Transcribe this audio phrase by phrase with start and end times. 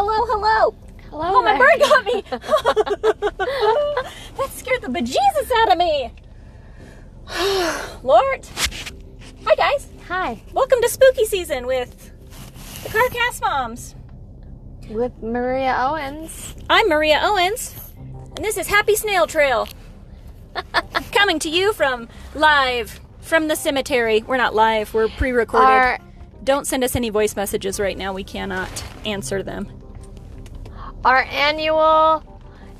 [0.00, 0.76] Hello, hello.
[1.10, 1.22] Hello.
[1.24, 1.66] Oh, my there.
[1.66, 2.22] bird got me.
[4.36, 6.12] that scared the bejesus out of me.
[8.04, 8.46] Lord.
[9.44, 9.88] Hi, guys.
[10.06, 10.40] Hi.
[10.52, 12.12] Welcome to spooky season with
[12.84, 13.96] the Carcast Moms.
[14.88, 16.54] With Maria Owens.
[16.70, 17.74] I'm Maria Owens,
[18.36, 19.66] and this is Happy Snail Trail.
[21.10, 24.22] Coming to you from live from the cemetery.
[24.22, 25.66] We're not live, we're pre recorded.
[25.66, 25.98] Our
[26.44, 28.12] Don't send us any voice messages right now.
[28.12, 29.68] We cannot answer them.
[31.04, 32.22] Our annual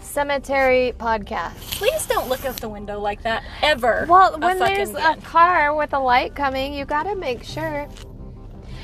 [0.00, 1.54] cemetery podcast.
[1.72, 4.06] Please don't look out the window like that ever.
[4.08, 5.18] Well, when there's again.
[5.18, 7.88] a car with a light coming, you gotta make sure.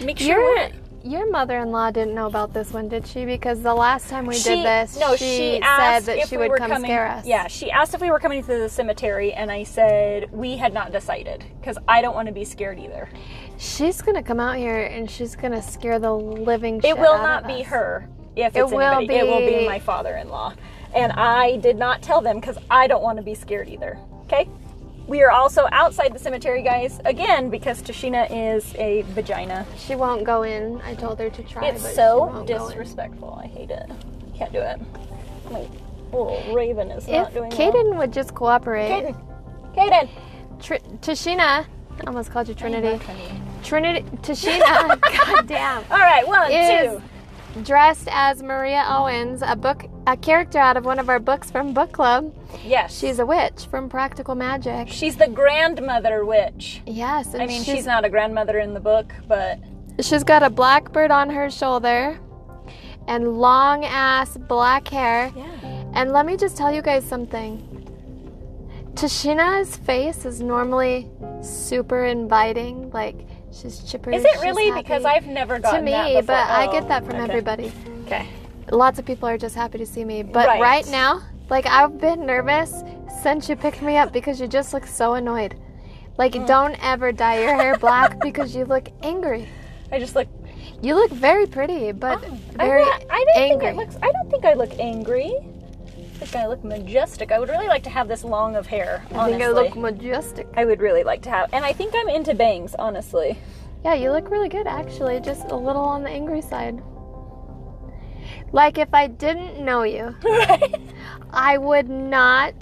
[0.02, 0.72] Make sure Your what?
[1.04, 3.24] your mother-in-law didn't know about this one, did she?
[3.26, 6.28] Because the last time we She- did this, no, she, she said asked that if
[6.28, 7.26] she we would come coming, scare us.
[7.26, 10.72] Yeah, she asked if we were coming to the cemetery, and I said we had
[10.72, 13.08] not decided because I don't want to be scared either.
[13.58, 17.46] She's gonna come out here and she's gonna scare the living shit It will not
[17.46, 17.66] be us.
[17.66, 18.08] her.
[18.36, 20.54] If It it's will anybody, it will be be- my father-in-law,
[20.94, 23.98] and I did not tell them because I don't want to be scared either.
[24.24, 24.48] Okay.
[25.06, 29.66] We are also outside the cemetery, guys, again because Tashina is a vagina.
[29.76, 30.80] She won't go in.
[30.80, 31.66] I told her to try.
[31.68, 32.46] It's so in.
[32.46, 33.38] disrespectful.
[33.42, 33.90] I hate it.
[34.34, 34.80] Can't do it.
[35.50, 35.66] My
[36.10, 37.72] little raven is not If doing well.
[37.72, 39.16] Kaden would just cooperate, Kaden.
[39.76, 40.08] Kaden.
[40.62, 41.66] Tr- Tashina, I
[42.06, 42.98] almost called you Trinity.
[43.04, 43.40] Trinity.
[43.62, 47.02] Trinity, Tashina, goddamn, All right, one, two.
[47.62, 51.72] Dressed as Maria Owens, a book, a character out of one of our books from
[51.72, 52.34] book club.
[52.64, 52.98] Yes.
[52.98, 54.88] She's a witch from Practical Magic.
[54.88, 56.82] she's the grandmother witch.
[56.86, 59.58] Yes, I mean, she's, she's not a grandmother in the book, but
[60.00, 62.18] she's got a blackbird on her shoulder,
[63.06, 65.32] and long ass black hair.
[65.36, 65.82] yeah.
[65.94, 67.70] And let me just tell you guys something.
[68.94, 71.10] Tashina's face is normally
[71.42, 73.26] super inviting, like
[73.60, 74.10] she's chipper.
[74.10, 74.68] Is it really?
[74.68, 74.82] happy.
[74.82, 77.24] Because I've never to gotten me, that but I Oh, get that from okay.
[77.24, 77.72] everybody.
[78.06, 78.26] Okay.
[78.70, 80.60] Lots of people are just happy to see me, but Right.
[80.60, 82.82] right, now, like I've been nervous
[83.22, 85.54] since you picked me up because you just look so annoyed.
[86.18, 86.46] Like Mm.
[86.46, 89.48] don't ever dye your hair black because you look angry.
[89.92, 90.28] I just look.
[90.82, 93.58] You look very pretty, but Oh, very not, I didn't angry.
[93.60, 93.96] think it looks.
[94.02, 95.34] I don't think I look angry.
[96.24, 97.32] Think I look majestic.
[97.32, 99.04] I would really like to have this long of hair.
[99.10, 100.48] I Honestly, think I look majestic.
[100.56, 102.74] I would really like to have, and I think I'm into bangs.
[102.78, 103.38] Honestly.
[103.84, 106.82] Yeah, you look really good actually, just a little on the angry side.
[108.52, 110.80] Like if I didn't know you, right.
[111.30, 112.54] I would not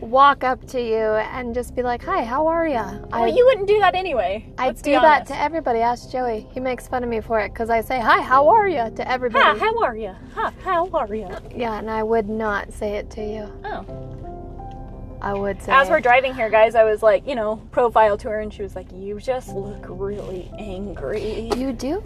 [0.00, 3.44] walk up to you and just be like, "Hi, how are ya?" Well, I you
[3.46, 4.52] wouldn't do that anyway.
[4.58, 5.80] I Let's do that to everybody.
[5.80, 6.46] Ask Joey.
[6.52, 9.10] He makes fun of me for it because I say, "Hi, how are ya?" to
[9.10, 9.44] everybody.
[9.44, 10.14] Hi, how are you?
[10.34, 11.28] Hi, how are you?
[11.54, 13.52] yeah, and I would not say it to you.
[13.64, 13.84] Oh.
[15.22, 15.72] I would say.
[15.72, 18.62] As we're driving here, guys, I was like, you know, profile to her, and she
[18.62, 22.00] was like, "You just look really angry." you do.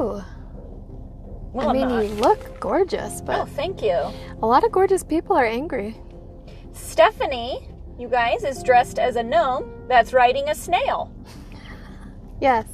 [1.53, 3.39] Well, I mean, you look gorgeous, but.
[3.39, 3.97] Oh, thank you.
[4.43, 5.97] a lot of gorgeous people are angry.
[6.73, 7.69] Stephanie,
[7.99, 11.13] you guys, is dressed as a gnome that's riding a snail.
[12.41, 12.67] Yes.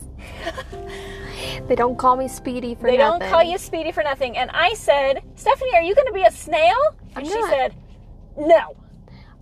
[1.69, 3.21] they don't call me Speedy for they nothing.
[3.21, 4.37] They don't call you Speedy for nothing.
[4.37, 6.77] And I said, Stephanie, are you going to be a snail?
[7.15, 7.51] And I'm she not.
[7.51, 7.75] said,
[8.37, 8.77] No.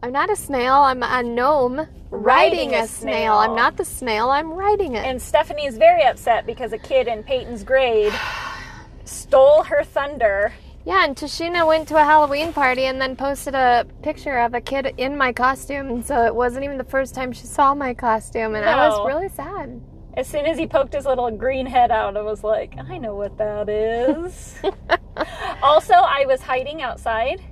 [0.02, 0.74] I'm not a snail.
[0.74, 3.34] I'm a gnome riding, a, snail.
[3.34, 4.30] I'm not the snail.
[4.30, 5.04] I'm riding it.
[5.04, 8.12] And Stephanie is very upset because a kid in Peyton's grade
[9.04, 10.52] stole her thunder.
[10.88, 14.60] Yeah, and Tashina went to a Halloween party and then posted a picture of a
[14.62, 16.02] kid in my costume.
[16.02, 19.28] So it wasn't even the first time she saw my costume, and I was really
[19.28, 19.82] sad.
[20.14, 23.14] As soon as he poked his little green head out, I was like, I know
[23.14, 24.54] what that is.
[25.62, 27.42] also, I was hiding outside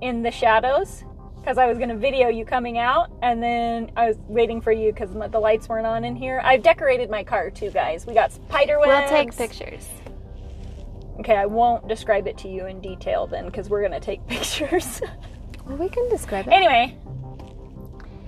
[0.00, 1.04] in the shadows
[1.36, 4.72] because I was going to video you coming out, and then I was waiting for
[4.72, 6.40] you because the lights weren't on in here.
[6.42, 8.04] I've decorated my car too, guys.
[8.04, 9.86] We got spider We'll take pictures.
[11.18, 14.26] Okay, I won't describe it to you in detail then because we're going to take
[14.28, 15.02] pictures.
[15.66, 16.52] Well, we can describe it.
[16.52, 16.96] anyway,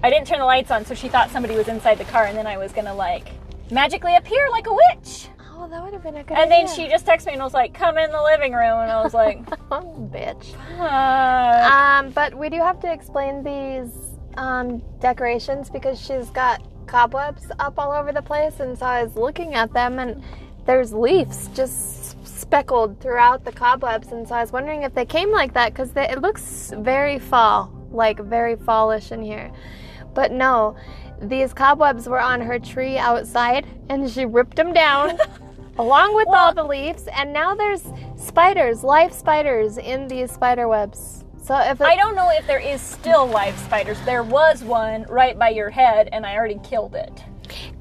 [0.02, 2.36] I didn't turn the lights on, so she thought somebody was inside the car, and
[2.36, 3.28] then I was going to like
[3.70, 5.28] magically appear like a witch.
[5.54, 7.54] Oh, that would have been a good And then she just texted me and was
[7.54, 9.40] like, "Come in the living room," and I was like,
[9.70, 10.54] oh, bitch.
[10.76, 13.92] "Fuck." Um, but we do have to explain these
[14.36, 19.14] um, decorations because she's got cobwebs up all over the place, and so I was
[19.14, 20.22] looking at them, and
[20.66, 22.01] there's leaves just
[22.52, 25.90] speckled throughout the cobwebs, and so I was wondering if they came like that because
[25.96, 29.50] it looks very fall, like very fallish in here.
[30.12, 30.76] But no,
[31.22, 35.16] these cobwebs were on her tree outside, and she ripped them down.
[35.78, 37.84] Along with all the leaves, and now there's
[38.16, 41.24] spiders, live spiders in these spider webs.
[41.42, 43.98] So if I don't know if there is still live spiders.
[44.04, 47.24] There was one right by your head, and I already killed it.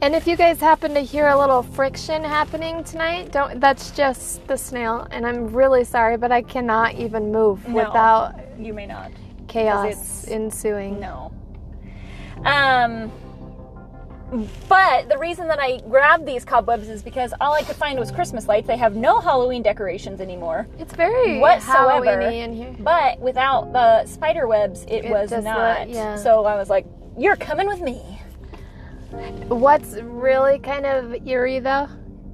[0.02, 4.46] And if you guys happen to hear a little friction happening tonight, don't that's just
[4.48, 7.76] the snail and I'm really sorry, but I cannot even move No.
[7.76, 9.12] without You may not.
[9.48, 11.00] chaos it's- ensuing.
[11.00, 11.32] No.
[12.46, 13.12] Um.
[14.70, 18.12] But the reason that I grabbed these cobwebs is because all I could find was
[18.12, 18.66] Christmas lights.
[18.66, 20.68] They have no Halloween decorations anymore.
[20.80, 22.06] It's very Whatsoever.
[22.06, 22.74] Halloweeny in here.
[22.80, 25.90] But without the spider webs, it, It was not.
[25.90, 26.16] yeah.
[26.16, 26.86] So I was like,
[27.18, 28.21] "You're coming with me."
[29.50, 31.88] What's really kind of eerie though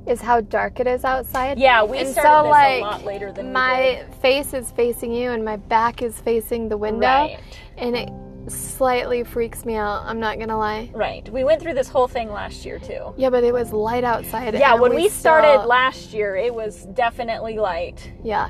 [0.06, 1.59] is how dark it is outside.
[1.59, 5.13] Yeah, we And started so, this like, a lot later than My face is facing
[5.13, 7.06] you and my back is facing the window.
[7.07, 7.39] Right.
[7.77, 8.09] And it
[8.50, 10.89] slightly freaks me out, I'm not gonna lie.
[10.94, 11.27] Right.
[11.29, 13.13] We went through this whole thing last year too.
[13.18, 14.53] Yeah, but it was light outside.
[14.53, 18.09] Yeah, when we, started still- last year, it was definitely light.
[18.24, 18.50] Yeah.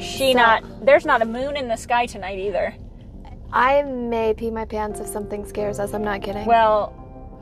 [0.00, 0.84] She So- not.
[0.84, 2.74] There's not a moon in the sky tonight either.
[3.52, 6.44] I may pee my pants if something scares us, I'm not kidding.
[6.44, 6.92] Well,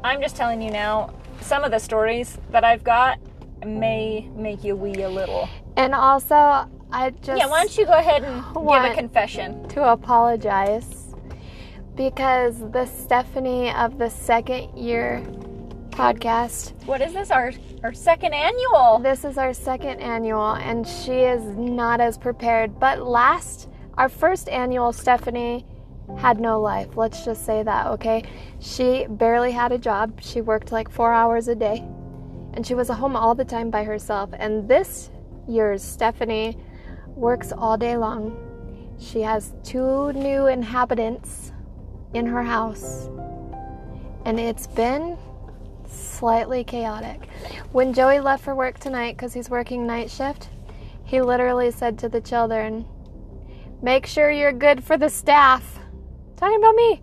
[0.04, 1.12] I'm just telling you now.
[1.40, 3.18] Some of the stories that I've got
[3.64, 5.48] may make you wee a little.
[5.76, 7.46] and also I just Yeah.
[7.48, 9.68] Why don't you go ahead and give a confession?
[9.70, 11.14] to apologize
[11.96, 15.22] because the Stephanie of the second year
[15.90, 17.30] podcast What is this?
[17.30, 17.52] Our
[17.82, 18.98] our second annual.
[18.98, 22.78] This is our second annual, and she is not as prepared.
[22.78, 25.64] But last, our first annual, Stephanie
[26.18, 26.96] had no life.
[26.96, 28.22] Let's just say that, okay?
[28.60, 30.20] She barely had a job.
[30.20, 31.84] She worked like four hours a day,
[32.54, 34.30] and she was at home all the time by herself.
[34.32, 35.10] And this
[35.48, 36.56] year's Stephanie
[37.14, 38.36] works all day long.
[38.98, 41.52] She has two new inhabitants
[42.14, 43.08] in her house,
[44.24, 45.18] and it's been
[45.86, 47.28] slightly chaotic.
[47.72, 50.48] When Joey left for work tonight because he's working night shift,
[51.04, 52.86] he literally said to the children,
[53.82, 55.75] Make sure you're good for the staff.
[56.36, 57.02] Talking about me.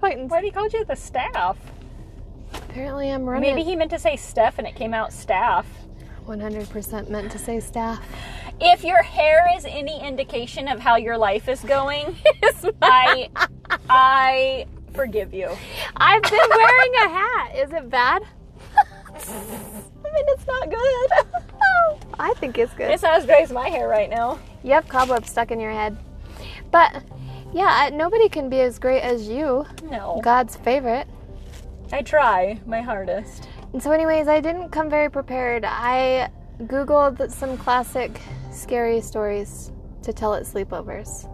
[0.00, 1.56] Why did he call you the staff?
[2.52, 3.54] Apparently, I'm running.
[3.54, 5.66] Maybe he meant to say Steph and it came out staff.
[6.26, 8.04] 100% meant to say staff.
[8.60, 12.16] If your hair is any indication of how your life is going,
[12.82, 13.30] I
[13.88, 15.50] I forgive you.
[15.96, 17.56] I've been wearing a hat.
[17.56, 18.22] Is it bad?
[18.76, 21.10] I mean, it's not good.
[22.18, 22.90] I think it's good.
[22.90, 24.38] it's not as gray as my hair right now.
[24.62, 25.96] You have cobwebs stuck in your head.
[26.70, 27.02] But,
[27.56, 31.08] yeah, nobody can be as great as you, No, God's favorite.
[31.90, 33.48] I try my hardest.
[33.72, 35.64] And so, anyways, I didn't come very prepared.
[35.64, 36.28] I
[36.64, 38.20] Googled some classic
[38.52, 39.72] scary stories
[40.02, 41.26] to tell at sleepovers.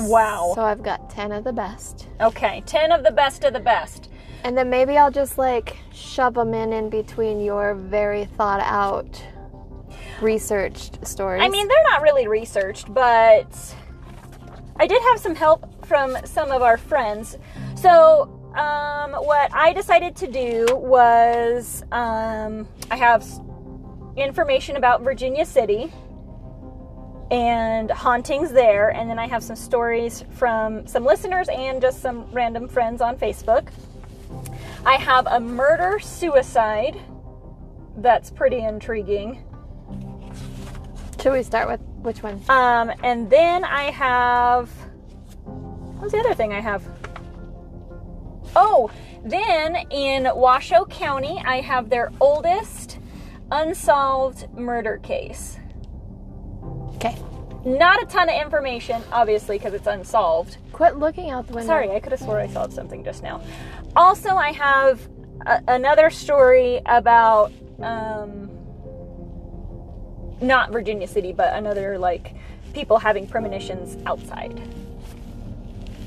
[0.00, 0.52] Wow.
[0.54, 2.08] So, I've got 10 of the best.
[2.20, 4.10] Okay, 10 of the best of the best.
[4.44, 9.22] And then maybe I'll just like shove them in in between your very thought out,
[10.20, 11.42] researched stories.
[11.42, 13.74] I mean, they're not really researched, but
[14.76, 17.38] I did have some help from some of our friends.
[17.76, 23.24] So, um, what I decided to do was um, I have
[24.16, 25.90] information about Virginia City
[27.30, 32.30] and hauntings there, and then I have some stories from some listeners and just some
[32.30, 33.68] random friends on Facebook.
[34.84, 37.00] I have a murder suicide
[37.96, 39.42] that's pretty intriguing.
[41.22, 42.42] should we start with which one?
[42.48, 44.68] Um, and then I have.
[45.98, 46.82] What's the other thing I have?
[48.54, 48.90] Oh,
[49.24, 52.98] then in Washoe County, I have their oldest
[53.50, 55.58] unsolved murder case.
[56.96, 57.16] Okay.
[57.64, 60.56] Not a ton of information, obviously, because it's unsolved.
[60.72, 61.68] Quit looking out the window.
[61.68, 63.40] Sorry, I could have swore I saw something just now.
[63.94, 65.08] Also, I have
[65.46, 68.50] a- another story about um,
[70.42, 72.34] not Virginia City, but another like
[72.74, 74.60] people having premonitions outside.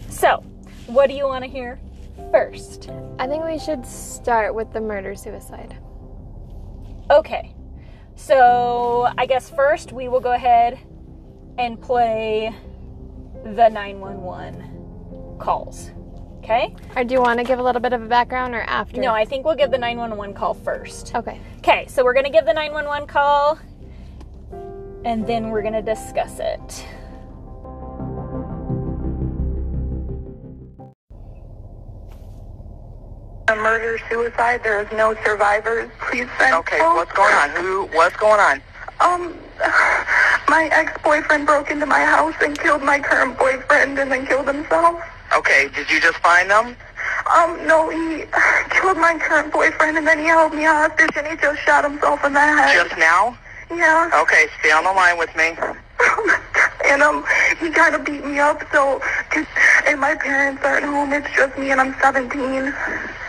[0.09, 0.43] So,
[0.87, 1.79] what do you want to hear
[2.31, 2.89] first?
[3.19, 5.77] I think we should start with the murder suicide.
[7.09, 7.53] Okay,
[8.15, 10.79] so I guess first we will go ahead
[11.57, 12.53] and play
[13.43, 15.91] the 911 calls.
[16.39, 16.75] Okay?
[16.95, 19.01] Or do you want to give a little bit of a background or after?
[19.01, 21.15] No, I think we'll give the 911 call first.
[21.15, 21.39] Okay.
[21.57, 23.59] Okay, so we're gonna give the 911 call
[25.05, 26.85] and then we're gonna discuss it.
[33.47, 34.61] a murder suicide.
[34.63, 35.91] There is no survivors.
[36.09, 36.95] Please send Okay, help.
[36.95, 37.51] what's going on?
[37.51, 37.83] Who?
[37.93, 38.59] What's going on?
[38.99, 39.37] Um,
[40.49, 44.99] my ex-boyfriend broke into my house and killed my current boyfriend and then killed himself.
[45.35, 46.75] Okay, did you just find them?
[47.35, 48.25] Um, no, he
[48.71, 52.25] killed my current boyfriend and then he held me hostage and he just shot himself
[52.25, 52.73] in the head.
[52.73, 53.37] Just now?
[53.69, 54.09] Yeah.
[54.21, 55.55] Okay, stay on the line with me.
[56.85, 57.25] and um,
[57.59, 58.61] he kind of beat me up.
[58.71, 59.45] So, cause,
[59.87, 61.13] and my parents aren't home.
[61.13, 62.73] It's just me and I'm 17.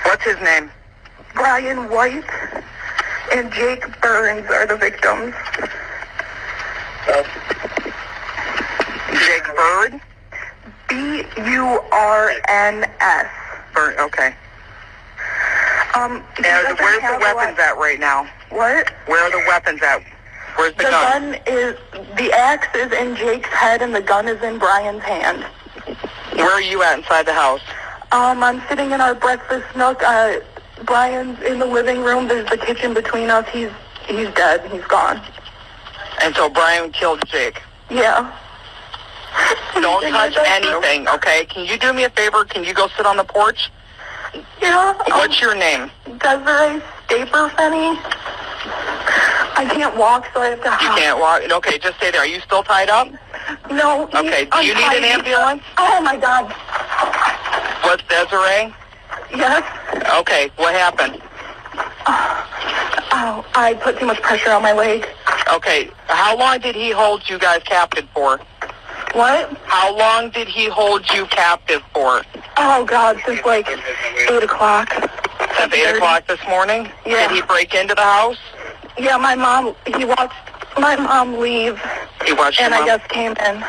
[0.02, 0.71] What's his name?
[1.35, 2.25] Brian White
[3.33, 5.35] and Jake Burns are the victims.
[9.12, 10.00] Jake Bird?
[10.88, 13.26] B U R N S.
[13.75, 14.35] Bird, okay.
[15.95, 18.28] Um, And where's the weapons at right now?
[18.50, 18.93] What?
[19.07, 20.02] Where are the weapons at?
[20.57, 21.33] Where's the, The gun?
[21.33, 21.77] gun is
[22.17, 25.45] the axe is in Jake's head and the gun is in Brian's hand.
[26.35, 27.61] Where are you at inside the house?
[28.13, 30.03] Um, I'm sitting in our breakfast nook.
[30.03, 30.41] Uh,
[30.85, 32.29] Brian's in the living room.
[32.29, 33.49] There's the kitchen between us.
[33.51, 33.71] He's
[34.07, 34.71] he's dead.
[34.71, 35.21] He's gone.
[36.23, 37.63] And so Brian killed Jake.
[37.91, 38.33] Yeah.
[39.75, 41.45] Don't touch anything, okay?
[41.47, 42.45] Can you do me a favor?
[42.45, 43.71] Can you go sit on the porch?
[44.63, 44.95] Yeah.
[44.99, 45.91] Um, What's your name?
[46.19, 47.99] Desiree Staperfenny.
[49.59, 50.85] I can't walk, so I have to.
[50.85, 51.43] You can't walk.
[51.51, 52.21] Okay, just stay there.
[52.21, 53.09] Are you still tied up?
[53.71, 54.09] No.
[54.15, 55.63] Okay, do you need an ambulance?
[55.79, 56.53] Oh my God.
[57.85, 58.75] What's Desiree?
[59.35, 59.63] Yes.
[60.19, 61.23] Okay, what happened?
[63.19, 65.07] Oh, I put too much pressure on my leg.
[65.53, 68.39] Okay, how long did he hold you guys captive for?
[69.13, 69.57] What?
[69.65, 72.23] How long did he hold you captive for?
[72.59, 73.67] Oh God, since like
[74.29, 74.93] eight o'clock.
[75.70, 76.88] Since 8 o'clock this morning?
[77.04, 77.26] Yeah.
[77.28, 78.38] Did he break into the house?
[78.99, 79.75] Yeah, my mom.
[79.96, 80.32] He watched
[80.78, 81.80] my mom leave,
[82.25, 82.87] He watched and I mom?
[82.87, 83.64] just came in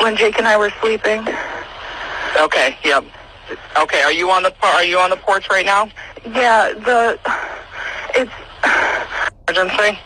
[0.00, 1.26] when Jake and I were sleeping.
[2.38, 3.04] Okay, yep.
[3.78, 5.88] Okay, are you on the are you on the porch right now?
[6.26, 7.18] Yeah, the
[8.14, 8.30] it's.
[9.48, 9.98] Emergency?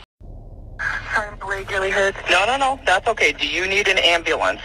[1.15, 2.19] Sorry, my leg really hurts.
[2.31, 2.79] No, no, no.
[2.87, 3.33] That's okay.
[3.33, 4.61] Do you need an ambulance?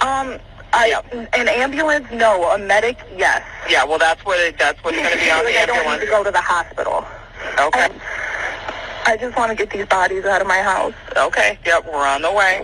[0.00, 0.38] Um,
[0.74, 2.06] I an ambulance?
[2.12, 2.98] No, a medic?
[3.16, 3.42] Yes.
[3.70, 5.76] Yeah, well, that's what it, that's what's going to be on Like, the I don't
[5.76, 6.04] need ambulance.
[6.04, 7.04] to go to the hospital.
[7.60, 7.88] Okay.
[9.06, 10.94] I just want to get these bodies out of my house.
[11.16, 11.58] Okay.
[11.64, 12.62] Yep, we're on the way.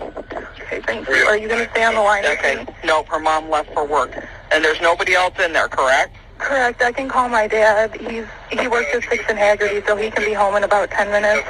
[0.63, 1.13] Okay, thank you.
[1.13, 2.25] Are you gonna stay on the line?
[2.25, 2.65] Okay.
[2.83, 4.11] Nope, her mom left for work,
[4.51, 6.15] and there's nobody else in there, correct?
[6.39, 6.81] Correct.
[6.81, 7.95] I can call my dad.
[7.99, 11.09] He's he works at Six and Haggerty, so he can be home in about ten
[11.11, 11.45] minutes.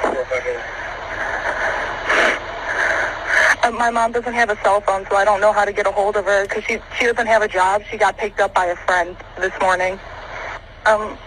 [3.62, 5.86] Uh, my mom doesn't have a cell phone, so I don't know how to get
[5.86, 7.82] a hold of her because she she doesn't have a job.
[7.90, 9.98] She got picked up by a friend this morning.
[10.86, 11.16] Um.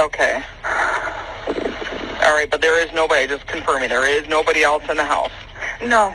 [0.00, 0.42] Okay.
[0.66, 3.26] All right, but there is nobody.
[3.26, 5.30] Just confirming, there is nobody else in the house.
[5.82, 6.12] No.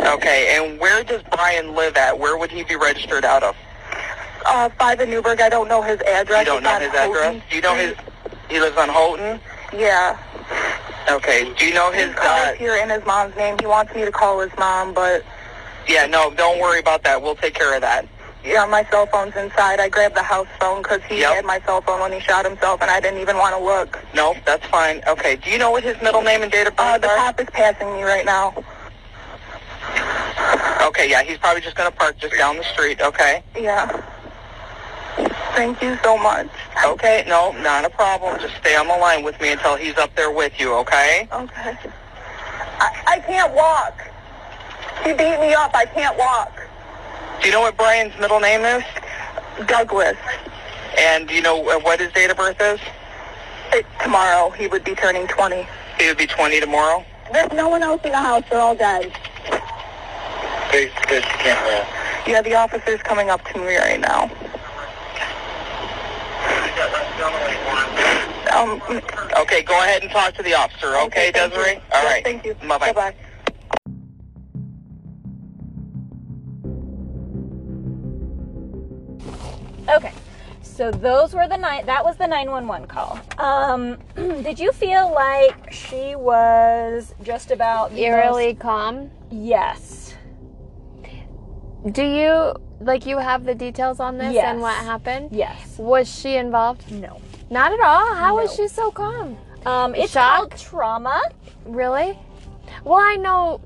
[0.00, 2.18] Okay, and where does Brian live at?
[2.18, 3.56] Where would he be registered out of?
[4.44, 5.40] Uh, five in Newburgh.
[5.40, 6.40] I don't know his address.
[6.40, 7.42] You don't know his Houghton address?
[7.48, 7.96] Do you know his?
[8.48, 9.40] He lives on Houghton.
[9.72, 10.18] Yeah.
[11.10, 11.52] Okay.
[11.58, 12.14] Do you know his?
[12.14, 13.56] Car Uh, here in his mom's name.
[13.60, 15.24] He wants me to call his mom, but
[15.88, 16.06] yeah.
[16.06, 17.20] No, don't worry about that.
[17.22, 18.06] We'll take care of that.
[18.44, 19.78] yeah, my cell phone's inside.
[19.78, 21.34] I grabbed the house phone because he Yep.
[21.36, 23.98] had my cell phone when he shot himself, and I didn't even want to look.
[24.14, 25.00] No, that's fine.
[25.06, 25.36] Okay.
[25.36, 27.16] Do you know what his middle name and date of Uh, birth the are?
[27.16, 28.52] cop is passing me right now.
[30.86, 31.08] Okay.
[31.08, 33.00] Yeah, he's probably just gonna park just down the street.
[33.00, 33.42] Okay.
[33.58, 33.88] Yeah.
[35.54, 36.48] Thank you so much.
[36.84, 37.24] Okay.
[37.28, 38.40] No, not a problem.
[38.40, 40.74] Just stay on the line with me until he's up there with you.
[40.76, 41.28] Okay.
[41.30, 41.76] Okay.
[42.80, 44.00] I, I can't walk.
[45.04, 45.74] He beat me up.
[45.74, 46.52] I can't walk.
[47.40, 48.82] Do you know what Brian's middle name is?
[49.66, 50.16] Douglas.
[50.98, 52.80] And do you know uh, what his date of birth is?
[53.72, 55.66] It, tomorrow he would be turning 20.
[55.98, 57.04] He would be 20 tomorrow.
[57.32, 58.44] There's no one else in the house.
[58.50, 59.12] They're all dead.
[60.70, 61.86] Face the camera.
[62.26, 64.30] Yeah, the officer's coming up to me right now.
[68.52, 68.80] Um,
[69.40, 70.94] Okay, go ahead and talk to the officer.
[70.96, 71.58] Okay, thank you.
[71.58, 71.76] Desiree?
[71.92, 72.24] All Yeah, right.
[72.24, 72.54] Thank you.
[72.54, 72.92] Bye-bye.
[72.92, 73.14] Bye-bye.
[79.88, 80.12] Okay.
[80.62, 81.84] So those were the nine.
[81.86, 83.20] That was the nine one one call.
[83.38, 89.10] Um, did you feel like she was just about the Eerily calm.
[89.30, 90.14] yes.
[91.90, 94.44] Do you like you have the details on this Yes.
[94.46, 95.28] and what happened?
[95.32, 95.78] Yes.
[95.78, 96.90] Was she involved?
[96.90, 97.20] No.
[97.50, 98.14] Not at all.
[98.14, 98.64] How was No.
[98.64, 99.36] she so calm?
[99.66, 100.36] Um, it's Shock?
[100.50, 101.22] called trauma.
[101.66, 102.18] Really?
[102.84, 103.60] Well, I know.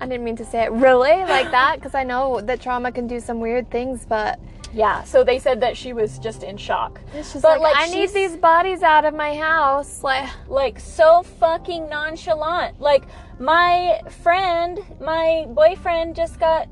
[0.00, 3.06] I didn't mean to say it really like that because I know that trauma can
[3.06, 4.38] do some weird things, but
[4.74, 5.02] Yeah.
[5.04, 7.00] So they said that she was just in shock.
[7.14, 10.04] just But, like, like, I need these bodies out of my house.
[10.04, 12.78] Like, like so fucking nonchalant.
[12.78, 13.04] Like
[13.40, 16.68] my friend, my boyfriend just got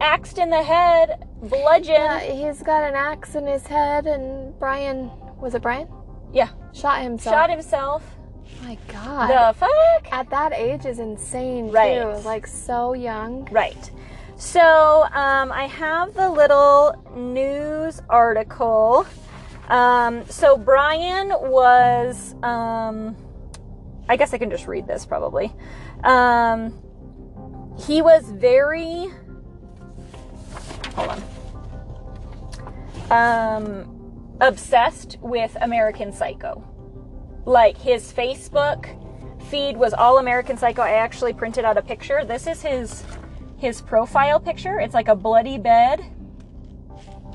[0.00, 1.88] axed in the head, bludgeoned.
[1.88, 5.88] yeah, he's got an axe in his head, and Brian was it Brian?
[6.32, 6.48] Yeah.
[6.72, 7.34] Shot himself.
[7.34, 8.04] Shot himself.
[8.62, 9.28] My God.
[9.28, 10.12] The fuck?
[10.12, 12.00] At that age is insane Right.
[12.02, 12.08] too.
[12.26, 13.46] Like so young.
[13.50, 13.90] Right.
[14.36, 19.06] So um, I have the little news article.
[19.68, 23.16] Um, so Brian was, um,
[24.08, 25.52] I guess I can just read this probably.
[26.04, 26.78] Um,
[27.86, 29.08] he was very.
[30.98, 31.22] Hold
[33.10, 33.62] on.
[33.62, 36.64] Um, obsessed with American Psycho.
[37.46, 38.86] Like his Facebook
[39.48, 40.82] feed was all American Psycho.
[40.82, 42.24] I actually printed out a picture.
[42.24, 43.04] This is his
[43.56, 44.78] his profile picture.
[44.80, 46.04] It's like a bloody bed.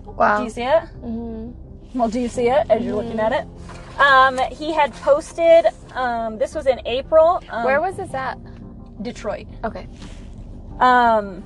[0.05, 0.37] Wow.
[0.37, 0.83] Do you see it?
[1.01, 1.99] Mm-hmm.
[1.99, 3.47] Well, do you see it as you're looking at it?
[3.99, 5.67] Um, he had posted.
[5.93, 7.41] Um, this was in April.
[7.49, 8.37] Um, Where was this at?
[9.03, 9.47] Detroit?
[9.63, 9.87] Okay.
[10.79, 11.43] um,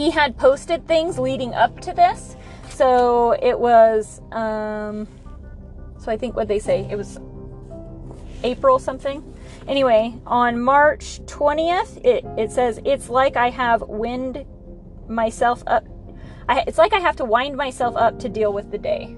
[0.00, 2.34] he had posted things leading up to this.
[2.70, 5.06] So it was, um,
[5.98, 7.20] so I think what they say, it was
[8.42, 9.22] April something.
[9.68, 14.46] Anyway, on March 20th, it, it says, it's like I have wind
[15.06, 15.84] myself up.
[16.48, 19.14] I, it's like I have to wind myself up to deal with the day.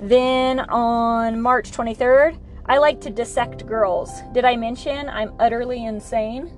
[0.00, 4.12] Then on March 23rd, I like to dissect girls.
[4.32, 6.52] Did I mention I'm utterly insane?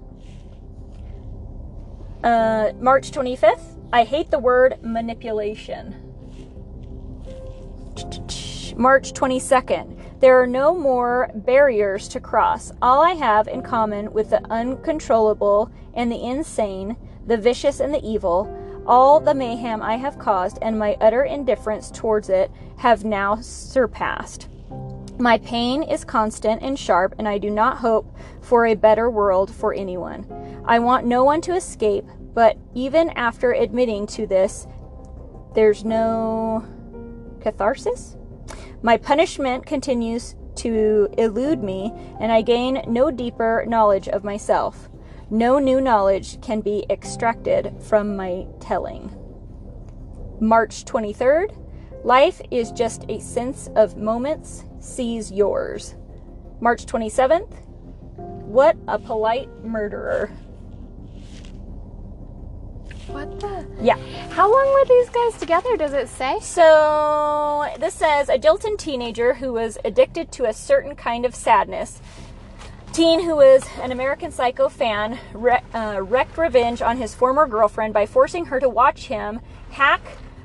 [2.22, 5.94] Uh, March 25th, I hate the word manipulation.
[8.76, 12.72] March 22nd, there are no more barriers to cross.
[12.82, 16.96] All I have in common with the uncontrollable and the insane,
[17.26, 18.54] the vicious and the evil,
[18.86, 24.48] all the mayhem I have caused and my utter indifference towards it have now surpassed.
[25.18, 29.54] My pain is constant and sharp, and I do not hope for a better world
[29.54, 30.24] for anyone.
[30.64, 34.66] I want no one to escape, but even after admitting to this,
[35.54, 36.64] there's no
[37.40, 38.16] catharsis?
[38.82, 44.88] My punishment continues to elude me, and I gain no deeper knowledge of myself.
[45.30, 49.14] No new knowledge can be extracted from my telling.
[50.40, 51.56] March 23rd.
[52.04, 54.64] Life is just a sense of moments.
[54.80, 55.94] Seize yours.
[56.60, 57.52] March 27th.
[58.16, 60.30] What a polite murderer.
[63.12, 63.66] What the?
[63.80, 63.96] Yeah.
[64.30, 65.76] How long were these guys together?
[65.76, 66.38] Does it say?
[66.40, 72.00] So this says a Jilton teenager who was addicted to a certain kind of sadness.
[72.92, 77.94] Teen who was an American Psycho fan wre- uh, wreaked revenge on his former girlfriend
[77.94, 80.00] by forcing her to watch him hack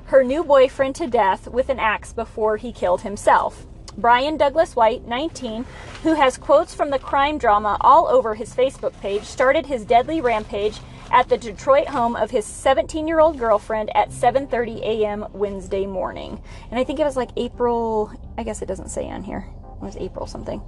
[0.05, 3.65] her new boyfriend to death with an axe before he killed himself.
[3.97, 5.65] Brian Douglas White, 19,
[6.03, 10.19] who has quotes from the crime drama all over his Facebook page, started his deadly
[10.21, 10.79] rampage
[11.11, 15.25] at the Detroit home of his 17-year-old girlfriend at 7:30 a.m.
[15.33, 16.41] Wednesday morning.
[16.69, 19.47] And I think it was like April, I guess it doesn't say on here.
[19.81, 20.61] It was April something.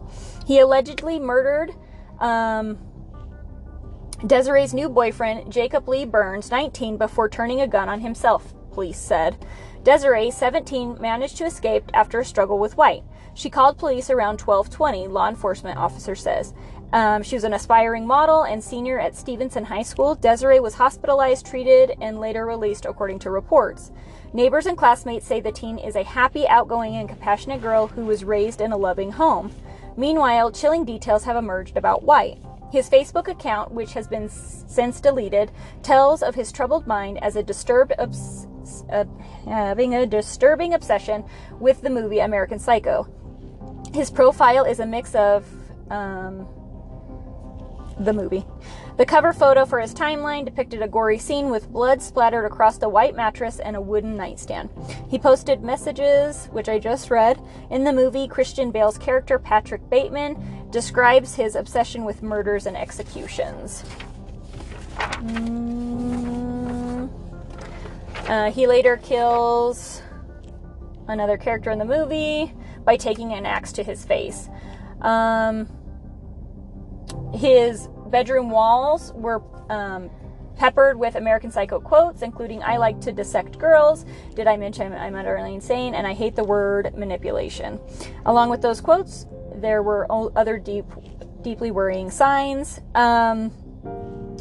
[0.45, 1.73] He allegedly murdered
[2.19, 2.78] um,
[4.26, 9.38] Desiree's new boyfriend, Jacob Lee Burns, 19, before turning a gun on himself, police said.
[9.84, 13.04] Desiree, 17, managed to escape after a struggle with White.
[13.36, 16.54] She called police around 1220, law enforcement officer says.
[16.93, 20.15] Um, she was an aspiring model and senior at Stevenson High School.
[20.15, 23.91] Desiree was hospitalized, treated, and later released, according to reports.
[24.34, 28.23] Neighbors and classmates say the teen is a happy, outgoing, and compassionate girl who was
[28.23, 29.52] raised in a loving home.
[29.97, 32.38] Meanwhile, chilling details have emerged about White.
[32.71, 35.52] His Facebook account, which has been s- since deleted,
[35.84, 38.47] tells of his troubled mind as a disturbed obs-
[38.91, 39.06] uh,
[39.45, 41.23] having a disturbing obsession
[41.60, 43.08] with the movie American Psycho.
[43.93, 45.45] His profile is a mix of
[45.89, 46.47] um,
[48.00, 48.46] the movie.
[48.98, 52.90] The cover photo for his timeline depicted a gory scene with blood splattered across the
[52.90, 54.70] white mattress and a wooden nightstand.
[55.10, 57.40] He posted messages, which I just read.
[57.70, 63.84] In the movie, Christian Bale's character, Patrick Bateman, describes his obsession with murders and executions.
[64.98, 67.10] Mm.
[68.28, 70.02] Uh, he later kills
[71.08, 74.50] another character in the movie by taking an axe to his face.
[75.02, 75.68] Um,
[77.34, 80.10] his bedroom walls were um,
[80.56, 85.16] peppered with American Psycho quotes, including "I like to dissect girls." Did I mention I'm
[85.16, 85.94] utterly insane?
[85.94, 87.80] And I hate the word manipulation.
[88.26, 90.86] Along with those quotes, there were other deep,
[91.42, 92.80] deeply worrying signs.
[92.96, 93.52] Um,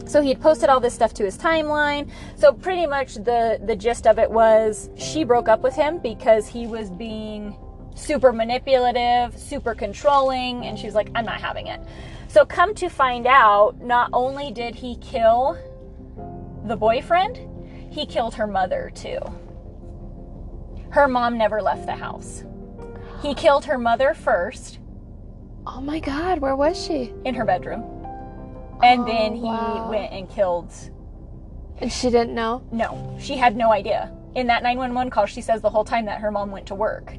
[0.07, 2.11] so he had posted all this stuff to his timeline.
[2.37, 6.47] So pretty much the the gist of it was she broke up with him because
[6.47, 7.57] he was being
[7.97, 11.81] super manipulative, super controlling, and she's like, I'm not having it.
[12.37, 15.57] So come to find out, not only did he kill
[16.67, 17.41] the boyfriend,
[17.91, 19.21] he killed her mother too.
[20.91, 22.45] Her mom never left the house.
[23.23, 24.81] He killed her mother first
[25.67, 27.15] Oh my god, where was she?
[27.25, 27.81] in her bedroom.
[28.83, 29.89] And Oh, then he wow.
[29.89, 30.71] went and killed
[31.79, 32.63] And she didn't know?
[32.71, 34.13] No, she had no idea.
[34.35, 37.17] In that 911 call, she says the whole time that her mom went to work.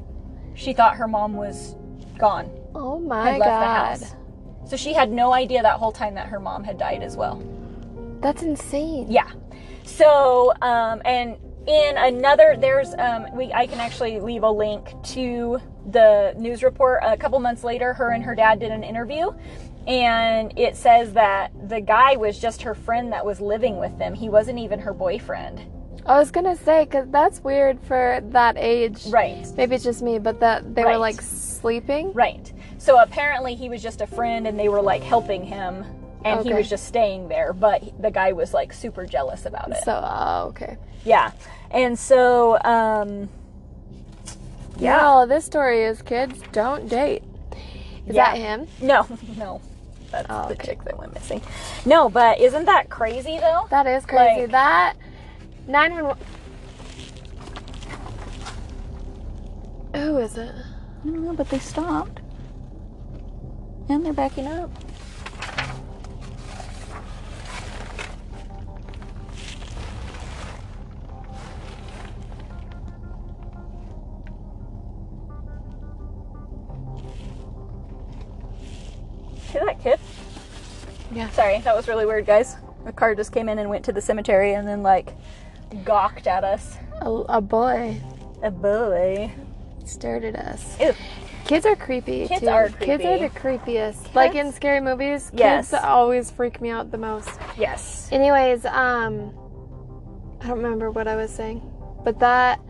[0.54, 1.74] She thought her mom was
[2.20, 3.98] gone, Oh my had left god.
[3.98, 4.14] the house.
[4.68, 7.42] So she had no idea that whole time that her mom had died as well.
[8.20, 9.06] That's insane.
[9.10, 9.30] Yeah.
[9.84, 15.58] So, um, and in another, there's um, we I can actually leave a link to
[15.90, 17.00] the news report.
[17.02, 19.30] A couple months later, her and her dad did an interview,
[19.86, 24.12] and it says that the guy was just her friend that was living with them.
[24.14, 25.62] He wasn't even her boyfriend.
[26.04, 29.06] I was gonna say, cause that's weird for that age.
[29.08, 29.46] Right.
[29.56, 30.92] Maybe it's just me, but that they Right.
[30.92, 32.12] were like sleeping.
[32.14, 32.50] Right.
[32.78, 35.84] So apparently he was just a friend and they were like helping him
[36.24, 39.82] and he was just staying there, but the guy was like super jealous about it.
[39.84, 40.76] So, oh, okay.
[41.04, 41.32] yeah.
[41.70, 43.28] And so um
[44.78, 45.04] Yeah.
[45.04, 47.22] All this story is kids don't date.
[48.06, 48.32] Is Yeah.
[48.32, 48.68] that him?
[48.80, 49.60] no, no.
[50.10, 50.68] That's Oh, the okay.
[50.68, 51.42] chick that went missing.
[51.84, 53.66] No, but isn't that crazy though?
[53.70, 54.42] That is crazy.
[54.42, 54.94] Like- that
[55.66, 56.18] nine one one.
[59.94, 60.50] Who is it?
[60.54, 62.20] I don't know, but they stopped.
[63.88, 64.70] And they're backing up.
[79.50, 79.98] See that kid?
[81.12, 81.30] Yeah.
[81.30, 82.56] Sorry, that was really weird, guys.
[82.84, 85.14] A car just came in and went to the cemetery and then, like,
[85.84, 86.76] gawked at us.
[87.00, 88.00] A, a boy
[88.42, 89.30] A boy.
[89.84, 90.78] stared at us.
[90.80, 90.92] Ew.
[91.48, 92.28] Kids are creepy.
[92.28, 92.48] Kids too.
[92.48, 94.14] are Kids are the creepiest.
[94.14, 95.70] Like in scary movies, Yes.
[95.70, 97.30] kids always freak me out the most.
[97.56, 98.08] Yes.
[98.12, 99.32] Anyways, um,
[100.42, 101.62] I don't remember what I was saying,
[102.04, 102.60] but that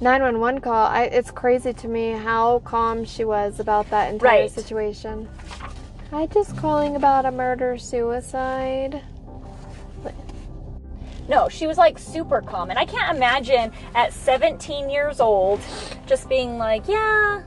[0.00, 4.50] 911 call, I, it's crazy to me how calm she was about that entire Right.
[4.50, 5.28] situation.
[6.12, 9.02] I just calling about a murder suicide.
[11.28, 12.70] No, she was like super calm.
[12.70, 15.60] And I can't imagine at 17 years old
[16.06, 17.42] just being like, yeah,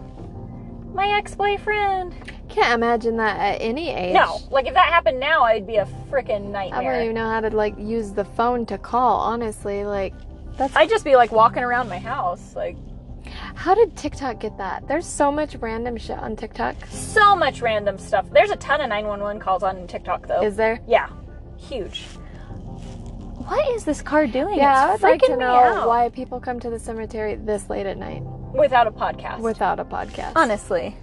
[0.93, 2.13] my ex boyfriend.
[2.49, 4.13] Can't imagine that at any age.
[4.13, 6.81] No, like if that happened now, I'd be a freaking nightmare.
[6.81, 9.19] I wouldn't even know how to like use the phone to call.
[9.21, 10.13] Honestly, like
[10.57, 12.55] that's I'd just be like walking around my house.
[12.55, 12.75] Like,
[13.55, 14.87] how did TikTok get that?
[14.87, 16.75] There's so much random shit on TikTok.
[16.89, 18.29] so much random stuff.
[18.31, 20.43] There's a ton of 911 calls on TikTok, though.
[20.43, 20.81] Is there?
[20.87, 21.09] yeah,
[21.57, 22.03] huge.
[23.47, 24.57] What is this car doing?
[24.57, 25.87] Yeah, I it's would like to freaking me know out.
[25.87, 28.23] why people come to the cemetery this late at night
[28.53, 29.39] Without a podcast.
[29.39, 30.33] without a podcast.
[30.35, 30.95] Honestly.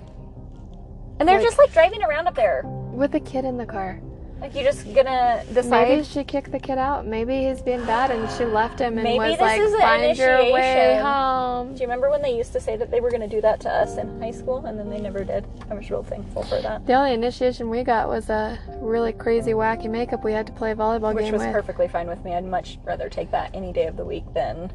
[1.19, 2.63] And they're Like- just like driving around up there.
[2.65, 4.01] With a kid in the car.
[4.41, 5.89] Like, you're just gonna decide.
[5.89, 7.05] Maybe she kicked the kid out.
[7.05, 9.81] Maybe he's being bad and she left him and Maybe was this like, is an
[9.81, 11.69] find your way initiation." home.
[11.75, 13.59] Do you remember when they used to say that they were going to do that
[13.63, 15.45] to us in high school and then they never did?
[15.69, 16.87] I was real thankful for that.
[16.87, 20.71] The only initiation we got was a really crazy wacky makeup we had to play
[20.71, 21.51] a volleyball Which game was with.
[21.53, 22.33] perfectly fine with me.
[22.37, 24.71] I'd much rather take that any day of the week than,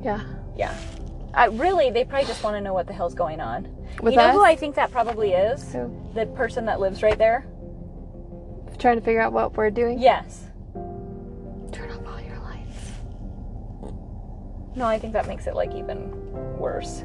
[0.00, 0.20] Yeah.
[0.56, 0.74] yeah.
[1.34, 3.64] Uh, really, they probably just want to know what the hell's going on.
[4.02, 4.34] With you know us?
[4.34, 5.72] who I think that probably is?
[5.72, 6.10] Who?
[6.14, 7.46] The person that lives right there?
[8.78, 9.98] Trying to figure out what we're doing.
[9.98, 10.44] Yes.
[11.72, 12.92] Turn off all your lights.
[14.76, 16.10] No, I think that makes it like even
[16.58, 17.02] worse.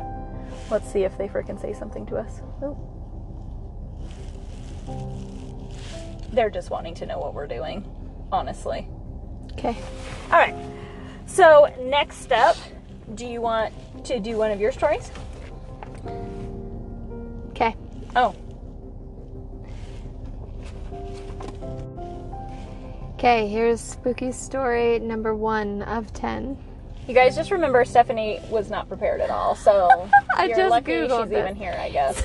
[0.69, 2.41] Let's see if they freaking say something to us.
[2.61, 2.77] Oh.
[6.31, 7.85] They're just wanting to know what we're doing,
[8.31, 8.87] honestly.
[9.53, 9.77] Okay.
[10.31, 10.55] All right.
[11.25, 12.57] So, next up,
[13.15, 13.73] do you want
[14.05, 15.11] to do one of your stories?
[17.51, 17.75] Okay.
[18.15, 18.35] Oh,
[23.13, 26.55] Okay, here's spooky story number one of ten.
[27.07, 30.91] you guys just remember Stephanie was not prepared at all, so I you're just lucky
[30.91, 31.39] Googled she's it.
[31.39, 32.23] even here, I guess.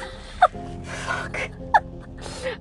[0.83, 1.51] Fuck.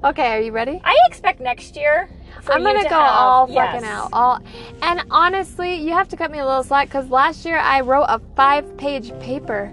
[0.04, 0.80] Okay, are you ready?
[0.84, 2.08] I expect next year.
[2.50, 3.74] I'm gonna to go have- all yes.
[3.74, 4.10] fucking out.
[4.14, 4.40] All
[4.82, 8.06] and honestly, you have to cut me a little slack because last year I wrote
[8.10, 9.72] a five-page paper.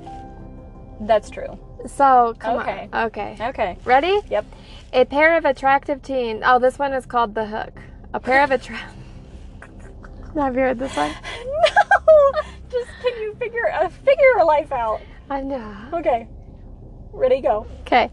[1.01, 1.59] That's true.
[1.87, 2.89] So come Okay.
[2.93, 3.05] on.
[3.07, 3.37] Okay.
[3.41, 3.79] Okay.
[3.85, 4.21] Ready?
[4.31, 4.45] Yep.
[4.93, 6.43] A pair of attractive teens.
[6.45, 7.73] Oh, this one is called the hook.
[8.15, 8.95] A pair of attractive.
[10.35, 11.13] Have you heard this one?
[11.45, 12.33] No.
[12.71, 15.01] Just can you figure uh, figure your life out?
[15.31, 15.75] I know.
[15.95, 16.27] Okay.
[17.13, 17.41] Ready?
[17.41, 17.67] Go.
[17.83, 18.11] Okay.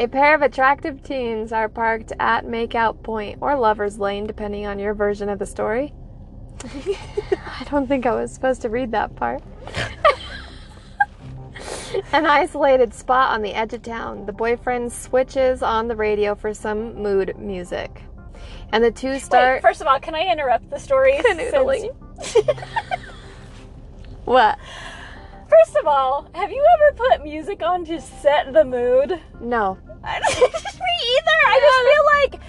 [0.00, 4.78] A pair of attractive teens are parked at Makeout Point or Lover's Lane, depending on
[4.78, 5.92] your version of the story.
[6.64, 9.42] I don't think I was supposed to read that part.
[12.12, 14.24] An isolated spot on the edge of town.
[14.24, 18.00] The boyfriend switches on the radio for some mood music.
[18.72, 19.60] And the two Wait, start.
[19.60, 21.12] first of all, can I interrupt the story?
[21.18, 21.94] Canoodling.
[22.22, 22.48] Since-
[24.24, 24.58] what?
[25.50, 29.20] First of all, have you ever put music on to set the mood?
[29.42, 29.76] No.
[30.04, 31.38] I don't, me either.
[31.46, 32.42] I just feel like,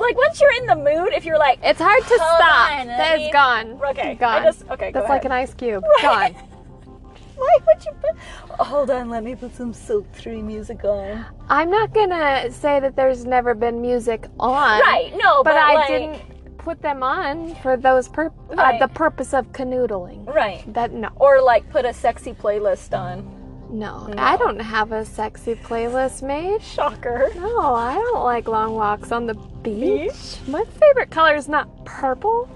[0.00, 2.70] like once you're in the mood, if you're like, It's hard to stop.
[2.80, 3.80] on, That is gone.
[3.90, 4.42] okay, Gone.
[4.42, 4.90] I just okay.
[4.92, 5.84] That's like an ice cube.
[6.02, 6.34] Right.
[6.34, 6.42] Gone.
[7.36, 8.66] Why would you put?
[8.66, 11.26] Hold on, let me put some Silk Three music on.
[11.50, 14.80] I'm not gonna say that there's never been music on.
[14.80, 15.12] Right?
[15.16, 19.34] No, But, but, I like, didn't put them on for those pur- uh, the purpose
[19.34, 20.26] of canoodling.
[20.26, 20.64] Right.
[20.72, 23.35] That no, Or like put a sexy playlist on.
[23.70, 26.62] No, I don't have a sexy playlist made.
[26.62, 27.30] Shocker.
[27.36, 30.36] No, I don't like long walks on the beach.
[30.46, 32.48] My favorite color is not purple.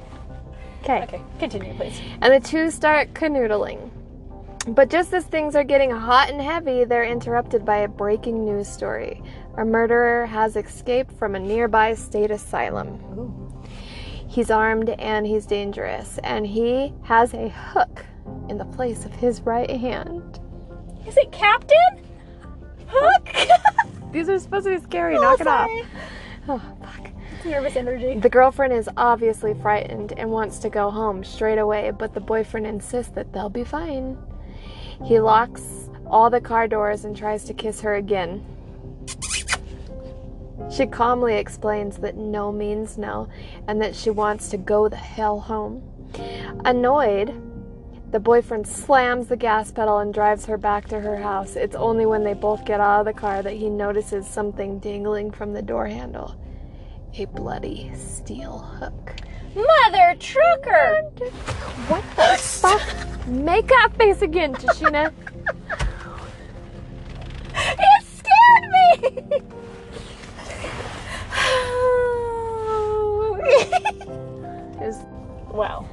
[0.83, 1.03] Okay.
[1.03, 2.01] Okay, continue, please.
[2.21, 3.91] And the two start canoodling.
[4.69, 8.69] But just as things are getting hot and heavy, they're interrupted by a breaking news
[8.69, 9.23] story.
[9.57, 13.01] A murderer has escaped from a nearby state asylum.
[13.19, 13.63] Ooh.
[14.29, 18.05] He's armed and he's dangerous, and he has a hook
[18.49, 20.39] in the place of his right hand.
[21.11, 22.05] Is it Captain?
[22.87, 23.35] Hook?
[24.13, 25.17] These are supposed to be scary.
[25.17, 25.69] Oh, Knock it off.
[26.47, 27.11] Oh, fuck.
[27.45, 28.21] Nervous energy.
[28.21, 32.65] The girlfriend is obviously frightened and wants to go home straight away, but the boyfriend
[32.65, 34.19] insists that they'll be fine.
[35.05, 38.47] He locks all the car doors and tries to kiss her again.
[40.71, 43.29] She calmly explains that no means no
[43.67, 45.83] and that she wants to go the hell home.
[46.65, 47.35] Annoyed,
[48.11, 51.55] the boyfriend slams the gas pedal and drives her back to her house.
[51.57, 55.31] It's only when they both get out of the car that he notices something dangling
[55.31, 56.37] from the door handle
[57.17, 59.15] a bloody steel hook.
[59.55, 61.03] Mother trucker!
[61.89, 63.27] What the fuck?
[63.27, 65.13] Make that face again, Tashina.
[67.55, 69.43] It scared me!
[74.83, 74.99] It's
[75.53, 75.87] wow.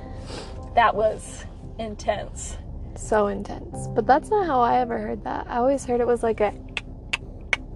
[0.76, 1.46] That was
[1.80, 2.58] intense.
[2.96, 3.88] so intense.
[3.90, 5.46] But that's not how I ever heard that.
[5.50, 6.54] I always heard it was like a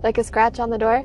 [0.03, 1.03] like a scratch on the door.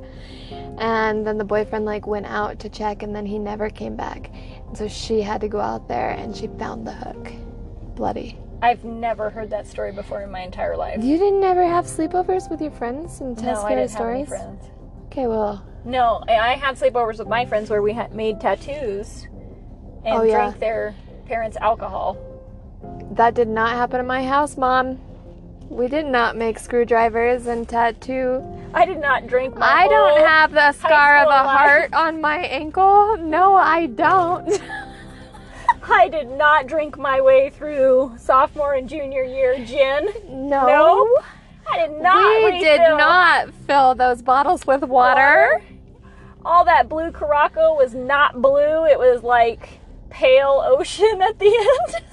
[0.79, 4.31] And then the boyfriend like went out to check and then he never came back.
[4.69, 7.31] And so she had to go out there and she found the hook.
[7.95, 8.39] Bloody.
[8.63, 11.03] I've never heard that story before in my entire life.
[11.05, 14.07] You didn't ever have sleepovers with your friends and tell No, I scary didn't have
[14.09, 14.29] any stories?
[14.43, 14.65] friends.
[15.07, 19.25] Okay, well, No, I I had sleepovers with my friends where we had made tattoos
[20.05, 20.33] and Oh, yeah.
[20.37, 20.95] drank their
[21.27, 22.17] parents' alcohol.
[23.13, 24.99] That did not happen in my house, Mom.
[25.69, 30.53] We did not make screwdrivers and tattoo I did not drink my I don't have
[30.53, 31.47] the scar of a life.
[31.59, 33.17] heart on my ankle.
[33.17, 34.61] No, I don't.
[35.83, 40.09] I did not drink my way through sophomore and junior year gin.
[40.29, 40.67] No.
[40.67, 41.19] No,
[41.73, 42.45] I did not.
[42.45, 45.63] we did not fill those bottles with water.
[46.45, 48.85] All that blue Curaçao was not blue.
[48.85, 51.47] It was like pale ocean at the
[51.95, 52.05] end.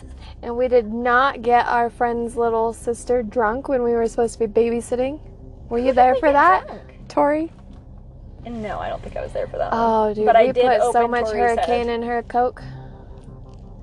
[0.43, 4.45] And we did not get our friend's little sister drunk when we were supposed to
[4.47, 5.21] be babysitting.
[5.69, 6.81] Were you there for that, drunk?
[7.07, 7.51] Tori?
[8.45, 9.71] No, I don't think I was there for that.
[9.71, 9.81] one.
[9.81, 12.01] Oh, dude, but we I did put so much Tori's hurricane head.
[12.01, 12.61] in her Coke.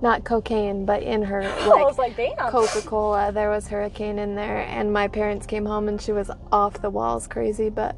[0.03, 2.39] Not cocaine, but in her like like.
[2.51, 3.33] Coca Cola.
[3.33, 6.91] There was hurricane in there, and my parents came home and she was off the
[6.91, 7.71] walls crazy.
[7.71, 7.97] But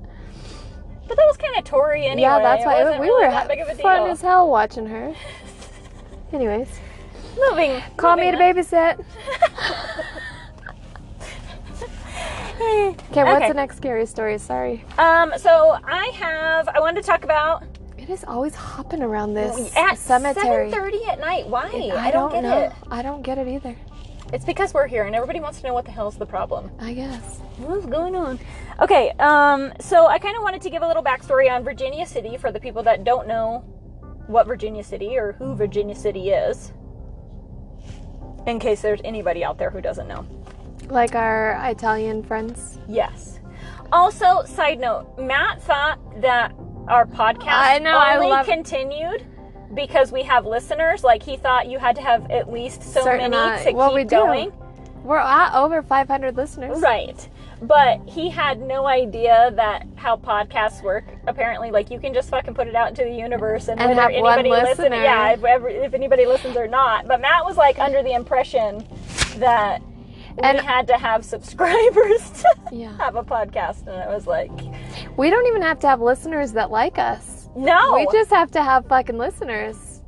[1.08, 2.22] But that was kind of Tory anyway.
[2.22, 5.14] yeah, that's why we really were that big of a fun as hell watching her.
[6.32, 6.68] Anyways,
[7.36, 7.82] Moving.
[7.96, 8.98] call me to babysit.
[8.98, 9.04] on.
[12.62, 13.48] Okay, what's Okay.
[13.48, 14.38] the next scary story?
[14.38, 14.84] Sorry.
[14.96, 16.68] Um, so I have.
[16.68, 17.64] I wanted to talk about
[17.98, 20.70] It is always hopping around this at cemetery.
[20.70, 21.48] 7:30 at night.
[21.48, 21.64] Why?
[21.96, 22.58] I, don't, get know.
[22.58, 22.72] it.
[22.90, 23.76] I don't get it either.
[24.32, 26.70] It's because we're here and everybody wants to know what the hell's the problem.
[26.80, 27.38] I guess.
[27.58, 28.38] What's going on?
[28.80, 32.36] Okay, um, so I kind of wanted to give a little backstory on Virginia City
[32.36, 33.58] for the people that don't know
[34.26, 36.72] what Virginia City or who Virginia City is.
[38.46, 40.26] In case there's anybody out there who doesn't know.
[40.88, 42.78] Like our Italian friends.
[42.88, 43.38] Yes.
[43.92, 46.52] Also, side note, Matt thought that
[46.88, 49.24] our podcast I know, I only love- continued
[49.74, 51.04] because we have listeners.
[51.04, 53.90] Like he thought you had to have at least so Certain many amount- to well,
[53.90, 54.16] keep we do.
[54.16, 54.52] going.
[55.04, 56.80] We're at over 500 listeners.
[56.80, 57.28] Right.
[57.62, 61.04] But he had no idea that how podcasts work.
[61.28, 64.00] Apparently, like you can just fucking put it out into the universe and, And whether
[64.02, 67.06] have anybody listens, yeah, if, if anybody listens or not.
[67.06, 68.84] But Matt was like under the impression
[69.36, 69.80] that
[70.42, 72.96] And- we had to have subscribers to Yeah.
[72.98, 74.50] have a podcast, and I was like,
[75.16, 77.48] We don't even have to have listeners that like us.
[77.54, 80.00] no, We just have to have fucking listeners.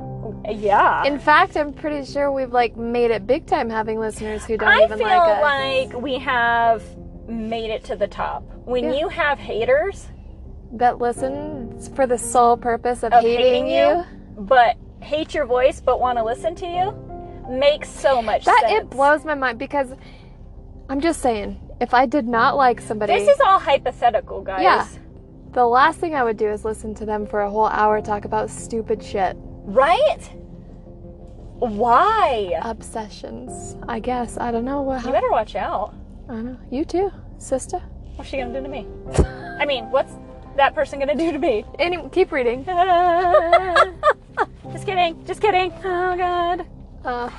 [0.51, 1.05] yeah.
[1.05, 4.69] In fact, I'm pretty sure we've like made it big time having listeners who don't
[4.69, 5.43] I even like us.
[5.93, 6.83] like we have
[7.29, 8.43] made it to the top.
[8.65, 8.93] When Yeah.
[9.01, 10.09] you have haters
[10.73, 14.05] that listen for the sole purpose of, of hating, you.
[14.39, 16.93] but hate your voice but want to listen to you,
[17.49, 18.73] makes so much That sense.
[18.85, 19.93] it blows my mind because
[20.89, 24.63] I'm just saying, if I did not like somebody, This is all hypothetical, guys.
[24.63, 24.87] Yeah.
[25.53, 28.25] the last thing I would do is listen to them for a whole hour talk
[28.25, 29.37] about stupid shit.
[29.67, 30.31] Right?
[31.59, 32.59] Why?
[32.63, 33.77] Obsessions.
[33.89, 34.37] I guess.
[34.39, 35.95] I don't know what You better watch out.
[36.29, 36.59] I don't know.
[36.71, 37.79] You too, sister.
[38.17, 38.87] What's she gonna do to me?
[39.59, 40.13] I mean, what's
[40.57, 41.65] that person gonna do to me?
[41.79, 42.65] Any keep reading.
[44.73, 45.25] just kidding.
[45.27, 45.73] Just kidding.
[45.85, 46.67] Oh god.
[47.05, 47.31] Uh,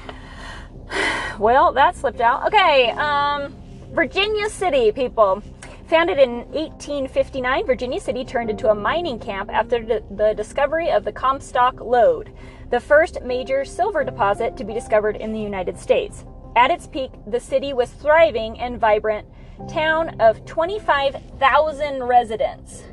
[1.39, 2.47] Well, that slipped out.
[2.47, 3.55] Okay, um,
[3.91, 5.41] Virginia City, people.
[5.87, 11.03] Founded in 1859, Virginia City turned into a mining camp after the, the discovery of
[11.03, 12.31] the Comstock Lode,
[12.71, 16.25] the first major silver deposit to be discovered in the United States.
[16.55, 19.27] At its peak, the city was thriving and vibrant
[19.69, 22.83] town of 25,000 residents.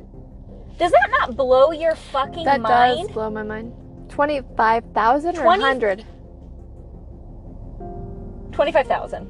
[0.79, 3.07] Does that not blow your fucking that mind?
[3.07, 3.73] does blow my mind.
[4.09, 6.05] 25,000 or 20 100?
[8.53, 9.29] 25,000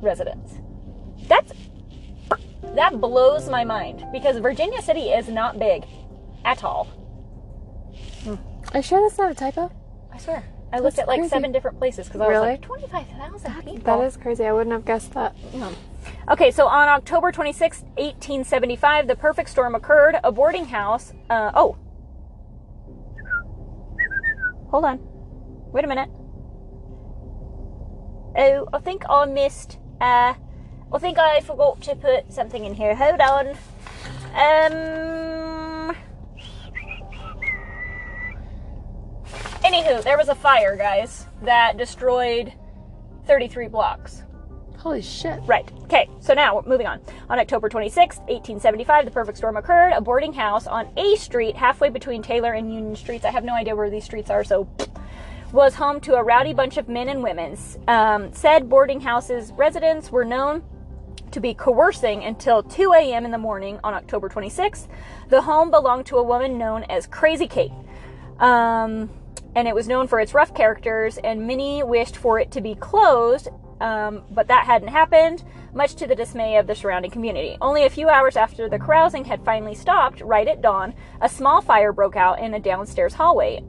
[0.00, 0.54] residents.
[1.28, 1.52] That's
[2.74, 5.84] that blows my mind because Virginia City is not big
[6.44, 6.88] at all.
[8.26, 9.70] Are you sure that's not a typo?
[10.12, 10.42] I swear.
[10.74, 11.30] I looked at like crazy.
[11.30, 13.78] seven different places because I was like 25,000 people.
[13.84, 14.44] That is crazy.
[14.44, 15.36] I wouldn't have guessed that.
[16.28, 20.16] Okay, so on October 26, 1875, the perfect storm occurred.
[20.24, 21.12] A boarding house.
[21.30, 21.76] Uh, oh.
[24.70, 24.98] Hold on.
[25.72, 26.10] Wait a minute.
[28.36, 29.78] Oh, I think I missed.
[30.00, 30.34] Uh,
[30.92, 32.96] I think I forgot to put something in here.
[32.96, 33.48] Hold on.
[34.34, 35.53] Um.
[39.64, 42.52] Anywho, there was a fire, guys, that destroyed
[43.26, 44.22] 33 blocks.
[44.76, 45.40] Holy shit.
[45.46, 45.66] Right.
[45.84, 46.10] Okay.
[46.20, 47.00] So now moving on.
[47.30, 49.92] On October 26, 1875, the perfect storm occurred.
[49.92, 53.24] A boarding house on A Street, halfway between Taylor and Union Streets.
[53.24, 54.68] I have no idea where these streets are, so
[55.52, 57.56] was home to a rowdy bunch of men and women.
[57.88, 60.62] Um, said boarding house's residents were known
[61.30, 63.24] to be coercing until 2 a.m.
[63.24, 64.88] in the morning on October 26th.
[65.30, 67.72] The home belonged to a woman known as Crazy Kate.
[68.38, 69.08] Um,
[69.54, 72.74] and it was known for its rough characters, and many wished for it to be
[72.74, 73.48] closed,
[73.80, 77.56] um, but that hadn't happened, much to the dismay of the surrounding community.
[77.60, 81.60] Only a few hours after the carousing had finally stopped, right at dawn, a small
[81.60, 83.62] fire broke out in a downstairs hallway.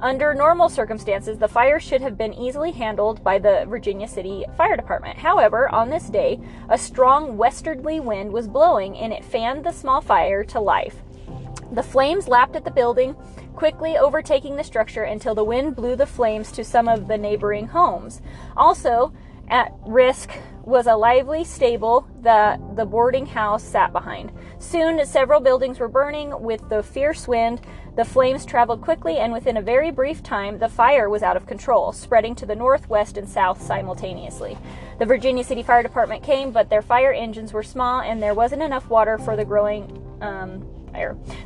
[0.00, 4.76] Under normal circumstances, the fire should have been easily handled by the Virginia City Fire
[4.76, 5.18] Department.
[5.18, 10.00] However, on this day, a strong westerly wind was blowing and it fanned the small
[10.00, 11.02] fire to life.
[11.72, 13.16] The flames lapped at the building,
[13.58, 17.66] quickly overtaking the structure until the wind blew the flames to some of the neighboring
[17.66, 18.22] homes.
[18.56, 19.12] Also,
[19.48, 20.30] at risk
[20.62, 24.30] was a lively stable that the boarding house sat behind.
[24.60, 27.60] Soon, several buildings were burning with the fierce wind.
[27.96, 31.48] The flames traveled quickly, and within a very brief time, the fire was out of
[31.48, 34.56] control, spreading to the north, west, and south simultaneously.
[35.00, 38.62] The Virginia City Fire Department came, but their fire engines were small, and there wasn't
[38.62, 40.64] enough water for the growing um,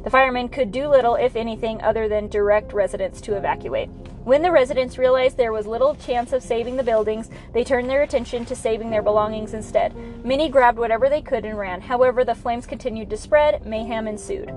[0.04, 3.88] The firemen could do little, if anything, other than direct residents to evacuate.
[4.24, 8.02] When the residents realized there was little chance of saving the buildings, they turned their
[8.02, 9.94] attention to saving their belongings instead.
[10.24, 11.80] Many grabbed whatever they could and ran.
[11.80, 14.52] However, the flames continued to spread, mayhem ensued.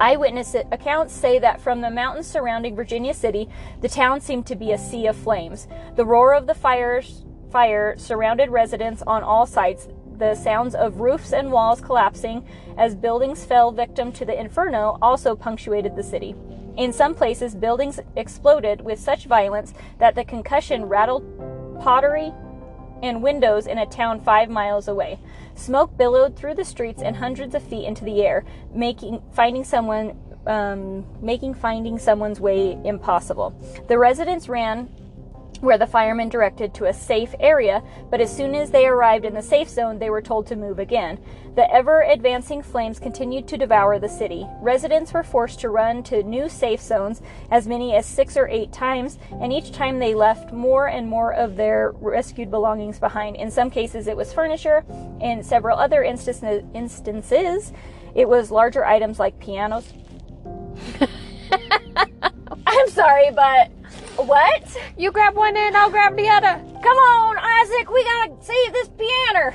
[0.00, 3.48] Eyewitness accounts say that from the mountains surrounding Virginia City,
[3.80, 5.68] the town seemed to be a sea of flames.
[5.96, 9.88] The roar of the fires, fire surrounded residents on all sides.
[10.22, 12.46] The sounds of roofs and walls collapsing
[12.78, 16.36] as buildings fell victim to the inferno also punctuated the city.
[16.76, 21.24] In some places, buildings exploded with such violence that the concussion rattled
[21.80, 22.32] pottery
[23.02, 25.18] and windows in a town five miles away.
[25.56, 30.16] Smoke billowed through the streets and hundreds of feet into the air, making finding someone
[30.46, 33.50] um, making finding someone's way impossible.
[33.88, 34.88] The residents ran
[35.62, 39.32] where the firemen directed to a safe area, but as soon as they arrived in
[39.32, 41.18] the safe zone, they were told to move again.
[41.54, 44.44] The ever advancing flames continued to devour the city.
[44.60, 47.22] Residents were forced to run to new safe zones
[47.52, 51.32] as many as six or eight times, and each time they left more and more
[51.32, 53.36] of their rescued belongings behind.
[53.36, 54.84] In some cases, it was furniture.
[55.20, 57.72] In several other instances, instances
[58.14, 59.92] it was larger items like pianos.
[62.66, 63.70] I'm sorry, but
[64.16, 64.76] what?
[64.96, 66.60] You grab one end, I'll grab the other.
[66.82, 69.54] Come on, Isaac, we gotta save this piano.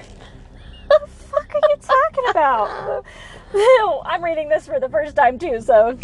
[0.88, 3.06] What the fuck are you talking about?
[4.06, 5.98] I'm reading this for the first time too, so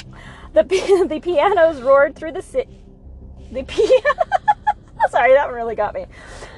[0.54, 0.64] the
[1.10, 2.84] the pianos roared through the city.
[3.52, 4.16] The piano.
[5.10, 6.06] Sorry, that one really got me.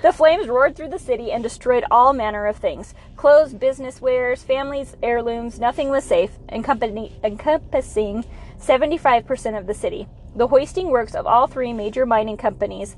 [0.02, 4.44] The flames roared through the city and destroyed all manner of things clothes, business wares,
[4.44, 5.60] families, heirlooms.
[5.60, 8.26] Nothing was safe, encompassing
[8.60, 10.08] 75% of the city.
[10.36, 12.98] The hoisting works of all three major mining companies,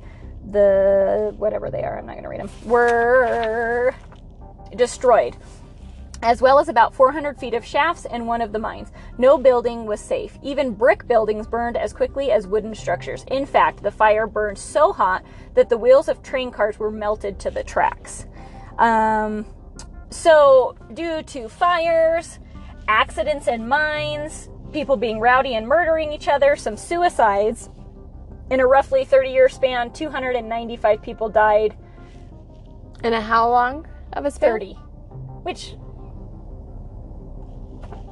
[0.51, 3.93] the whatever they are, I'm not going to read them, were
[4.75, 5.35] destroyed,
[6.23, 8.91] as well as about 400 feet of shafts in one of the mines.
[9.17, 10.37] No building was safe.
[10.41, 13.23] Even brick buildings burned as quickly as wooden structures.
[13.29, 17.39] In fact, the fire burned so hot that the wheels of train cars were melted
[17.39, 18.25] to the tracks.
[18.79, 19.45] Um,
[20.09, 22.39] so, due to fires,
[22.87, 27.69] accidents in mines, people being rowdy and murdering each other, some suicides,
[28.49, 31.75] In a roughly 30 year span, 295 people died.
[33.03, 34.51] In a how long of a span?
[34.51, 34.73] 30.
[35.43, 35.75] Which,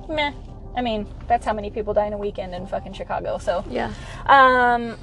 [0.09, 0.33] meh.
[0.75, 3.63] I mean, that's how many people die in a weekend in fucking Chicago, so.
[3.69, 3.93] Yeah.
[4.25, 4.97] Um,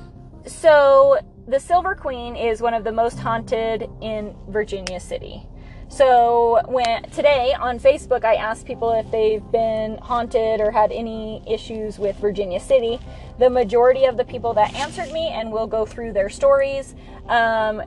[0.47, 5.47] so the Silver Queen is one of the most haunted in Virginia City.
[5.93, 11.43] So when today on Facebook, I asked people if they've been haunted or had any
[11.47, 12.99] issues with Virginia City.
[13.39, 16.95] The majority of the people that answered me, and we'll go through their stories,
[17.29, 17.83] um,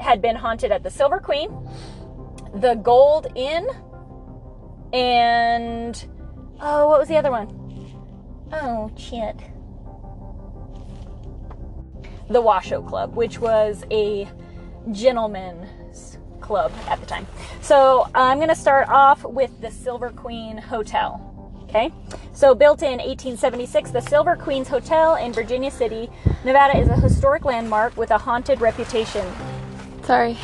[0.00, 1.48] had been haunted at the Silver Queen,
[2.56, 3.68] the Gold Hill,
[4.92, 6.04] and
[6.60, 7.48] oh, what was the other one?
[8.52, 9.36] Oh, shit
[12.30, 14.26] the Washoe Club, which was a
[14.92, 15.68] gentleman's
[16.44, 17.26] club at the time.
[17.62, 21.30] So I'm going to start off with the Silver Queen Hotel.
[21.64, 21.90] Okay,
[22.32, 26.08] so built in 1876, the Silver Queen's Hotel in Virginia City,
[26.44, 29.26] Nevada is a historic landmark with a haunted reputation.
[30.04, 30.36] Sorry.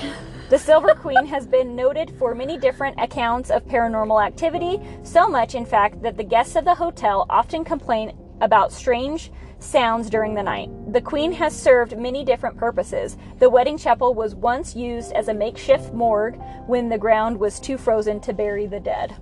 [0.49, 5.55] The Silver Queen has been noted for many different accounts of paranormal activity, so much,
[5.55, 9.31] in fact, that the guests of the hotel often complain about strange
[9.61, 10.71] sounds during the night.
[10.93, 13.17] The Queen has served many different purposes.
[13.39, 16.37] The wedding chapel was once used as a makeshift morgue
[16.67, 19.15] when the ground was too frozen to bury the dead.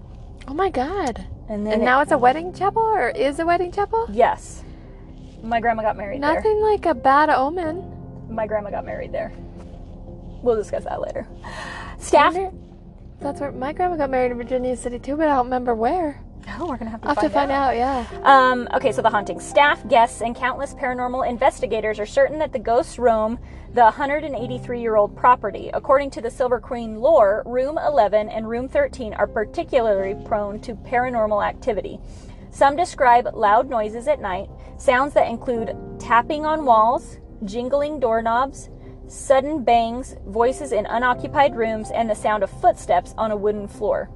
[0.47, 1.27] Oh my god.
[1.49, 4.07] And then And it- now it's a wedding chapel or is a wedding chapel?
[4.11, 4.63] yes,
[5.43, 6.35] my grandma got married there.
[6.35, 8.27] Nothing like a bad omen.
[8.31, 9.33] My grandma got married there.
[10.43, 11.27] We'll discuss that later.
[11.99, 12.37] Staff.
[13.21, 16.21] That's where my grandma got married in Virginia City too, but I don't remember where.
[16.59, 18.07] Oh, we're gonna have to I'll have find to find out, yeah.
[18.23, 19.41] Um, okay, so the haunting.
[19.41, 23.39] Staff, guests, and countless paranormal investigators are certain that the ghosts roam
[23.75, 25.71] the 183 year old property.
[25.75, 30.75] According to the Silver Queen lore, room 11 and room 13 are particularly prone to
[30.75, 32.01] paranormal activity.
[32.51, 38.71] Some describe loud noises at night, sounds that include tapping on walls, jingling doorknobs,
[39.07, 44.11] sudden bangs, voices in unoccupied rooms, and the sound of footsteps on a wooden floor.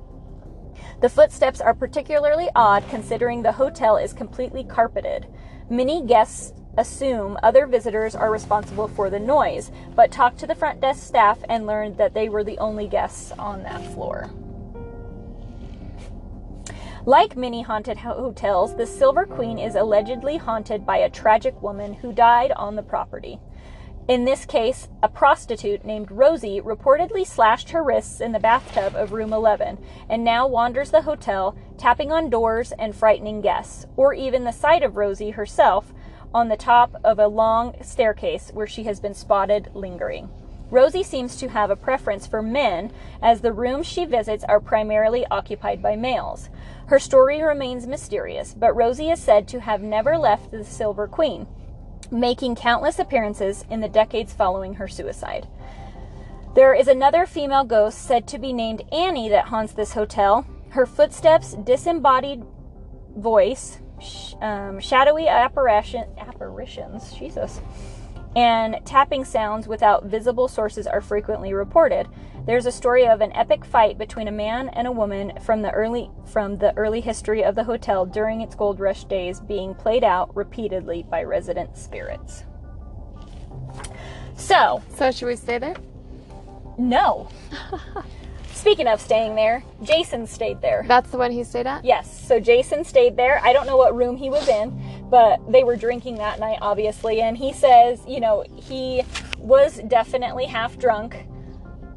[1.01, 5.26] The footsteps are particularly odd considering the hotel is completely carpeted.
[5.68, 10.80] Many guests assume other visitors are responsible for the noise, but talked to the front
[10.80, 14.30] desk staff and learned that they were the only guests on that floor.
[17.05, 22.12] Like many haunted hotels, the Silver Queen is allegedly haunted by a tragic woman who
[22.12, 23.41] died on the property.
[24.09, 29.13] In this case, a prostitute named Rosie reportedly slashed her wrists in the bathtub of
[29.13, 29.79] room 11
[30.09, 34.83] and now wanders the hotel, tapping on doors and frightening guests, or even the sight
[34.83, 35.95] of Rosie herself
[36.35, 40.29] on the top of a long staircase where she has been spotted lingering.
[40.69, 42.91] Rosie seems to have a preference for men,
[43.23, 46.49] as the rooms she visits are primarily occupied by males.
[46.87, 51.47] Her story remains mysterious, but Rosie is said to have never left the Silver Queen
[52.13, 55.49] making countless appearances in the decades following her suicide.
[56.55, 60.47] There is another female ghost said to be named Annie that haunts this hotel.
[60.69, 62.45] Her footsteps, disembodied
[63.17, 67.63] voice, sh- um, shadowy apparition, apparitions, Jesus,
[68.37, 72.07] and tapping sounds without visible sources are frequently reported.
[72.45, 75.70] There's a story of an epic fight between a man and a woman from the
[75.70, 80.03] early from the early history of the hotel during its gold rush days being played
[80.03, 82.45] out repeatedly by resident spirits.
[84.36, 85.76] So, So should we stay there?
[86.78, 87.28] no.
[88.53, 90.84] Speaking of staying there, Jason stayed there.
[90.86, 91.84] That's the one he stayed at?
[91.84, 93.40] Yes, so Jason stayed there.
[93.43, 97.20] I don't know what room he was in, but they were drinking that night, obviously.
[97.22, 99.03] And he says, you know, he
[99.38, 101.24] was definitely half drunk,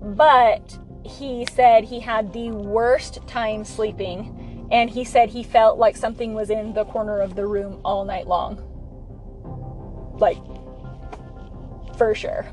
[0.05, 4.67] but he said he had the worst time sleeping.
[4.71, 8.03] And he said he felt like something was in the corner of the room all
[8.03, 8.57] night long.
[10.17, 10.37] Like,
[11.97, 12.47] for sure.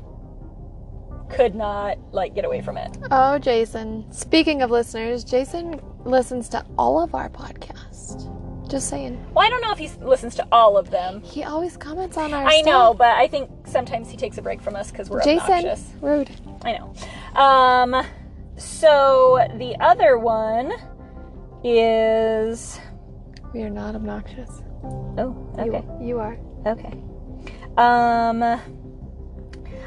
[1.29, 2.95] Could not, like, get away from it.
[3.09, 4.05] Oh, Jason.
[4.11, 8.29] Speaking of listeners, Jason listens to all of our podcasts.
[8.73, 9.23] Just saying.
[9.35, 11.21] Well, I don't know if he listens to all of them.
[11.21, 12.65] He always comments on our I stuff.
[12.65, 15.91] know, but I think sometimes he takes a break from us because we're Jason, obnoxious.
[16.01, 16.31] rude.
[16.65, 16.93] I know.
[17.39, 18.03] Um,
[18.57, 20.73] so the other one
[21.63, 22.79] is
[23.53, 24.49] We are not obnoxious.
[24.83, 26.35] oh You- okay You, are.
[26.65, 26.97] okay.
[27.77, 28.41] Um,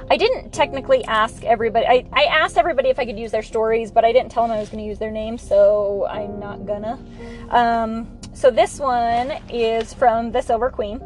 [0.08, 1.86] I didn't technically ask everybody.
[1.86, 4.52] I, I asked everybody if I could use their stories, but I didn't tell them
[4.52, 7.00] I was going to use their names, so I'm not gonna.
[7.50, 11.00] Um, so this one is from the Silver Queen.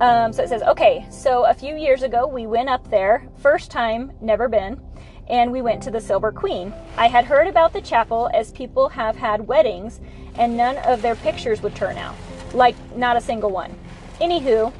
[0.00, 3.70] Um, so it says, okay, so a few years ago we went up there, first
[3.70, 4.80] time, never been,
[5.28, 6.72] and we went to the Silver Queen.
[6.96, 10.00] I had heard about the chapel as people have had weddings
[10.36, 12.16] and none of their pictures would turn out.
[12.54, 13.78] Like, not a single one.
[14.18, 14.72] Anywho,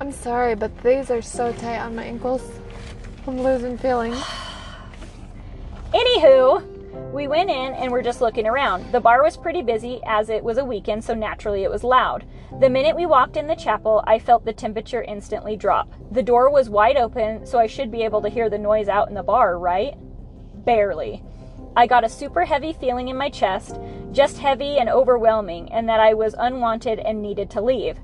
[0.00, 2.48] I'm sorry, but these are so tight on my ankles.
[3.26, 4.12] I'm losing feeling.
[5.92, 6.75] Anywho,
[7.12, 8.92] we went in and we're just looking around.
[8.92, 12.26] The bar was pretty busy as it was a weekend, so naturally it was loud.
[12.60, 15.92] The minute we walked in the chapel, I felt the temperature instantly drop.
[16.10, 19.08] The door was wide open, so I should be able to hear the noise out
[19.08, 19.94] in the bar, right?
[20.64, 21.22] Barely.
[21.74, 23.78] I got a super heavy feeling in my chest,
[24.12, 27.98] just heavy and overwhelming, and that I was unwanted and needed to leave.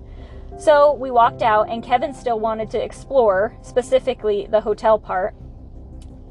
[0.58, 5.34] So we walked out, and Kevin still wanted to explore, specifically the hotel part.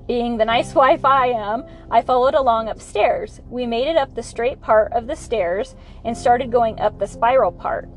[0.07, 3.41] Being the nice wife I am, I followed along upstairs.
[3.49, 7.07] We made it up the straight part of the stairs and started going up the
[7.07, 7.89] spiral part.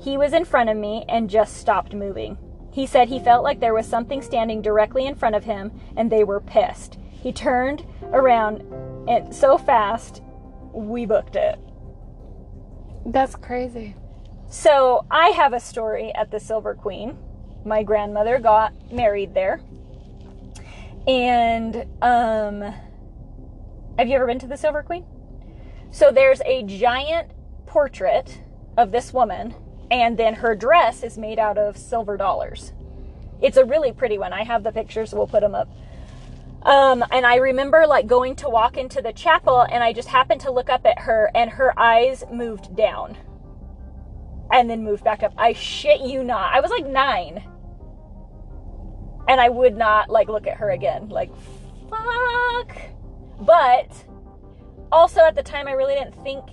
[0.00, 2.38] He was in front of me and just stopped moving.
[2.72, 6.10] He said he felt like there was something standing directly in front of him and
[6.10, 6.98] they were pissed.
[7.10, 8.62] He turned around
[9.08, 10.22] and so fast,
[10.72, 11.58] we booked it.
[13.06, 13.96] That's crazy.
[14.48, 17.18] So I have a story at the Silver Queen.
[17.64, 19.60] My grandmother got married there.
[21.06, 22.74] And um
[23.98, 25.04] have you ever been to the Silver Queen?
[25.90, 27.32] So there's a giant
[27.66, 28.40] portrait
[28.76, 29.54] of this woman
[29.90, 32.72] and then her dress is made out of silver dollars.
[33.40, 34.32] It's a really pretty one.
[34.32, 35.68] I have the pictures, we'll put them up.
[36.62, 40.40] Um, and I remember like going to walk into the chapel and I just happened
[40.42, 43.16] to look up at her and her eyes moved down
[44.50, 45.32] and then moved back up.
[45.38, 46.54] I shit you not.
[46.54, 47.44] I was like nine.
[49.28, 51.08] And I would not like look at her again.
[51.08, 51.30] Like,
[51.90, 52.76] fuck.
[53.40, 54.04] But
[54.90, 56.44] also at the time, I really didn't think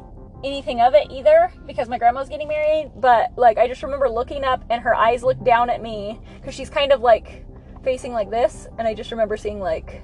[0.43, 2.91] anything of it either because my grandma was getting married.
[2.97, 6.53] But like, I just remember looking up and her eyes looked down at me because
[6.53, 7.45] she's kind of like
[7.83, 8.67] facing like this.
[8.77, 10.01] And I just remember seeing like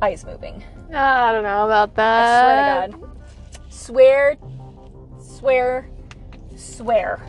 [0.00, 0.62] eyes moving.
[0.94, 2.90] I don't know about I that.
[2.90, 3.18] swear to God.
[3.68, 4.36] Swear,
[5.20, 5.90] swear,
[6.56, 7.20] swear.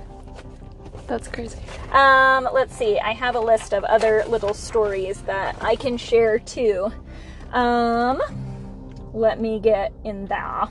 [1.09, 1.57] That's crazy.
[1.91, 2.99] Um, let's see.
[2.99, 6.91] I have a list of other little stories that I can share too.
[7.51, 8.21] Um,
[9.11, 10.67] let me get in there.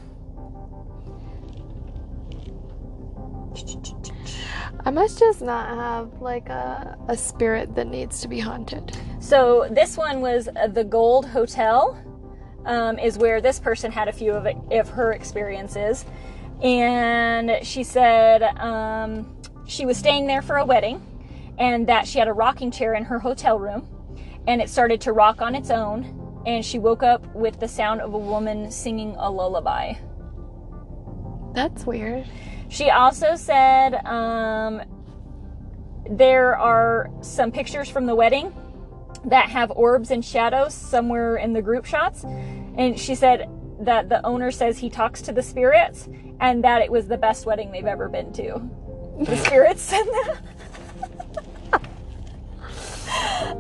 [4.84, 8.96] I must just not have like a, a spirit that needs to be haunted.
[9.18, 12.00] So this one was uh, the Gold Hotel.
[12.64, 16.04] Um, is where this person had a few of, it, of her experiences,
[16.62, 19.37] and she said um,
[19.68, 21.00] she was staying there for a wedding,
[21.58, 23.86] and that she had a rocking chair in her hotel room,
[24.48, 28.00] and it started to rock on its own, and she woke up with the sound
[28.00, 29.94] of a woman singing a lullaby.
[31.52, 32.26] That's weird.
[32.68, 34.82] She also said um,
[36.10, 38.54] there are some pictures from the wedding
[39.24, 42.24] that have orbs and shadows somewhere in the group shots.
[42.24, 43.48] And she said
[43.80, 46.08] that the owner says he talks to the spirits
[46.40, 48.60] and that it was the best wedding they've ever been to.
[49.18, 50.06] The spirits said
[51.72, 51.82] that.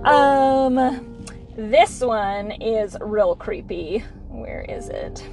[0.04, 4.04] um, this one is real creepy.
[4.28, 5.26] Where is it?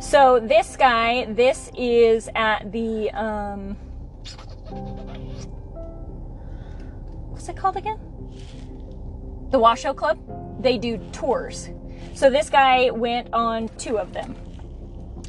[0.00, 3.76] So this guy, this is at the um
[7.30, 7.98] what's it called again?
[9.50, 10.18] The Washoe Club.
[10.62, 11.70] They do tours.
[12.14, 14.36] So this guy went on two of them.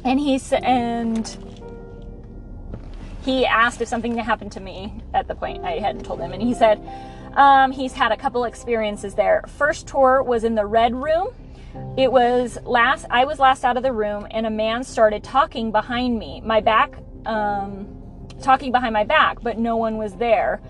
[0.04, 1.53] And he and
[3.24, 6.42] he asked if something happened to me at the point I hadn't told him and
[6.42, 6.80] he said
[7.34, 9.42] um, he's had a couple experiences there.
[9.48, 11.28] First tour was in the red room.
[11.96, 15.72] It was last i was last out of the room and a man started talking
[15.72, 16.40] behind me.
[16.42, 16.96] My back
[17.26, 17.88] um,
[18.40, 20.60] talking behind my back but no one was there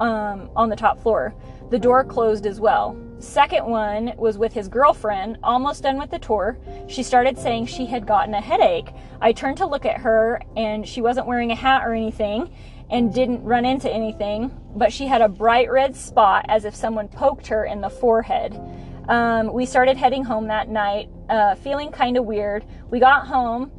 [0.00, 1.34] um, on the top floor.
[1.70, 6.18] The door closed as well second one was with his girlfriend almost done with the
[6.18, 6.58] tour
[6.88, 10.86] she started saying she had gotten a headache i turned to look at her and
[10.86, 12.52] she wasn't wearing a hat or anything
[12.90, 17.06] and didn't run into anything but she had a bright red spot as if someone
[17.08, 18.60] poked her in the forehead
[19.08, 22.64] um, we started heading home that night, uh, feeling kind of weird.
[22.90, 23.70] We got home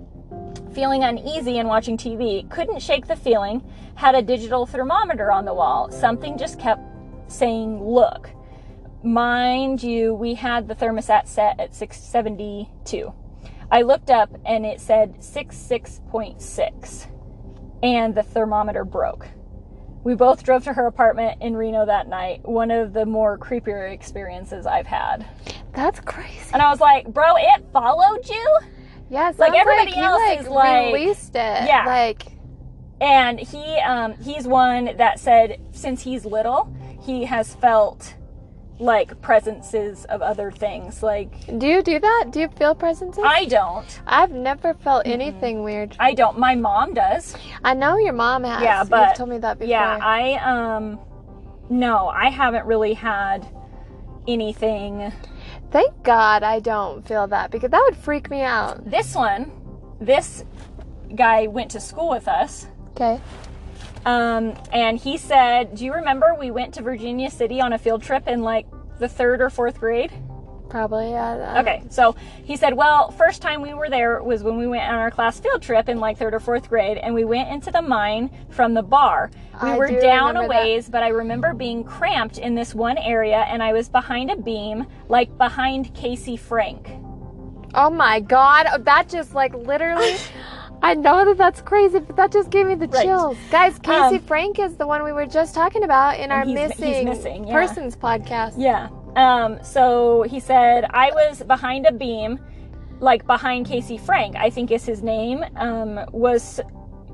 [0.74, 2.50] feeling uneasy and watching TV.
[2.50, 3.64] Couldn't shake the feeling.
[3.96, 5.92] Had a digital thermometer on the wall.
[5.92, 6.82] Something just kept
[7.28, 8.30] saying, look.
[9.04, 13.14] Mind you, we had the thermostat set at 672.
[13.70, 17.08] I looked up and it said 66.6,
[17.84, 19.28] and the thermometer broke.
[20.04, 22.48] We both drove to her apartment in Reno that night.
[22.48, 25.26] One of the more creepier experiences I've had.
[25.74, 26.50] That's crazy.
[26.54, 28.60] And I was like, bro, it followed you?
[29.10, 31.68] Yeah, Like, everybody he, else like, is like- released it.
[31.68, 31.84] Yeah.
[31.86, 32.26] Like
[33.02, 38.16] And he um he's one that said since he's little, he has felt
[38.80, 41.04] like presences of other things.
[41.04, 42.26] Like Do you do that?
[42.32, 43.24] Do you feel presences?
[43.26, 44.02] I don't.
[44.06, 45.96] I've never felt anything weird.
[46.00, 46.38] I don't.
[46.38, 47.36] My mom does.
[47.64, 48.62] I know your mom has.
[48.62, 49.70] Yeah, but You've told me that before.
[49.70, 51.00] Yeah, I um
[51.70, 53.48] no, I haven't really had
[54.28, 55.12] anything.
[55.72, 58.90] Thank God I don't feel that because that would freak me out.
[58.90, 59.52] This one,
[60.00, 60.46] this
[61.16, 62.68] guy went to school with us.
[62.92, 63.20] Okay.
[64.06, 68.04] Um, and he said, Do you remember we went to Virginia City on a field
[68.04, 68.66] trip in like
[69.00, 70.12] the third or fourth grade?
[70.70, 71.12] Probably.
[71.12, 71.60] Yeah.
[71.60, 74.96] Okay, so he said, Well, first time we were there was when we went on
[74.96, 77.82] our class field trip in like third or fourth grade, and we went into the
[77.82, 79.30] mine from the bar.
[79.62, 80.64] We I were do down a remember that.
[80.64, 84.36] ways, but I remember being cramped in this one area, and I was behind a
[84.36, 86.90] beam, like behind Casey Frank.
[87.76, 88.84] Oh my God.
[88.86, 90.16] That just like literally.
[90.84, 93.04] I know that that's crazy, but that just gave me the Right.
[93.06, 93.38] chills.
[93.50, 96.72] Guys, Casey Um, Frank is the one we were just talking about in our he's-
[96.72, 97.54] he's missing, missing, yeah.
[97.54, 98.54] persons podcast.
[98.58, 98.90] Yeah.
[99.16, 102.40] Um, so he said, I was behind a beam,
[103.00, 106.60] like behind Casey Frank, I think is his name, um, was,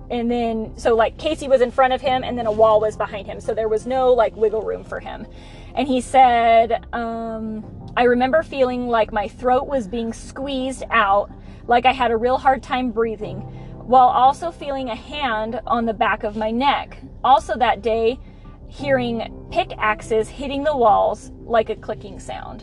[0.09, 2.97] and then, so like Casey was in front of him and then a wall was
[2.97, 3.39] behind him.
[3.39, 5.27] So there was no like wiggle room for him.
[5.75, 7.63] And he said, um,
[7.95, 11.29] I remember feeling like my throat was being squeezed out,
[11.67, 13.43] like I had a real hard time breathing,
[13.89, 16.99] while also feeling a hand on the back of my neck.
[17.23, 18.19] Also that day,
[18.67, 22.61] hearing pickaxes hitting the walls like a clicking sound.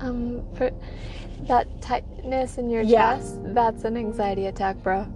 [0.00, 0.72] Um, for
[1.46, 3.14] that tightness in your Yeah.
[3.14, 5.06] chest, that's an anxiety attack, bro.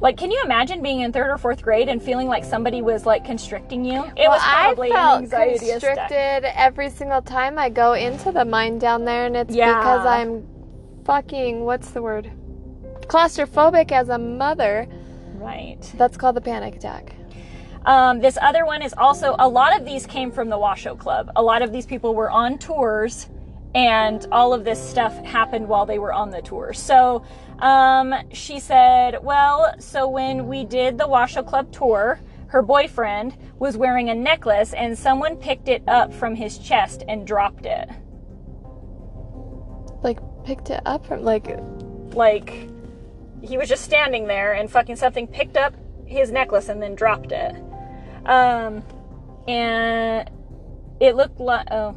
[0.00, 3.04] Like, can you imagine being in third or fourth grade and feeling like somebody was
[3.04, 4.04] like constricting you?
[4.16, 5.80] It well, was probably I felt an anxiety attack.
[5.82, 9.76] constricted every single time I go into the mine down there, and it's Yeah.
[9.76, 10.48] because I'm
[11.04, 12.30] fucking what's the word?
[13.06, 14.88] Claustrophobic as a mother.
[15.34, 15.80] Right.
[15.96, 17.14] That's called the panic attack.
[17.84, 21.30] Um, this other one is also a lot of these came from the Washoe Club.
[21.34, 23.28] A lot of these people were on tours,
[23.74, 26.72] and all of this stuff happened while they were on the tour.
[26.72, 27.24] So
[27.58, 33.76] um, she said, Well, so when we did the Washoe Club tour, her boyfriend was
[33.76, 37.88] wearing a necklace, and someone picked it up from his chest and dropped it.
[40.02, 41.58] Like picked it up from like
[42.14, 42.68] Like,
[43.42, 45.74] he was just standing there, and fucking something picked up
[46.06, 47.54] his necklace and then dropped it.
[48.26, 48.82] Um,
[49.48, 50.30] and
[51.00, 51.96] it looked like oh,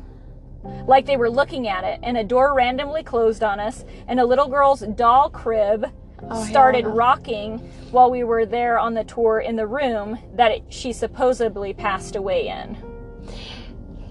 [0.88, 4.26] like they were looking at it, and a door randomly closed on us, and a
[4.26, 5.92] little girl's doll crib
[6.28, 6.92] Oh, started no.
[6.92, 7.60] rocking
[7.92, 12.16] while we were there on the tour in the room that it, she supposedly passed
[12.16, 12.78] away in.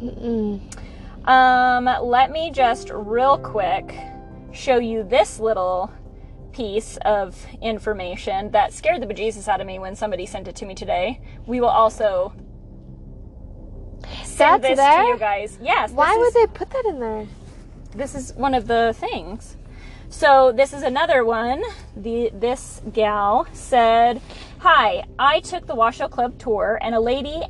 [0.02, 0.60] mm,
[1.26, 3.96] Um, let me just real quick
[4.54, 5.92] show you this little
[6.52, 10.66] piece of information that scared the bejesus out of me when somebody sent it to
[10.66, 11.20] me today.
[11.46, 12.32] We will also
[14.22, 15.02] send That's this there?
[15.02, 15.58] to you guys.
[15.60, 15.90] Yes.
[15.90, 17.26] Why this would they put that in there?
[17.94, 19.56] This is one of the things.
[20.08, 21.62] So this is another one.
[21.96, 24.20] The this gal said,
[24.60, 27.42] "Hi, I took the Washoe Club tour, and a lady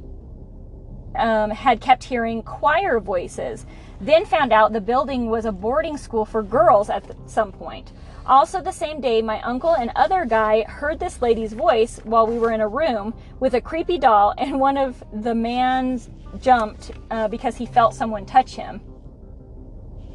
[1.16, 3.66] um, had kept hearing choir voices.
[4.00, 7.92] Then found out the building was a boarding school for girls at some point.
[8.26, 12.38] Also, the same day, my uncle and other guy heard this lady's voice while we
[12.38, 16.08] were in a room with a creepy doll, and one of the mans
[16.40, 18.80] jumped uh, because he felt someone touch him.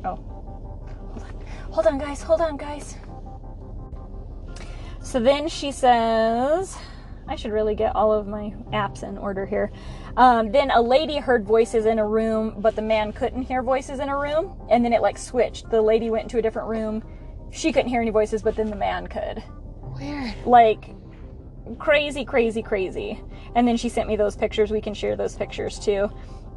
[0.04, 2.96] Oh, hold on, hold on, guys, hold on, guys.
[5.02, 6.78] So then she says,
[7.28, 9.72] I should really get all of my apps in order here.
[10.18, 14.00] Um, then a lady heard voices in a room, but the man couldn't hear voices
[14.00, 14.56] in a room.
[14.70, 15.70] And then it like switched.
[15.70, 17.04] The lady went into a different room.
[17.52, 19.44] She couldn't hear any voices, but then the man could.
[19.82, 20.34] Weird.
[20.46, 20.96] Like
[21.78, 23.22] crazy, crazy, crazy.
[23.56, 24.72] And then she sent me those pictures.
[24.72, 26.10] We can share those pictures too.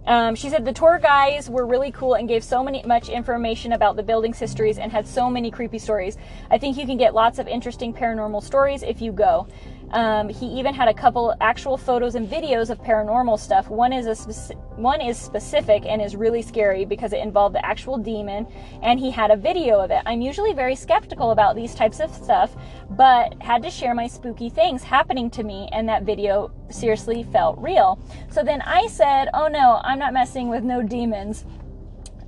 [0.06, 3.72] Um, she said the tour guys were really cool and gave so many much information
[3.72, 6.16] about the building's histories and had so many creepy stories.
[6.50, 9.46] I think you can get lots of interesting paranormal stories if you go.
[9.92, 13.68] Um, he even had a couple actual photos and videos of paranormal stuff.
[13.68, 17.64] One is a speci- one is specific and is really scary because it involved the
[17.64, 18.46] actual demon,
[18.82, 20.02] and he had a video of it.
[20.06, 22.56] I'm usually very skeptical about these types of stuff,
[22.90, 27.58] but had to share my spooky things happening to me, and that video seriously felt
[27.58, 27.98] real.
[28.30, 31.44] So then I said, "Oh no, I'm not messing with no demons."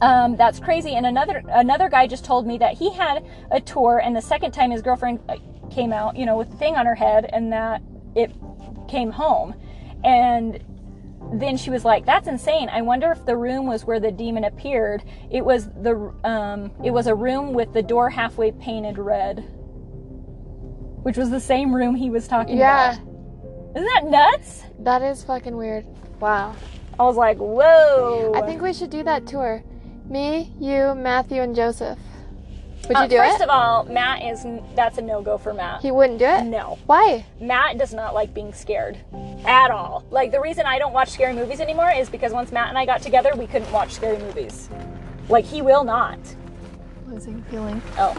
[0.02, 0.96] Um, that's crazy.
[0.96, 4.52] And another another guy just told me that he had a tour, and the second
[4.52, 5.20] time his girlfriend
[5.70, 7.82] came out, you know, with the thing on her head, and that
[8.14, 8.32] it
[8.88, 9.54] came home,
[10.04, 10.62] and
[11.32, 12.68] then she was like, "That's insane.
[12.68, 15.02] I wonder if the room was where the demon appeared.
[15.30, 19.40] It was the um, it was a room with the door halfway painted red,
[21.02, 22.92] which was the same room he was talking Yeah.
[22.92, 24.64] about." Yeah, isn't that nuts?
[24.80, 25.86] That is fucking weird.
[26.20, 26.54] Wow.
[26.98, 28.32] I was like, whoa.
[28.36, 29.64] I think we should do that tour.
[30.08, 31.98] Me, you, Matthew, and Joseph.
[32.88, 33.42] Would you Uh, do first it?
[33.42, 35.80] of all, Matt is that's a no go for Matt.
[35.82, 36.44] he wouldn't do it?
[36.44, 36.78] no.
[36.86, 37.24] Why?
[37.40, 38.98] Matt does not like being scared
[39.46, 40.04] at all.
[40.10, 42.84] Like the reason I don't watch scary movies anymore is because once Matt and I
[42.86, 44.68] got together, we couldn't watch scary movies.
[45.28, 46.18] Like he will not.
[47.08, 47.80] Losing feeling.
[47.98, 48.16] Oh.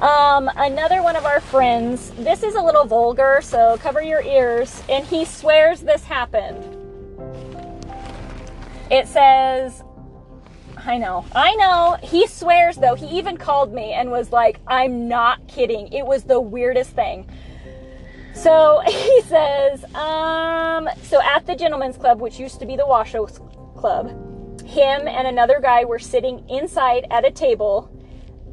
[0.00, 4.82] Um, another one of our friends, this is a little vulgar, so cover your ears,
[4.90, 6.62] and he swears this happened.
[8.90, 9.82] It says,
[10.86, 11.98] I know, I know.
[12.00, 12.94] He swears though.
[12.94, 15.92] He even called me and was like, I'm not kidding.
[15.92, 17.28] It was the weirdest thing.
[18.34, 23.26] So he says, um, so at the Gentlemen's Club, which used to be the Washoe
[23.76, 24.10] Club,
[24.64, 27.90] him and another guy were sitting inside at a table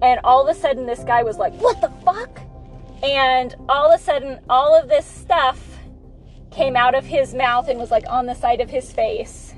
[0.01, 2.39] and all of a sudden this guy was like what the fuck
[3.01, 5.79] and all of a sudden all of this stuff
[6.51, 9.55] came out of his mouth and was like on the side of his face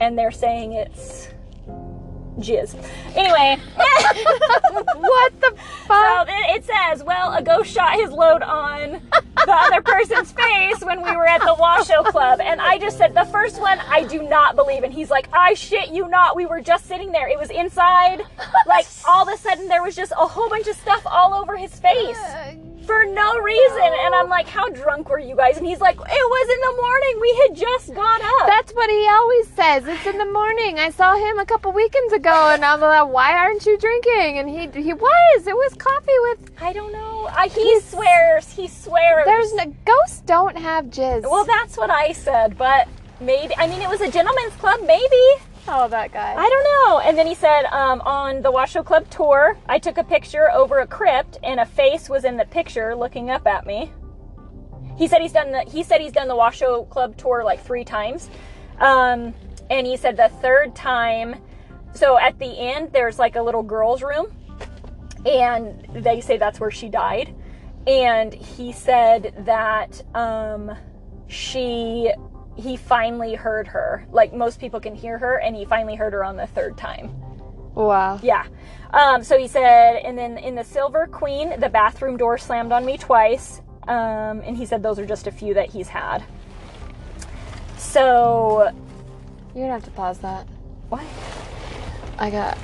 [0.00, 1.28] and they're saying it's
[2.38, 2.74] jizz.
[3.14, 3.58] Anyway.
[4.96, 5.56] What the so
[5.86, 6.26] fuck?
[6.26, 9.00] then it says well a ghost shot his load on
[9.46, 12.40] the other person's face when we were at the washoe club.
[12.40, 15.54] And i just said the first one i do not believe and he's like i
[15.54, 16.36] shit you not.
[16.36, 17.28] We were just sitting there.
[17.28, 18.22] It was inside.
[18.66, 21.56] Like all of a sudden there was just a whole bunch of stuff all over
[21.56, 22.18] his face
[22.86, 26.26] for no reason and i'm like how drunk were you guys and he's like it
[26.36, 29.86] was in the morning we had just got up That's what he always says.
[29.86, 30.78] It's in the morning.
[30.78, 34.48] I saw him a couple weekends ago, and I'm like, "Why aren't you drinking?" And
[34.48, 35.46] he he was.
[35.46, 36.50] It was coffee with.
[36.60, 40.20] i don't know I, he swears he swears There's no ghosts.
[40.26, 41.22] Don't have jizz.
[41.22, 42.88] well that's what i said but
[43.20, 45.24] maybe i mean it was a gentleman's club maybe
[45.68, 46.34] oh, that guy.
[46.36, 47.00] I don't know.
[47.00, 50.78] And then he said um, on the Washoe Club tour, I took a picture over
[50.78, 53.92] a crypt, and a face was in the picture looking up at me.
[54.96, 57.84] He said he's done the he said he's done the Washoe Club tour like three
[57.84, 58.30] times,
[58.78, 59.34] um,
[59.68, 61.36] and he said the third time.
[61.94, 64.26] So at the end, there's like a little girl's room,
[65.26, 67.34] and they say that's where she died.
[67.86, 70.74] And he said that um,
[71.28, 72.12] she
[72.56, 74.06] he finally heard her.
[74.10, 77.10] Like most people can hear her, and he finally heard her on the third time.
[77.74, 78.18] wow.
[78.22, 78.46] Yeah.
[78.92, 82.84] Um, so he said, and then in the Silver Queen, the bathroom door slammed on
[82.84, 83.60] me twice.
[83.88, 86.24] Um, and he said those are just a few that he's had.
[87.76, 88.70] So,
[89.54, 90.46] You're gonna have to pause that.
[90.88, 91.04] what?
[92.18, 92.58] I got.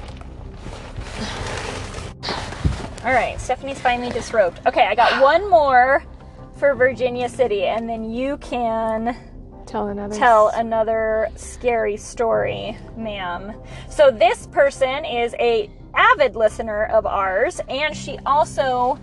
[3.04, 4.60] All right, Stephanie's finally disrobed.
[4.66, 6.04] Okay, I got one more
[6.56, 9.16] for Virginia City, and then you can
[9.72, 10.14] Tell another.
[10.14, 13.54] tell another scary story, ma'am.
[13.88, 18.98] So this person is a avid listener of ours, and she also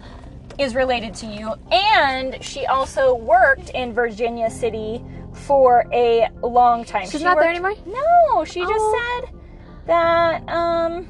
[0.60, 5.04] is related to you, and she also worked in Virginia City
[5.34, 7.04] for a long time.
[7.10, 7.74] She's She not there anymore?
[7.88, 9.22] No, she just Oh.
[9.26, 9.40] said
[9.88, 11.08] that um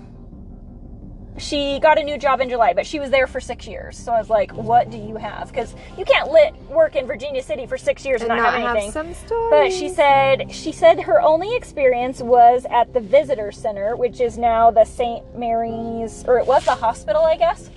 [1.39, 3.97] she got a new job in July, but she was there for six years.
[3.97, 7.41] So I was like, "What do you have?" Because you can't lit work in Virginia
[7.41, 8.91] City for six years and, And not, not have have anything.
[8.91, 9.49] some stories.
[9.49, 14.37] But she said she said her only experience was at the visitor center, which is
[14.37, 15.23] now the St.
[15.35, 17.69] Mary's, or it was the hospital, I guess.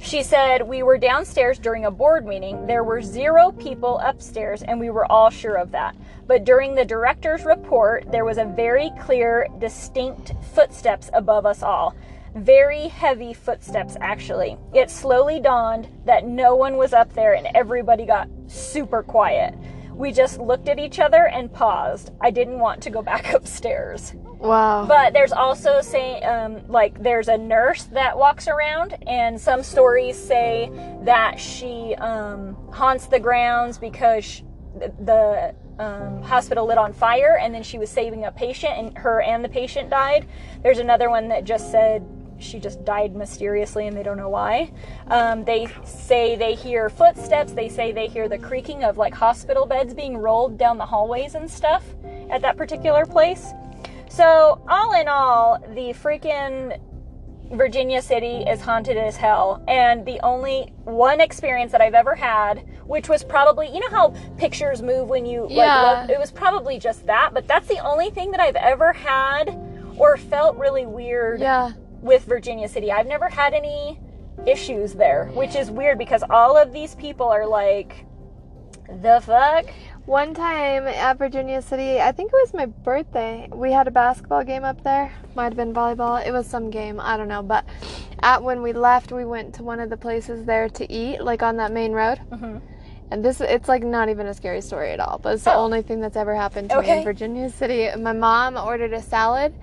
[0.00, 2.66] She said we were downstairs during a board meeting.
[2.66, 5.96] There were zero people upstairs, and we were all sure of that.
[6.26, 11.94] But during the director's report, there was a very clear, distinct footsteps above us all.
[12.34, 14.58] Very heavy footsteps, actually.
[14.74, 19.54] It slowly dawned that no one was up there, and everybody got super quiet.
[19.94, 22.10] We just looked at each other and paused.
[22.20, 24.14] I didn't want to go back upstairs.
[24.38, 24.84] Wow.
[24.86, 30.18] But there's also say um, like there's a nurse that walks around, and some stories
[30.18, 30.70] say
[31.04, 34.42] that she um, haunts the grounds because
[34.74, 39.22] the um, hospital lit on fire, and then she was saving a patient, and her
[39.22, 40.26] and the patient died.
[40.62, 42.04] There's another one that just said
[42.44, 44.72] she just died mysteriously, and they don't know why.
[45.08, 47.52] Um, they say they hear footsteps.
[47.52, 51.34] They say they hear the creaking of like hospital beds being rolled down the hallways
[51.34, 51.84] and stuff
[52.30, 53.52] at that particular place.
[54.08, 56.78] So, all in all, the freaking
[57.52, 59.62] Virginia City is haunted as hell.
[59.68, 64.14] And the only one experience that I've ever had, which was probably, you know how
[64.38, 65.82] pictures move when you Yeah.
[65.82, 66.16] like look?
[66.16, 69.58] It was probably just that, but that's the only thing that I've ever had
[69.98, 71.70] or felt really weird yeah.
[72.04, 72.92] With Virginia City.
[72.92, 73.98] I've never had any
[74.46, 78.04] issues there, which is weird because all of these people are like,
[79.00, 79.64] the fuck?
[80.04, 84.44] One time at Virginia City, I think it was my birthday, we had a basketball
[84.44, 85.10] game up there.
[85.34, 86.24] Might have been volleyball.
[86.24, 87.42] It was some game, I don't know.
[87.42, 87.64] But
[88.22, 91.42] at when we left, we went to one of the places there to eat, like
[91.42, 92.20] on that main road.
[92.30, 92.60] Mhm.
[93.10, 95.60] And this it's like not even a scary story at all, but it's the Oh.
[95.64, 97.88] only thing that's ever happened to me in Virginia City.
[97.98, 99.54] My mom ordered a salad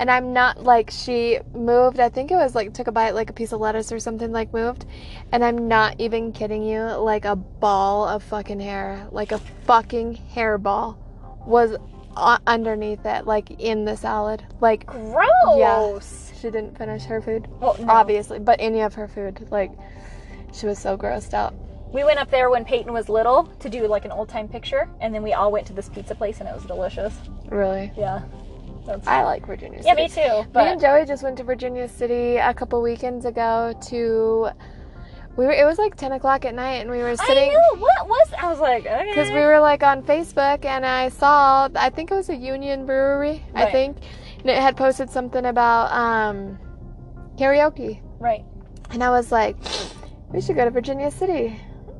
[0.00, 3.28] and I'm not like she moved, I think it was like took a bite like
[3.28, 4.86] a piece of lettuce or something like moved.
[5.30, 10.18] And I'm not even kidding you, like a ball of fucking hair, like a fucking
[10.34, 10.96] hairball
[11.46, 11.76] was
[12.46, 14.42] underneath it like in the salad.
[14.62, 15.20] Like Gross.
[15.58, 15.98] Yeah,
[16.40, 17.92] she didn't finish her food, Well, no.
[17.92, 19.48] obviously, but any of her food.
[19.50, 19.70] Like,
[20.54, 21.54] she was so grossed out.
[21.92, 24.88] We went up there when Peyton was little to do like an old time picture,
[25.02, 27.14] and then we all went to this pizza place, and it was delicious.
[27.50, 28.22] Really, Yeah.
[28.90, 29.88] That's, I like Virginia City.
[29.88, 30.58] yeah, me too.
[30.58, 34.50] Me and Joey just went to Virginia City a couple weekends ago to.
[35.36, 35.52] We were.
[35.52, 38.32] It was like ten o'clock at night, and we were I sitting know what was.
[38.38, 39.06] I was like, okay.
[39.08, 41.68] because we were like on Facebook, and I saw.
[41.76, 43.42] I think it was a Union Brewery.
[43.54, 43.98] I think,
[44.40, 46.58] and it had posted something about um,
[47.38, 48.00] karaoke.
[48.18, 48.44] right.
[48.92, 49.56] And I was like,
[50.32, 51.56] we should go to Virginia City.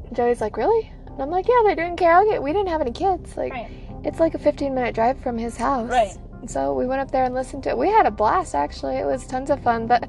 [0.06, 0.90] And Joey's like, really?
[1.06, 2.42] And I'm like, yeah, they're doing karaoke.
[2.42, 3.36] We didn't have any kids.
[3.36, 3.70] Like, Right.
[4.02, 5.88] it's like a 15 minute drive from his house.
[5.88, 6.16] Right.
[6.46, 7.78] So we went up there and listened to it.
[7.78, 8.96] We had a blast, actually.
[8.96, 9.86] It was tons of fun.
[9.86, 10.08] But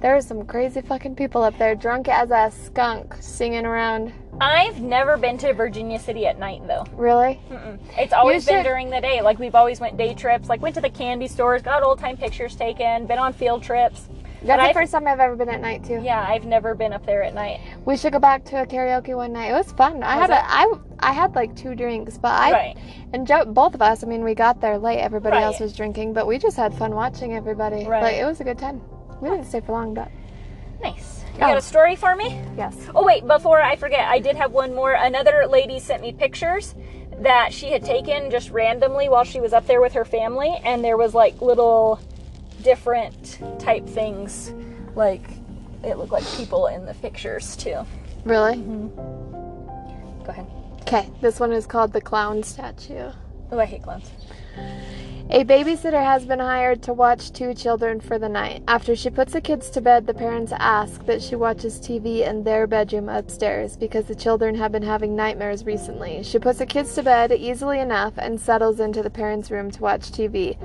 [0.00, 4.12] there were some crazy fucking people up there, drunk as a skunk, singing around.
[4.40, 6.86] I've never been to Virginia City at night though.
[6.92, 7.40] Really?
[7.50, 7.78] Mm-mm.
[7.96, 9.20] It's always You been during the day.
[9.20, 10.48] Like we've always went day trips.
[10.48, 14.08] Like went to the candy stores, got old time pictures taken, been on field trips.
[14.42, 16.00] That's But the first time I've ever been at night, too.
[16.02, 17.60] Yeah, I've never been up there at night.
[17.84, 19.50] We should go back to a karaoke one night.
[19.50, 20.02] It was fun.
[20.02, 22.76] I Was had a, I, I had like two drinks, but I right.
[23.12, 25.00] And Joe, both of us, I mean, we got there late.
[25.00, 25.42] Everybody Right.
[25.44, 27.84] else was drinking, but we just had fun watching everybody.
[27.86, 28.02] Right.
[28.02, 28.80] Like, it was a good time.
[29.20, 30.08] We didn't stay for long, but
[30.80, 31.24] Nice.
[31.32, 31.48] You Oh.
[31.48, 32.40] got a story for me?
[32.56, 32.76] yes.
[32.94, 34.92] Oh wait, before I forget, I did have one more.
[34.92, 36.74] Another lady sent me pictures
[37.20, 40.84] that she had taken just randomly while she was up there with her family, and
[40.84, 41.98] there was like little
[42.62, 44.52] different type things,
[44.94, 45.24] like
[45.84, 47.84] it looked like people in the pictures too.
[48.24, 48.54] Really?
[48.54, 50.24] Mm-hmm.
[50.24, 50.46] Go ahead.
[50.82, 53.10] Okay, this one is called the clown statue.
[53.50, 54.10] Oh, I hate clowns.
[55.30, 58.62] A babysitter has been hired to watch two children for the night.
[58.66, 62.44] After she puts the kids to bed, the parents ask that she watches TV in
[62.44, 66.22] their bedroom upstairs because the children have been having nightmares recently.
[66.22, 69.82] She puts the kids to bed easily enough and settles into the parents' room to
[69.82, 70.56] watch TV.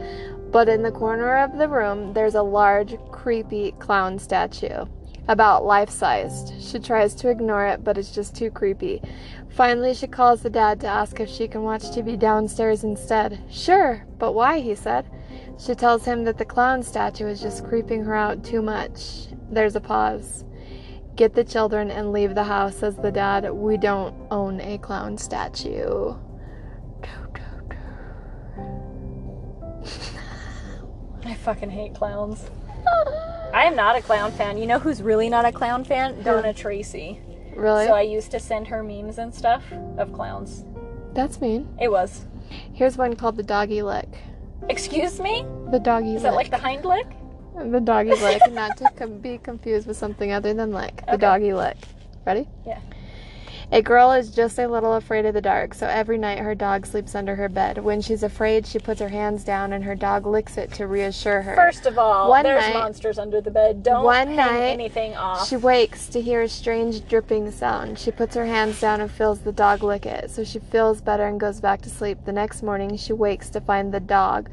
[0.54, 4.86] But in the corner of the room, there's a large, creepy clown statue.
[5.28, 6.54] About life sized.
[6.62, 9.02] She tries to ignore it, but it's just too creepy.
[9.50, 13.42] Finally, she calls the dad to ask if she can watch TV downstairs instead.
[13.50, 14.60] Sure, but why?
[14.60, 15.10] he said.
[15.58, 19.30] She tells him that the clown statue is just creeping her out too much.
[19.50, 20.46] There's a pause.
[21.16, 23.52] Get the children and leave the house, says the dad.
[23.52, 26.14] We don't own a clown statue.
[31.44, 32.50] Fucking hate clowns.
[33.54, 34.58] I am not a clown fan.
[34.58, 36.22] You know who's really not a clown fan?
[36.24, 37.20] Donna Tracy.
[37.56, 37.86] Really?
[37.86, 39.64] So I used to send her memes and stuff
[39.98, 40.66] of clowns.
[41.14, 41.68] That's mean.
[41.80, 42.26] It was.
[42.74, 44.10] Here's one called the doggy lick.
[44.70, 45.46] Excuse me?
[45.72, 46.16] The doggy lick.
[46.18, 46.32] Is lick.
[46.32, 47.08] that like the hind lick?
[47.56, 50.96] The doggy lick, not to com- be confused with something other than lick.
[51.06, 51.18] The Okay.
[51.18, 51.78] doggy lick.
[52.26, 52.48] Ready?
[52.66, 52.80] Yeah.
[53.74, 56.86] A girl is just a little afraid of the dark, so every night her dog
[56.86, 57.80] sleeps under her bed.
[57.80, 61.42] When she's afraid, she puts her hands down and her dog licks it to reassure
[61.42, 61.56] her.
[61.56, 63.82] First of all, One there's night- monsters under the bed.
[63.82, 65.48] Don't One night, anything off.
[65.48, 67.98] She wakes to hear a strange dripping sound.
[67.98, 71.26] She puts her hands down and feels the dog lick it, so she feels better
[71.26, 72.20] and goes back to sleep.
[72.26, 74.52] The next morning, she wakes to find the dog,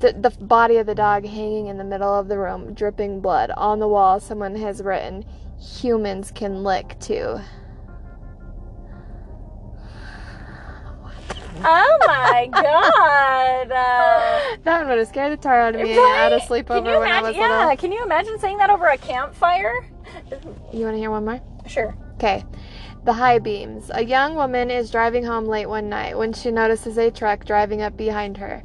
[0.00, 3.52] the, the body of the dog hanging in the middle of the room, dripping blood.
[3.56, 5.24] On the wall, someone has written,
[5.58, 7.40] Humans can lick too.
[11.64, 13.70] Oh my god!
[13.72, 16.32] Uh, That one would have scared the tar out of me right?
[16.32, 17.76] a Can sleepover you when I was yeah, little.
[17.76, 19.86] can you imagine saying that over a campfire?
[20.72, 21.40] You want to hear one more?
[21.66, 21.96] Sure.
[22.14, 22.44] Okay.
[23.04, 23.90] The high beams.
[23.94, 27.80] A young woman is driving home late one night when she notices a truck driving
[27.80, 28.62] up behind her.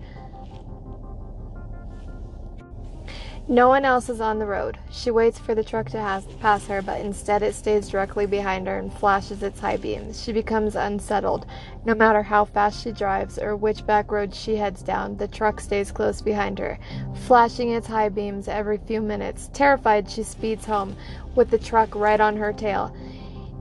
[3.48, 4.80] No one else is on the road.
[4.90, 8.66] She waits for the truck to has- pass her, but instead it stays directly behind
[8.66, 10.24] her and flashes its high beams.
[10.24, 11.46] She becomes unsettled.
[11.86, 15.60] No matter how fast she drives or which back road she heads down, the truck
[15.60, 16.80] stays close behind her,
[17.28, 19.52] flashing its high beams every few minutes.
[19.54, 20.96] Terrified, she speeds home,
[21.36, 22.96] with the truck right on her tail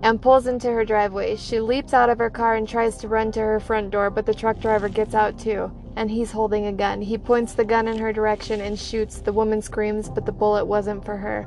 [0.03, 1.37] and pulls into her driveway.
[1.37, 4.24] She leaps out of her car and tries to run to her front door, but
[4.24, 7.01] the truck driver gets out too, and he's holding a gun.
[7.01, 9.20] He points the gun in her direction and shoots.
[9.20, 11.47] The woman screams, but the bullet wasn't for her.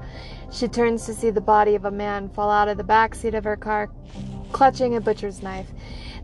[0.52, 3.36] She turns to see the body of a man fall out of the back seat
[3.36, 3.90] of her car,
[4.52, 5.68] clutching a butcher's knife.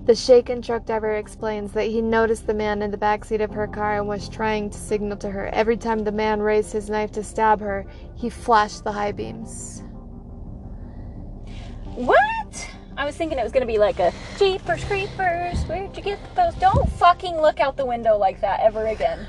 [0.05, 3.53] The shaken truck driver explains that he noticed the man in the back seat of
[3.53, 5.47] her car and was trying to signal to her.
[5.53, 9.82] Every time the man raised his knife to stab her, he flashed the high beams.
[11.95, 12.69] What?
[12.98, 16.54] I was thinking it was gonna be like a Jeepers Creepers, where'd you get those?
[16.56, 19.26] Don't fucking look out the window like that ever again.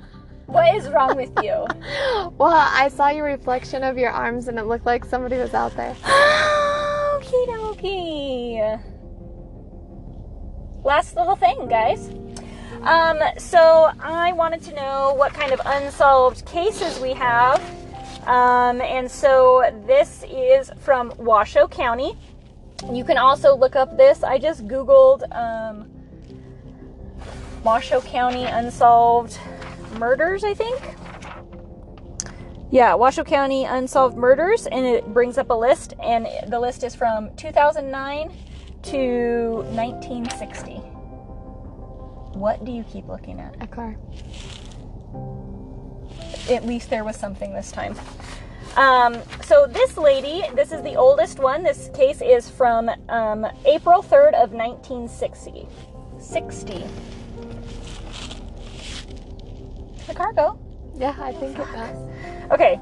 [0.46, 1.66] what is wrong with you?
[2.38, 5.76] Well, I saw your reflection of your arms and it looked like somebody was out
[5.76, 5.94] there.
[6.02, 8.82] Okie dokie.
[10.84, 12.10] Last little thing, guys.
[12.82, 17.60] Um, so I wanted to know what kind of unsolved cases we have.
[18.26, 22.16] Um, and so this is from Washoe County.
[22.92, 24.22] You can also look up this.
[24.22, 25.90] I just Googled um,
[27.64, 29.38] Washoe County unsolved
[29.98, 30.80] murders, I think.
[32.70, 36.94] Yeah, Washoe County unsolved murders, and it brings up a list, and the list is
[36.94, 38.30] from 2009
[38.82, 40.74] to 1960.
[42.38, 43.56] What do you keep looking at?
[43.60, 43.96] A car.
[46.50, 47.96] At least there was something this time.
[48.76, 51.62] Um, so this lady, this is the oldest one.
[51.62, 55.66] This case is from um, April 3rd of 1960.
[56.18, 56.84] 60.
[60.06, 60.58] The cargo.
[60.94, 61.98] Yeah, I think it does.
[62.50, 62.80] Okay.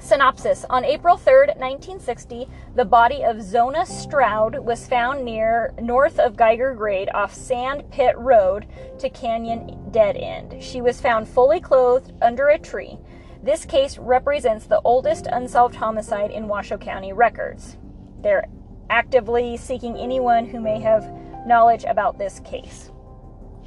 [0.00, 0.64] Synopsis.
[0.70, 6.74] On April 3rd, 1960, the body of Zona Stroud was found near north of Geiger
[6.74, 8.66] Grade off Sand Pit Road
[8.98, 10.60] to Canyon Dead End.
[10.62, 12.98] She was found fully clothed under a tree.
[13.42, 17.78] This case represents the oldest unsolved homicide in Washoe County records.
[18.22, 18.46] They're
[18.90, 21.10] actively seeking anyone who may have
[21.46, 22.90] knowledge about this case.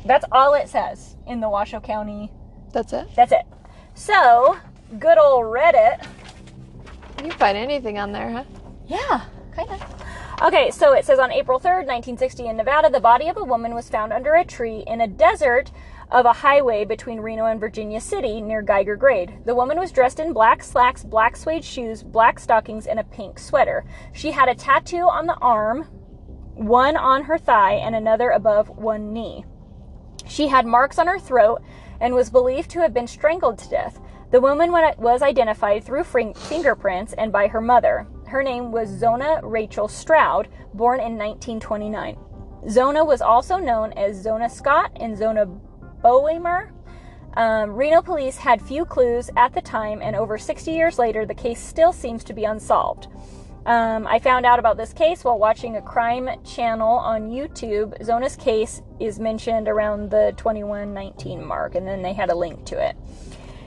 [0.06, 2.32] That's all it says in the Washoe County.
[2.72, 3.08] That's it.
[3.16, 3.46] That's it.
[3.96, 4.58] So,
[5.00, 6.06] good old Reddit
[7.18, 8.44] You can find anything on there, huh?
[8.88, 10.04] Yeah, kind of.
[10.44, 13.74] Okay, so it says on April 3rd, 1960, in Nevada, the body of a woman
[13.74, 15.72] was found under a tree in a desert
[16.14, 19.40] of a highway between Reno and Virginia City near Geiger Grade.
[19.46, 23.40] The woman was dressed in black slacks, black suede shoes, black stockings, and a pink
[23.40, 23.84] sweater.
[24.14, 25.86] She had a tattoo on the arm,
[26.54, 29.44] one on her thigh, and another above one knee.
[30.28, 31.64] She had marks on her throat
[32.00, 34.00] and was believed to have been strangled to death.
[34.30, 38.06] The woman was identified through fingerprints and by her mother.
[38.28, 42.18] Her name was Zona Rachel Stroud, born in 1929.
[42.70, 45.48] Zona was also known as Zona Scott and Zona
[46.04, 46.72] Boehmer.
[47.36, 51.34] Um, Reno police had few clues at the time, and over 60 years later, the
[51.34, 53.08] case still seems to be unsolved.
[53.66, 57.98] Um, I found out about this case while watching a crime channel on YouTube.
[58.04, 62.78] Zona's case is mentioned around the 2119 mark, and then they had a link to
[62.78, 62.98] it.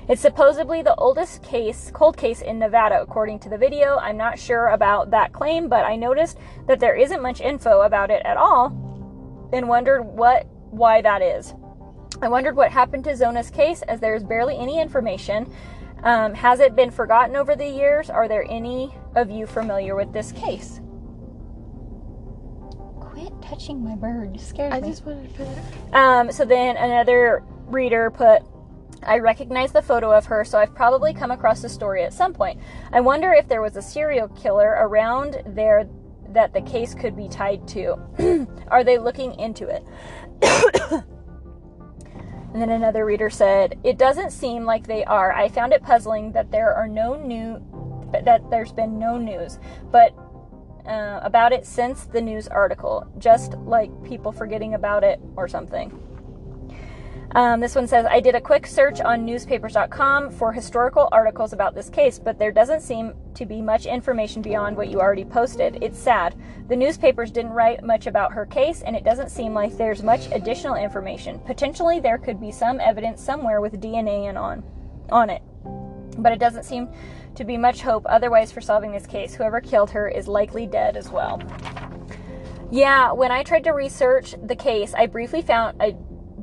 [0.09, 3.97] It's supposedly the oldest case, cold case in Nevada, according to the video.
[3.97, 8.11] I'm not sure about that claim, but I noticed that there isn't much info about
[8.11, 8.67] it at all,
[9.53, 11.55] and wondered what why that is.
[12.23, 15.53] I wondered what happened to Zona's case, as there's barely any information.
[16.03, 18.11] Um, has it been forgotten over the years?
[18.11, 20.81] Are there any of you familiar with this case?
[23.01, 24.33] Quit touching my bird.
[24.35, 24.89] You scared I me.
[24.89, 25.95] just wanted to put it.
[25.95, 28.43] Um, so then another reader put,
[29.03, 32.33] I recognize the photo of her, so I've probably come across the story at some
[32.33, 32.61] point.
[32.93, 35.89] I wonder if there was a serial killer around there
[36.31, 38.47] that the case could be tied to.
[38.69, 39.85] Are they looking into it?
[42.57, 45.31] And then another reader said, It doesn't seem like they are.
[45.31, 47.63] I found it puzzling that there are no new
[48.25, 49.59] that there's been no news,
[49.93, 50.17] but
[50.87, 56.01] uh, about it since the news article, just like people forgetting about it or something.
[57.37, 61.75] Um, this one says, I did a quick search on newspapers.com for historical articles about
[61.75, 65.77] this case, but there doesn't seem to be much information beyond what you already posted.
[65.83, 66.35] It's sad.
[66.69, 70.33] The newspapers didn't write much about her case, and it doesn't seem like there's much
[70.33, 71.39] additional information.
[71.41, 74.65] Potentially, there could be some evidence somewhere with DNA and on,
[75.11, 75.43] on it,
[76.17, 76.89] but it doesn't seem
[77.35, 79.35] to be much hope otherwise for solving this case.
[79.35, 81.43] Whoever killed her is likely dead as well.
[82.71, 85.97] Yeah, when I tried to research the case, I briefly found I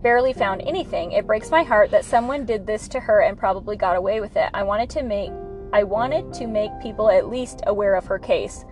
[0.04, 1.14] barely found anything.
[1.14, 4.36] It breaks my heart that someone did this to her and probably got away with
[4.36, 4.50] it.
[4.54, 5.32] I wanted to make
[5.72, 8.64] I wanted to make people at least aware of her case.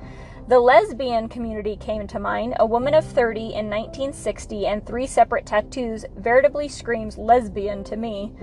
[0.47, 2.55] The lesbian community came to mind.
[2.59, 8.34] A woman of 30 in 1960 and three separate tattoos veritably screams lesbian to me.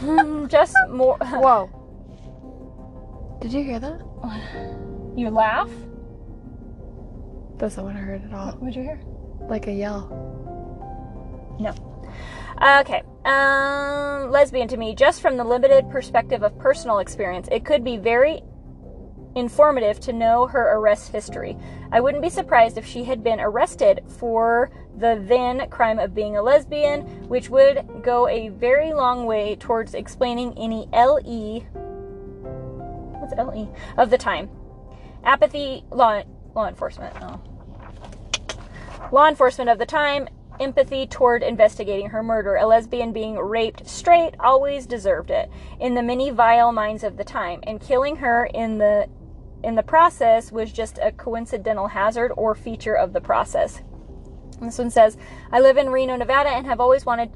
[0.00, 1.16] Hmm, Just more.
[1.22, 1.70] Whoa.
[3.40, 4.00] Did you hear that?
[5.16, 5.70] You laugh?
[7.56, 8.52] That's not what I heard at all.
[8.52, 9.00] What'd you hear?
[9.48, 10.45] Like a yell.
[11.58, 11.74] No.
[12.80, 13.02] Okay.
[13.24, 17.96] Um, lesbian to me, just from the limited perspective of personal experience, it could be
[17.96, 18.42] very
[19.34, 21.56] informative to know her arrest history.
[21.92, 26.36] I wouldn't be surprised if she had been arrested for the then crime of being
[26.36, 31.60] a lesbian, which would go a very long way towards explaining any LE.
[33.20, 33.68] What's LE?
[33.98, 34.48] Of the time.
[35.22, 36.22] Apathy, law,
[36.54, 37.14] law enforcement.
[37.20, 37.40] Oh.
[39.12, 40.28] Law enforcement of the time,
[40.60, 42.56] empathy toward investigating her murder.
[42.56, 45.50] A lesbian being raped straight always deserved it
[45.80, 49.08] in the many vile minds of the time, and killing her in the
[49.62, 53.82] in the process was just a coincidental hazard or feature of the process.
[54.60, 55.16] This one says,
[55.50, 57.30] I live in Reno, Nevada, and have always wanted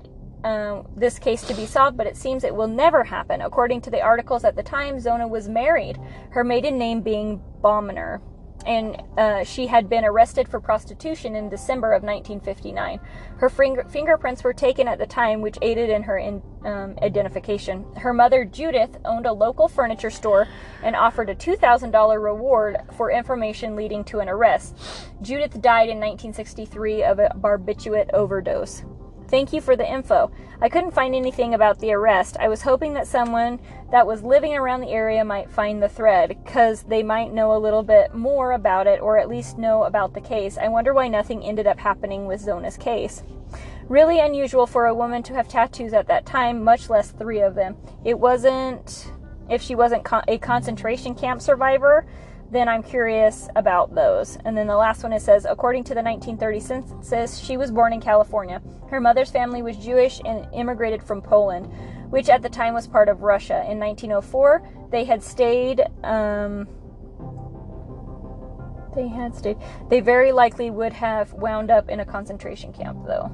[0.44, 3.40] uh, this case to be solved, but it seems it will never happen.
[3.40, 5.98] According to the articles at the time, Zona was married,
[6.30, 8.20] her maiden name being Baumner
[8.66, 13.00] and uh, she had been arrested for prostitution in December of 1959.
[13.38, 17.84] Her finger- fingerprints were taken at the time, which aided in her in, um, identification.
[17.96, 20.46] Her mother, Judith, owned a local furniture store
[20.82, 24.76] and offered a $2,000 reward for information leading to an arrest.
[25.22, 28.84] Judith died in 1963 of a barbiturate overdose.
[29.31, 30.33] Thank you for the info.
[30.61, 32.37] I couldn't find anything about the arrest.
[32.41, 33.61] I was hoping that someone
[33.93, 37.59] that was living around the area might find the thread, because they might know a
[37.59, 40.59] little bit more about it or at least know about the case.
[40.59, 43.22] I wonder why nothing ended up happening with Zona's case.
[43.89, 47.55] Really unusual for a woman to have tattoos at that time, much less three of
[47.55, 47.76] them.
[48.05, 49.12] It wasn't,
[49.49, 52.05] if she wasn't a concentration camp survivor,
[52.51, 54.36] then I'm curious about those.
[54.44, 57.92] And then the last one it says, according to the 1930 census, she was born
[57.92, 58.61] in California.
[58.88, 61.66] Her mother's family was Jewish and immigrated from Poland,
[62.11, 63.64] which at the time was part of Russia.
[63.70, 65.80] In 1904, they had stayed.
[66.03, 66.66] Um,
[68.96, 69.57] they had stayed.
[69.88, 73.30] They very likely would have wound up in a concentration camp, though.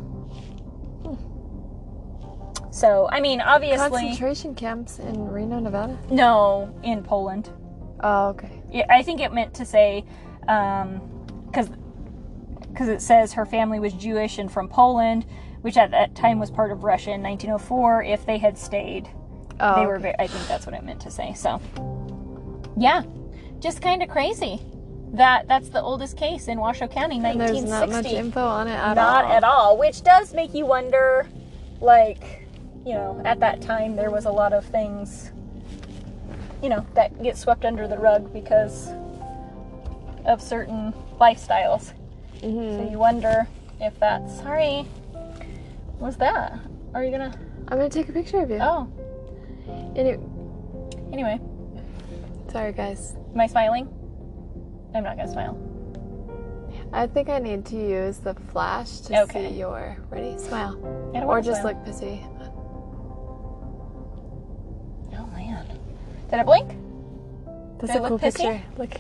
[2.71, 5.99] So, I mean, obviously, Concentration camps in Reno, Nevada.
[6.11, 7.49] no, in Poland.
[8.01, 8.56] Oh, okay.
[8.73, 10.05] Yeah, I think it meant to say,
[10.49, 11.01] um,
[11.47, 11.69] because
[12.73, 15.25] because it says her family was Jewish and from Poland,
[15.63, 18.03] which at that time was part of Russia in 1904.
[18.03, 19.09] If they had stayed,
[19.61, 19.95] Oh, they were.
[19.95, 20.03] okay.
[20.03, 21.33] Very, I think that's what it meant to say.
[21.35, 21.61] So,
[22.77, 23.03] yeah,
[23.61, 24.61] just kind of crazy.
[25.13, 28.17] That that's the oldest case in Washoe County, And there's not much 1960.
[28.19, 29.33] info on it at Not all.
[29.33, 31.27] at all, which does make you wonder,
[31.81, 32.47] like,
[32.85, 35.33] you know, at that time there was a lot of things,
[36.63, 38.89] you know, that get swept under the rug because
[40.25, 41.93] of certain lifestyles.
[42.41, 42.77] Mhm.
[42.85, 43.47] So you wonder
[43.81, 44.87] if that's sorry.
[45.99, 46.59] What's that?
[46.95, 47.33] Are you gonna?
[47.69, 48.59] I'm gonna take a picture of you.
[48.61, 48.87] Oh,
[49.97, 50.19] Any-
[51.13, 51.41] anyway,
[52.53, 53.17] sorry, guys.
[53.35, 53.89] am I smiling?
[54.95, 55.57] I'm not gonna smile.
[56.93, 59.51] I think I need to use the flash to Okay.
[59.51, 60.77] see your ready smile,
[61.27, 61.75] or just smile.
[61.75, 62.21] look pissy.
[66.31, 66.73] Did it blink?
[67.79, 68.37] That's I a look cool pissy?
[68.37, 68.63] picture.
[68.79, 68.95] Look,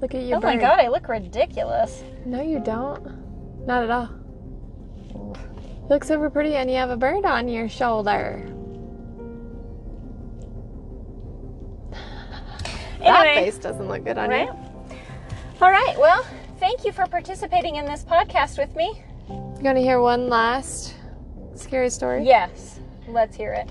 [0.00, 2.04] look at your oh my god, I look ridiculous.
[2.24, 3.66] No, you don't.
[3.66, 4.08] Not at all.
[5.08, 5.34] You
[5.88, 8.46] look super pretty, and you have a bird on your shoulder.
[13.00, 14.46] That face doesn't look good on Right?
[14.48, 14.96] you.
[15.62, 15.96] All right.
[15.98, 16.24] Well,
[16.58, 19.02] thank you for participating in this podcast with me.
[19.28, 20.94] You gonna hear one last
[21.54, 22.24] scary story?
[22.24, 22.80] Yes.
[23.08, 23.68] Let's hear it.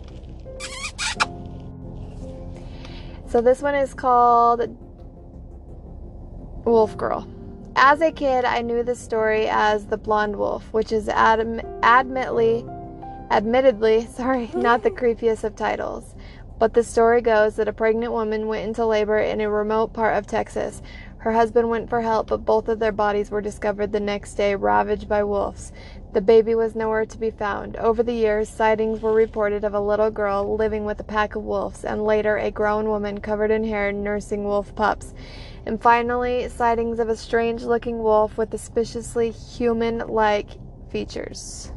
[3.29, 4.75] So this one is called
[6.65, 7.27] Wolf Girl.
[7.75, 12.65] As a kid, I knew the story as the Blonde Wolf, which is adm- admittedly,
[13.29, 16.15] admittedly, sorry, not the creepiest of titles.
[16.57, 20.17] But the story goes that a pregnant woman went into labor in a remote part
[20.17, 20.81] of Texas.
[21.19, 24.55] Her husband went for help, but both of their bodies were discovered the next day,
[24.55, 25.71] ravaged by wolves.
[26.11, 27.77] The baby was nowhere to be found.
[27.77, 31.43] Over the years, sightings were reported of a little girl living with a pack of
[31.43, 35.13] wolves, and later a grown woman covered in hair nursing wolf pups.
[35.67, 40.49] And finally, sightings of a strange looking wolf with suspiciously human like
[40.89, 41.71] features.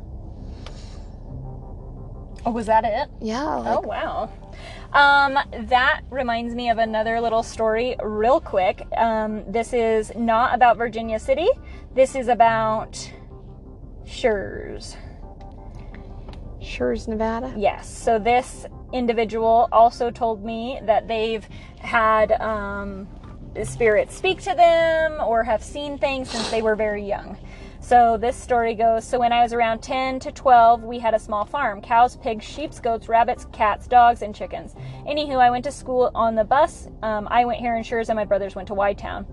[2.44, 3.08] Oh, was that it?
[3.20, 4.30] Yeah, like, Oh, wow.
[4.92, 5.38] Um,
[5.68, 8.86] that reminds me of another little story, real quick.
[8.96, 11.48] Um, this is not about Virginia City.
[11.94, 13.12] This is about
[14.04, 14.96] Schurz.
[16.60, 17.52] Schurz, Nevada.
[17.56, 17.88] Yes.
[17.88, 21.46] So this individual also told me that they've
[21.80, 23.08] had um,
[23.64, 27.38] spirits speak to them or have seen things since they were very young.
[27.80, 31.18] So this story goes so when I was around 10 to 12, we had a
[31.18, 34.74] small farm cows, pigs, sheep, goats, rabbits, cats, dogs, and chickens.
[35.06, 36.86] Anywho, I went to school on the bus.
[37.02, 39.26] Um, I went here in Schurz, and my brothers went to Town.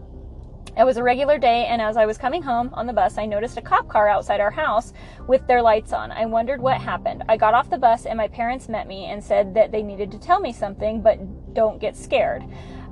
[0.78, 3.26] It was a regular day, and as I was coming home on the bus, I
[3.26, 4.94] noticed a cop car outside our house
[5.28, 6.12] with their lights on.
[6.12, 7.24] I wondered what happened.
[7.28, 10.12] I got off the bus, and my parents met me and said that they needed
[10.12, 12.44] to tell me something, but don't get scared.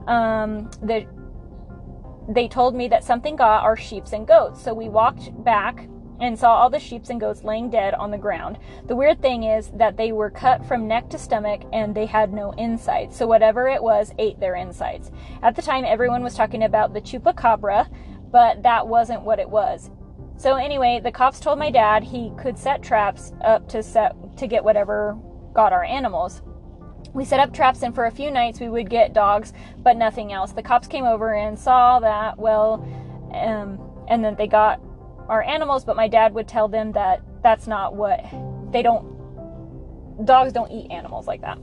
[0.08, 1.06] Um, the,
[2.28, 5.88] they told me that something got our sheep and goats, so we walked back
[6.20, 8.58] and saw all the sheep and goats laying dead on the ground.
[8.88, 12.34] The weird thing is that they were cut from neck to stomach and they had
[12.34, 15.12] no insides, so whatever it was ate their insides.
[15.44, 17.88] At the time, everyone was talking about the chupacabra,
[18.32, 19.92] but that wasn't what it was.
[20.38, 24.48] So anyway, the cops told my dad he could set traps up to set to
[24.48, 25.18] get whatever
[25.54, 26.42] got our animals.
[27.14, 30.32] We set up traps and for a few nights we would get dogs, but nothing
[30.32, 30.52] else.
[30.52, 32.86] The cops came over and saw that, well,
[33.34, 34.80] um, and then they got
[35.30, 38.24] our animals, but my dad would tell them that that's not what
[38.72, 39.16] they don't
[40.26, 41.60] dogs don't eat animals like that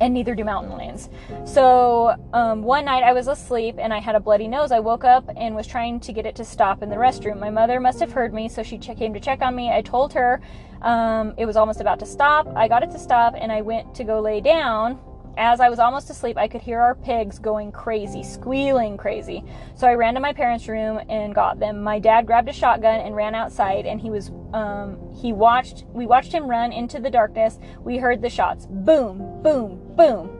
[0.00, 1.08] and neither do mountain lions.
[1.44, 4.72] So um, one night I was asleep and I had a bloody nose.
[4.72, 7.38] I woke up and was trying to get it to stop in the restroom.
[7.38, 9.70] My mother must have heard me, so she ch- came to check on me.
[9.70, 10.40] I told her
[10.82, 12.46] um, it was almost about to stop.
[12.54, 14.98] I got it to stop and I went to go lay down.
[15.38, 19.44] As I was almost asleep, I could hear our pigs going crazy, squealing crazy.
[19.74, 21.82] So I ran to my parents' room and got them.
[21.82, 26.06] My dad grabbed a shotgun and ran outside, and he was um, he watched we
[26.06, 27.58] watched him run into the darkness.
[27.80, 30.30] We heard the shots, boom, boom, boom.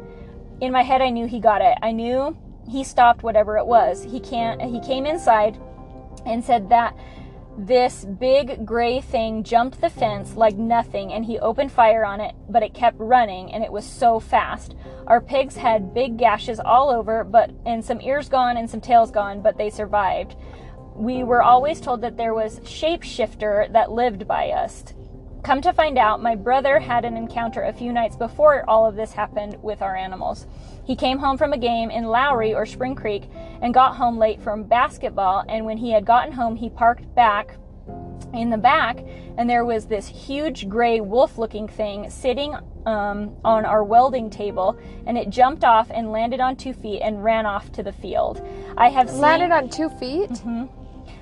[0.62, 1.76] In my head, I knew he got it.
[1.82, 2.36] I knew
[2.66, 4.02] he stopped whatever it was.
[4.02, 4.62] He can't.
[4.62, 5.58] He came inside
[6.24, 6.96] and said that
[7.58, 12.34] this big gray thing jumped the fence like nothing and he opened fire on it,
[12.48, 14.74] but it kept running and it was so fast.
[15.06, 19.10] Our pigs had big gashes all over, but and some ears gone and some tails
[19.10, 20.36] gone, but they survived.
[20.94, 24.84] We were always told that there was shapeshifter that lived by us.
[25.46, 28.96] Come to find out, my brother had an encounter a few nights before all of
[28.96, 30.48] this happened with our animals.
[30.84, 33.30] He came home from a game in Lowry or Spring Creek
[33.62, 35.44] and got home late from basketball.
[35.48, 37.58] And when he had gotten home, he parked back
[38.34, 38.98] in the back,
[39.38, 44.76] and there was this huge gray wolf looking thing sitting um, on our welding table,
[45.06, 48.44] and it jumped off and landed on two feet and ran off to the field.
[48.76, 49.20] I have seen.
[49.20, 50.42] Landed on two feet.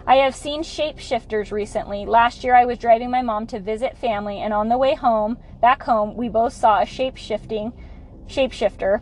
[0.06, 2.04] I have seen shapeshifters recently.
[2.04, 5.38] Last year, I was driving my mom to visit family, and on the way home,
[5.62, 7.72] back home, we both saw a shape-shifting
[8.26, 9.00] shapeshifter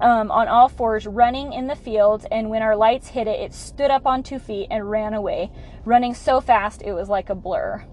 [0.00, 2.24] um, on all fours running in the field.
[2.30, 5.50] And when our lights hit it, it stood up on two feet and ran away,
[5.84, 7.84] running so fast it was like a blur.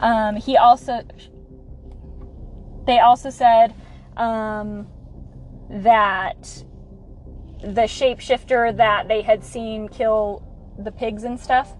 [0.00, 1.02] Um, he also,
[2.86, 3.74] they also said
[4.16, 4.86] um,
[5.68, 6.64] that
[7.60, 10.42] the shapeshifter that they had seen kill
[10.78, 11.72] the pigs and stuff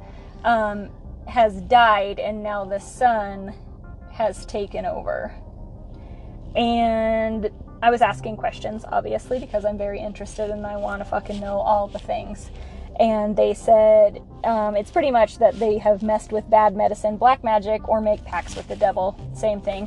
[0.44, 0.90] um,
[1.26, 3.54] has died, and now the son
[4.12, 5.34] has taken over.
[6.54, 7.50] And
[7.82, 11.58] I was asking questions, obviously, because I'm very interested and I want to fucking know
[11.58, 12.50] all the things.
[12.98, 17.44] And they said um, it's pretty much that they have messed with bad medicine, black
[17.44, 19.20] magic, or make pacts with the devil.
[19.34, 19.86] Same thing.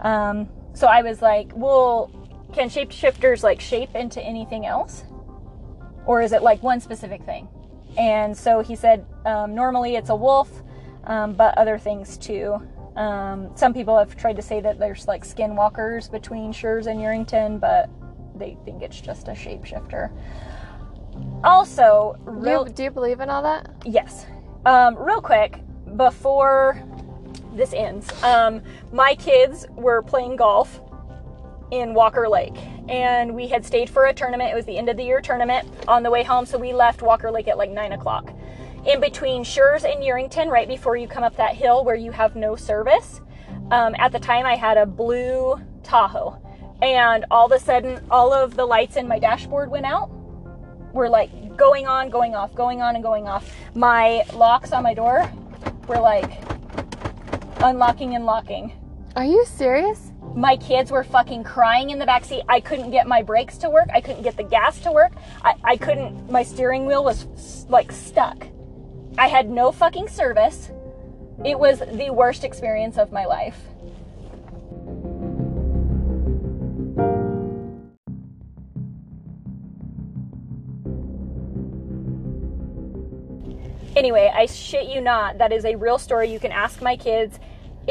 [0.00, 2.10] Um, so I was like, well,
[2.52, 5.04] can shapeshifters like shape into anything else?
[6.06, 7.48] Or is it like one specific thing?
[7.96, 10.62] And so he said, um, normally it's a wolf,
[11.04, 12.60] um, but other things too.
[12.96, 17.60] Um, some people have tried to say that there's like skinwalkers between Schurz and Yerington,
[17.60, 17.88] but
[18.34, 20.10] they think it's just a shapeshifter.
[21.44, 23.70] Also, Do you, do you believe in all that?
[23.84, 24.26] Yes.
[24.66, 25.60] Um, real quick,
[25.96, 26.82] before
[27.54, 28.62] this ends, um,
[28.92, 30.80] my kids were playing golf
[31.70, 32.56] in Walker Lake,
[32.88, 34.50] and we had stayed for a tournament.
[34.50, 37.02] It was the end of the year tournament on the way home, so we left
[37.02, 38.32] Walker Lake at like nine o'clock.
[38.86, 42.34] In between Schurz and Yerington, right before you come up that hill where you have
[42.34, 43.20] no service,
[43.70, 46.40] um, at the time I had a blue Tahoe,
[46.82, 50.10] and all of a sudden, all of the lights in my dashboard went out
[50.92, 53.54] were like going on, going off, going on, and going off.
[53.74, 55.30] My locks on my door
[55.86, 56.42] were like
[57.60, 58.72] unlocking and locking.
[59.16, 60.09] Are you serious?
[60.34, 62.44] My kids were fucking crying in the backseat.
[62.48, 63.88] I couldn't get my brakes to work.
[63.92, 65.12] I couldn't get the gas to work.
[65.44, 68.46] I, I couldn't, my steering wheel was like stuck.
[69.18, 70.70] I had no fucking service.
[71.44, 73.58] It was the worst experience of my life.
[83.96, 85.38] Anyway, I shit you not.
[85.38, 86.32] That is a real story.
[86.32, 87.38] You can ask my kids.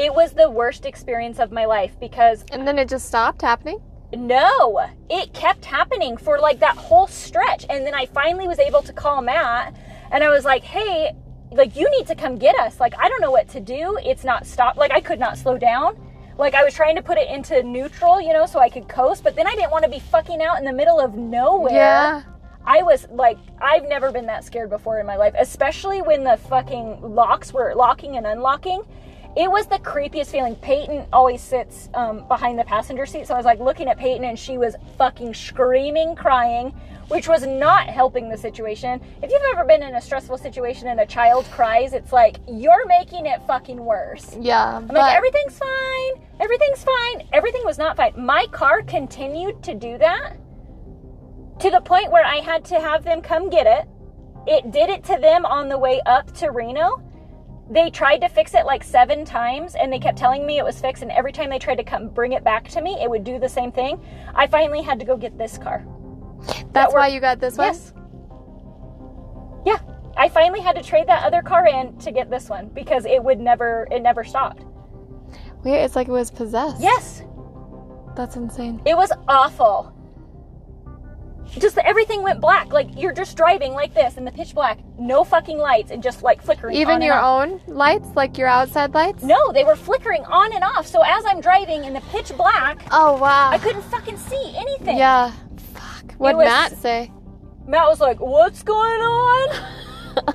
[0.00, 3.80] It was the worst experience of my life because And then it just stopped happening?
[4.12, 7.64] no, it kept happening for like that whole stretch.
[7.70, 9.76] And then I finally was able to call Matt
[10.10, 11.12] and I was like, hey,
[11.52, 12.80] like you need to come get us.
[12.80, 13.98] Like, I don't know what to do.
[14.02, 14.76] It's not stop.
[14.76, 15.96] Like, I could not slow down.
[16.38, 19.22] Like, I was trying to put it into neutral, you know, so I could coast,
[19.22, 21.72] but then I didn't want to be fucking out in the middle of nowhere.
[21.74, 22.22] Yeah.
[22.64, 26.36] I was like, I've never been that scared before in my life, especially when the
[26.48, 28.82] fucking locks were locking and unlocking.
[29.36, 30.56] It was the creepiest feeling.
[30.56, 34.24] Peyton always sits um, behind the passenger seat, so I was like looking at Peyton
[34.24, 36.70] and she was fucking screaming, crying,
[37.08, 39.00] which was not helping the situation.
[39.22, 42.86] If you've ever been in a stressful situation and a child cries, it's like you're
[42.86, 44.36] making it fucking worse.
[44.40, 44.78] Yeah.
[44.78, 46.26] I'm but like, everything's fine.
[46.40, 47.28] Everything's fine.
[47.32, 48.12] Everything was not fine.
[48.16, 50.36] My car continued to do that
[51.60, 53.88] to the point where I had to have them come get it
[54.46, 57.02] it did it to them on the way up to Reno.
[57.70, 60.80] They tried to fix it like seven times and they kept telling me it was
[60.80, 61.02] fixed.
[61.02, 63.38] And every time they tried to come bring it back to me, it would do
[63.38, 64.04] the same thing.
[64.34, 65.86] I finally had to go get this car.
[66.72, 67.68] That's why you got this one?
[67.68, 67.92] Yes.
[69.64, 69.78] Yeah.
[70.16, 73.22] I finally had to trade that other car in to get this one because it
[73.22, 74.64] would never, it never stopped.
[75.62, 76.80] Wait, it's like it was possessed.
[76.80, 77.22] Yes.
[78.16, 78.82] That's insane.
[78.84, 79.94] It was awful.
[81.58, 82.72] Just everything went black.
[82.72, 86.22] Like you're just driving like this in the pitch black, no fucking lights, and just
[86.22, 86.76] like flickering.
[86.76, 89.22] on Even your own lights, like your outside lights?
[89.22, 90.86] No, they were flickering on and off.
[90.86, 93.50] So as I'm driving in the pitch black, Oh, wow.
[93.50, 94.96] I couldn't fucking see anything.
[94.96, 95.32] Yeah.
[95.74, 96.12] Fuck.
[96.14, 97.10] What'd Matt say?
[97.66, 99.48] Matt was like, "What's going on?"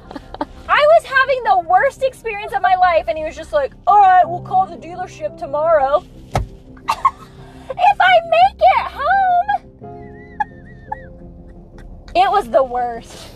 [0.68, 4.00] I was having the worst experience of my life, and he was just like, "All
[4.02, 9.55] right, we'll call the dealership tomorrow." if I make it home,
[12.16, 13.28] it was the worst.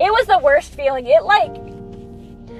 [0.00, 1.06] It was the worst feeling.
[1.06, 1.54] It like,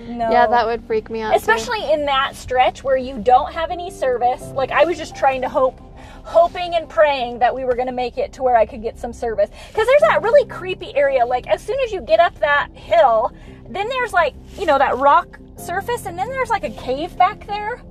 [0.09, 0.31] no.
[0.31, 1.33] Yeah, that would freak me out.
[1.33, 1.37] too.
[1.37, 4.43] especially in that stretch where you don't have any service.
[4.49, 5.79] Like I was just trying to hope,
[6.25, 8.99] hoping and praying that we were going to make it to where I could get
[8.99, 9.51] some service.
[9.69, 11.27] Because there's that really creepy area.
[11.27, 13.33] Like as soon as you get up that hill,
[13.69, 17.47] then there's like you know that rock surface, and then there's like a cave back
[17.47, 17.83] there.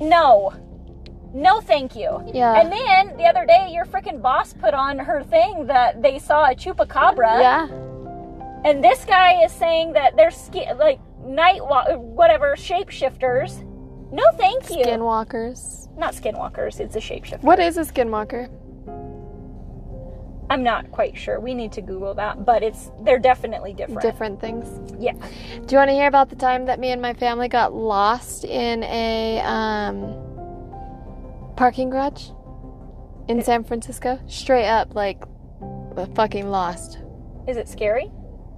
[0.00, 0.54] No.
[1.34, 2.22] No, thank you.
[2.32, 2.60] Yeah.
[2.60, 6.44] And then the other day, your freaking boss put on her thing that they saw
[6.44, 7.40] a chupacabra.
[7.40, 7.66] Yeah.
[8.64, 13.64] And this guy is saying that they're ski- like night wa- whatever shapeshifters.
[14.12, 14.84] No, thank you.
[14.84, 15.94] Skinwalkers.
[15.98, 16.78] Not skinwalkers.
[16.78, 17.42] It's a shapeshifter.
[17.42, 18.48] What is a skinwalker?
[20.50, 21.40] I'm not quite sure.
[21.40, 24.02] We need to Google that, but it's they're definitely different.
[24.02, 24.68] Different things.
[25.00, 25.12] Yeah.
[25.12, 28.44] Do you want to hear about the time that me and my family got lost
[28.44, 30.23] in a um,
[31.56, 32.30] parking garage
[33.28, 34.18] in San Francisco?
[34.26, 35.22] Straight up, like,
[36.14, 36.98] fucking lost.
[37.46, 38.10] Is it scary?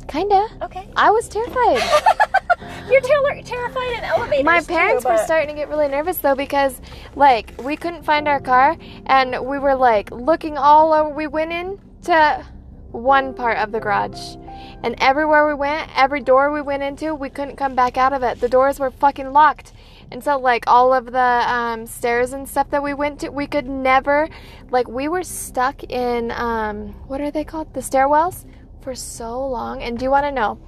[0.09, 0.47] Kinda.
[0.63, 0.89] Okay.
[0.97, 1.83] I was terrified.
[2.91, 4.45] You're ter- terrified in elevators.
[4.45, 6.81] My too, parents were starting to get really nervous though because,
[7.17, 11.11] like, we couldn't find our car and we were like looking all over.
[11.11, 12.45] We went in to
[12.93, 14.37] one part of the garage,
[14.83, 18.23] and everywhere we went, every door we went into, we couldn't come back out of
[18.23, 18.41] it.
[18.41, 19.73] The doors were fucking locked.
[20.11, 23.47] And so, like, all of the um, stairs and stuff that we went to, we
[23.47, 24.29] could never,
[24.71, 27.75] like, we were stuck in, um, what are they called?
[27.75, 28.45] The stairwells
[28.81, 29.83] for so long.
[29.83, 30.59] And do you want to know?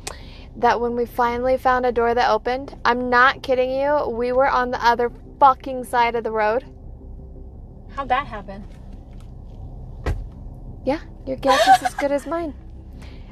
[0.59, 4.48] that when we finally found a door that opened, I'm not kidding you, we were
[4.48, 6.65] on the other fucking side of the road.
[7.94, 8.65] How'd that happen?
[10.85, 12.55] Yeah, your guess is as good as mine.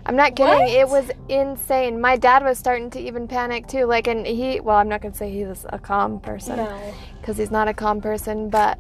[0.07, 0.55] I'm not kidding.
[0.55, 0.69] What?
[0.71, 2.01] It was insane.
[2.01, 3.85] My dad was starting to even panic too.
[3.87, 6.95] Like, and he, well, I'm not going to say he was a calm person No.
[7.21, 8.79] because he's not a calm person, but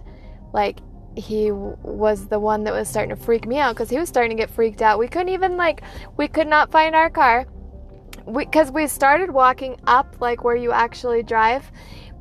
[0.53, 0.78] like,
[1.16, 4.09] he w- was the one that was starting to freak me out because he was
[4.09, 4.98] starting to get freaked out.
[4.98, 5.82] We couldn't even, like,
[6.16, 7.47] we could not find our car.
[8.32, 11.70] because we, started walking up like where you actually drive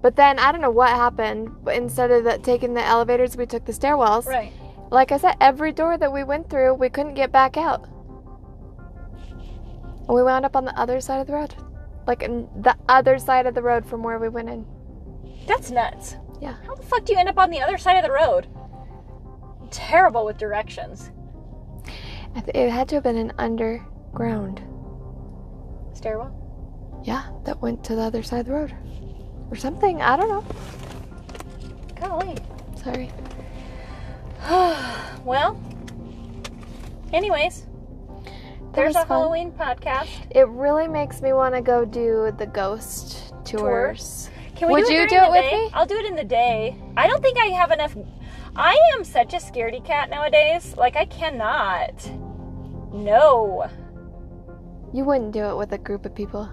[0.04, 3.46] but then i don't know what happened but instead of the, taking the elevators we
[3.46, 4.52] took the stairwells Right.
[4.92, 7.88] like i said every door that we went through we couldn't get back out
[10.08, 11.54] and we wound up on the other side of the road
[12.08, 14.66] like in the other side of the road from where we went in
[15.48, 16.16] That's nuts.
[16.42, 18.48] yeah How the fuck do you end up on the other side of the road?
[19.62, 21.12] I'm terrible with directions.
[22.54, 24.62] It had to have been an underground
[25.94, 27.02] Stairwell.
[27.04, 28.76] yeah that went to the other side of the road
[29.50, 30.46] or something i don't know
[32.00, 32.36] Golly.
[32.76, 33.10] sorry
[35.24, 35.60] Well.
[37.12, 37.66] Anyways,
[38.76, 39.20] there's a fun.
[39.20, 40.08] Halloween podcast.
[40.32, 44.30] It really makes me want to go do the ghost tours.
[44.56, 45.66] Can we Would do it you do it with day?
[45.66, 45.70] me?
[45.74, 46.78] I'll do it in the day.
[46.96, 47.96] I don't think I have enough.
[48.56, 50.76] I am such a scaredy cat nowadays.
[50.78, 52.10] Like I cannot.
[52.94, 53.70] No.
[54.94, 56.50] You wouldn't do it with a group of people.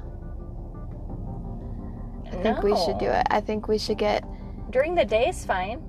[2.26, 3.26] I think we should do it.
[3.30, 4.24] I think we should get.
[4.70, 5.80] During the day is fine.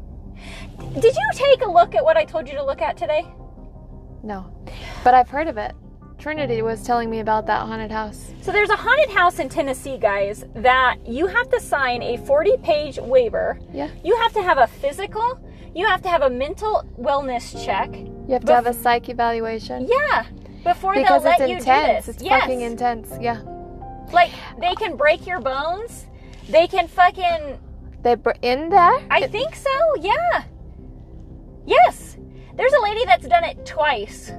[0.93, 3.25] Did you take a look at what I told you to look at today?
[4.21, 4.45] No.
[5.03, 5.73] But I've heard of it.
[6.23, 8.31] Trinity was telling me about that haunted house.
[8.43, 12.55] So there's a haunted house in Tennessee, guys, that you have to sign a 40
[12.63, 13.59] page waiver.
[13.73, 13.89] Yeah.
[14.05, 15.37] You have to have a physical.
[15.75, 17.93] You have to have a mental wellness check.
[17.93, 19.85] You have to have a psych evaluation.
[19.85, 20.27] Yeah.
[20.63, 22.07] Before Because they'll let you do this.
[22.07, 22.39] It's yes.
[22.39, 23.11] fucking intense.
[23.19, 23.41] Yeah.
[24.13, 24.31] Like
[24.61, 26.05] they can break your bones.
[26.47, 27.59] They can fucking.
[28.01, 29.05] They br- in there.
[29.11, 29.95] I think so.
[29.99, 30.45] Yeah.
[31.65, 32.17] Yes.
[32.55, 34.31] There's a lady that's done it twice.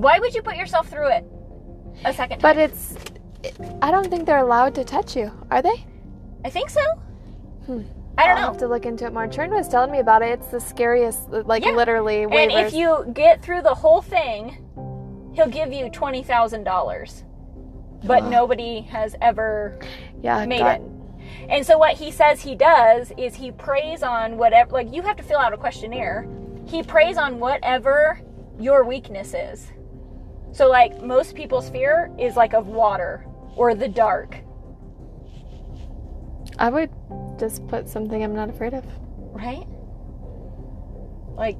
[0.00, 1.24] Why would you put yourself through it
[2.04, 2.54] a second time?
[2.54, 2.94] But it's.
[3.82, 5.32] I don't think they're allowed to touch you.
[5.50, 5.84] Are they?
[6.44, 6.80] I think so.
[7.66, 7.82] Hmm.
[8.16, 8.46] I don't I'll know.
[8.52, 9.26] have to look into it more.
[9.28, 10.38] Trin was telling me about it.
[10.38, 11.72] It's the scariest, like Yeah.
[11.72, 12.22] literally.
[12.24, 14.56] And if you get through the whole thing,
[15.34, 17.24] he'll give you twenty thousand dollars,
[18.04, 18.28] but Wow.
[18.30, 19.78] nobody has ever
[20.22, 20.76] Yeah, made God.
[20.80, 20.82] it.
[21.48, 25.16] And so what he says he does is he preys on whatever like you have
[25.16, 26.26] to fill out a questionnaire.
[26.66, 28.20] He preys on whatever
[28.58, 29.70] your weakness is.
[30.52, 33.24] So like most people's fear is like of water
[33.56, 34.36] or the dark,
[36.58, 36.90] I would
[37.38, 38.84] just put something I'm not afraid of.
[39.32, 39.66] right?
[41.36, 41.56] Like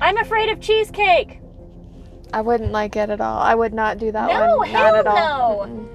[0.00, 1.40] I'm afraid of cheesecake.
[2.32, 3.38] I wouldn't like it at all.
[3.38, 4.68] I would not do that No, one.
[4.68, 5.66] hell not at all.
[5.66, 5.88] no.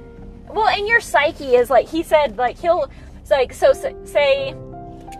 [0.53, 4.55] Well, and your psyche is like he said, like he'll it's like so say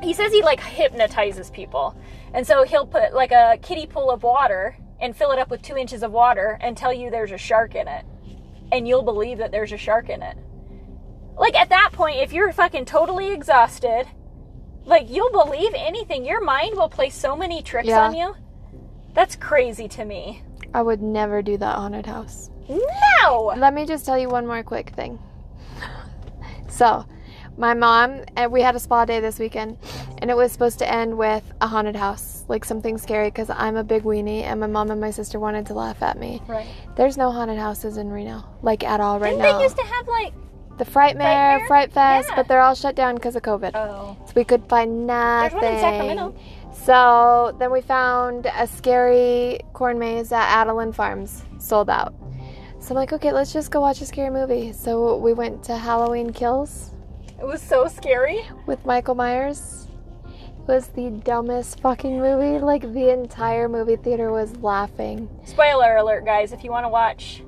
[0.02, 1.96] he says he like hypnotizes people,
[2.34, 5.62] and so he'll put like a kiddie pool of water and fill it up with
[5.62, 8.06] two inches of water and tell you there's a shark in it,
[8.72, 10.38] and you'll believe that there's a shark in it.
[11.38, 14.06] Like at that point, if you're fucking totally exhausted,
[14.86, 16.26] like you'll believe anything.
[16.26, 18.06] Your mind will play so many tricks Yeah.
[18.08, 18.36] on you.
[19.14, 20.44] That's crazy to me.
[20.74, 22.50] I would never do that haunted house.
[22.70, 23.54] No.
[23.58, 25.20] Let me just tell you one more quick thing.
[26.70, 27.06] So,
[27.58, 29.78] my mom and we had a spa day this weekend,
[30.20, 33.76] and it was supposed to end with a haunted house, like something scary, because I'm
[33.76, 36.42] a big weenie, and my mom and my sister wanted to laugh at me.
[36.48, 36.68] Right.
[36.96, 39.58] There's no haunted houses in Reno, like at all right Didn't now.
[39.58, 40.34] they used to have like
[40.78, 41.68] the Frightmare, Frightmare?
[41.68, 42.36] Fright Fest, Yeah.
[42.38, 43.72] but they're all shut down because of COVID.
[43.76, 45.60] oh So we could find nothing.
[45.60, 46.36] There's one in Sacramento.
[46.86, 52.14] So then we found a scary corn maze at Andelin Farms, sold out.
[52.80, 54.72] So I'm like, okay, let's just go watch a scary movie.
[54.72, 56.92] So we went to Halloween Kills
[57.42, 58.46] It was so scary.
[58.68, 59.88] with Michael Myers.
[60.26, 62.64] It was the dumbest fucking movie.
[62.64, 65.28] Like the entire movie theater was laughing.
[65.44, 67.42] Spoiler alert, guys, if you want to watch.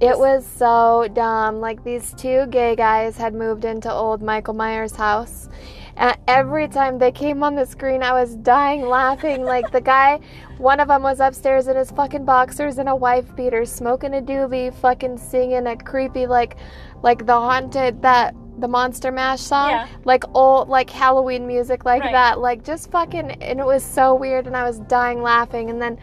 [0.00, 1.58] It was so dumb.
[1.58, 5.48] Like these two gay guys had moved into old Michael Myers' house.
[5.96, 9.42] And every time they came on the screen, I was dying laughing.
[9.42, 10.20] Like the guy,
[10.58, 14.22] one of them was upstairs in his fucking boxers and a wife beater, smoking a
[14.22, 16.54] doobie, fucking singing a creepy like,
[17.02, 19.86] like the haunted that the Monster Mash song, Yeah.
[20.04, 22.12] like old like Halloween music like Right.
[22.12, 23.30] that, like just fucking.
[23.42, 25.70] And it was so weird, and I was dying laughing.
[25.70, 25.98] And then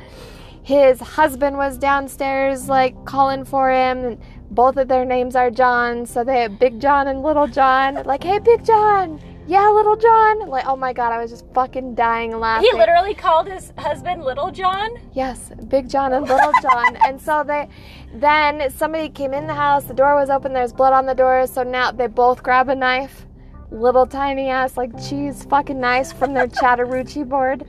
[0.64, 4.18] his husband was downstairs like calling for him and
[4.50, 8.24] both of their names are john so they have big john and little john like
[8.24, 10.48] hey big john yeah little john.
[10.50, 12.70] Like oh my god i was just fucking dying laughing.
[12.72, 14.90] He literally called his husband Little John.
[15.14, 16.96] yes big john and little john.
[17.06, 17.68] And so they
[18.14, 21.46] then somebody came in the house the door was open there's blood on the door
[21.48, 23.26] so now they both grab a knife
[23.72, 27.66] little tiny ass like cheese fucking knives from their Chattahoochee board.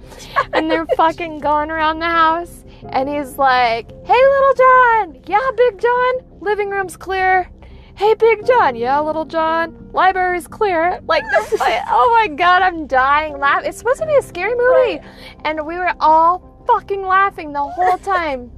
[0.52, 5.22] And they're fucking going around the house and he's like hey little john!
[5.26, 7.50] Yeah big john living room's clear
[7.96, 9.88] hey big john yeah little john?
[9.92, 11.24] Library's clear like
[11.58, 15.00] like, oh my god i'm dying laughing it's supposed to be a scary movie.
[15.46, 18.50] And we were all fucking laughing the whole time.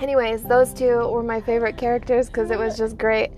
[0.00, 3.30] Anyways those two were my favorite characters because it was just great.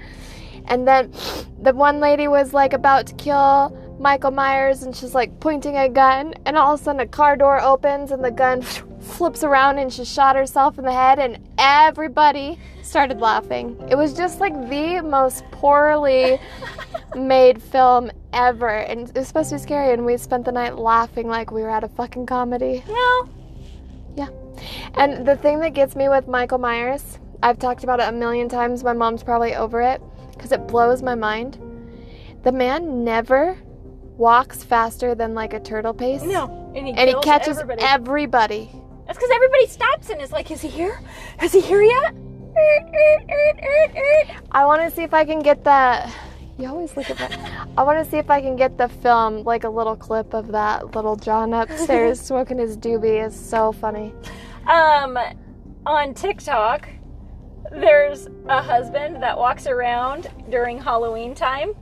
[0.66, 1.12] And then
[1.60, 5.90] the one lady was like about to kill Michael Myers and she's like pointing a
[5.90, 8.62] gun and all of a sudden a car door opens and the gun
[9.04, 13.76] flips around and she shot herself in the head and everybody started laughing.
[13.88, 16.38] It was just like the most poorly
[17.14, 20.76] made film ever and it was supposed to be scary and we spent the night
[20.76, 22.82] laughing like we were at a fucking comedy.
[22.88, 23.28] No.
[24.16, 24.28] Yeah.
[24.94, 28.48] And the thing that gets me with Michael Myers, I've talked about it a million
[28.48, 28.82] times.
[28.84, 30.00] My mom's probably over it
[30.32, 31.58] because it blows my mind.
[32.42, 33.56] The man never
[34.16, 36.22] walks faster than like a turtle pace.
[36.22, 36.72] No.
[36.76, 37.82] And he, And he catches everybody.
[37.82, 38.70] everybody.
[39.06, 41.00] That's because everybody stops and is like, is he here?
[41.42, 42.14] Is he here yet?
[44.52, 46.12] I want to see if I can get that.
[46.56, 47.68] You always look at that.
[47.76, 50.48] I want to see if I can get the film, like a little clip of
[50.52, 53.26] that little John upstairs smoking his doobie.
[53.26, 54.14] is so funny.
[54.68, 55.18] Um,
[55.84, 56.88] on TikTok,
[57.72, 61.74] there's a husband that walks around during Halloween time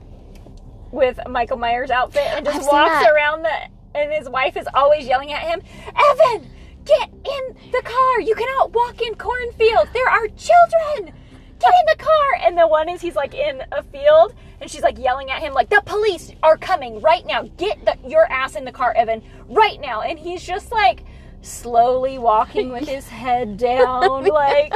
[0.91, 5.05] with Michael Myers outfit and just I've walks around the and his wife is always
[5.05, 5.61] yelling at him,
[5.95, 6.49] Evan,
[6.85, 8.21] get in the car.
[8.21, 9.91] You cannot walk in cornfields.
[9.93, 11.13] There are children.
[11.59, 12.39] Get in the car.
[12.41, 15.53] And the one is he's like in a field and she's like yelling at him
[15.53, 17.43] like the police are coming right now.
[17.57, 20.01] Get the, your ass in the car, Evan, right now.
[20.01, 21.03] And he's just like
[21.41, 24.73] slowly walking with his head down like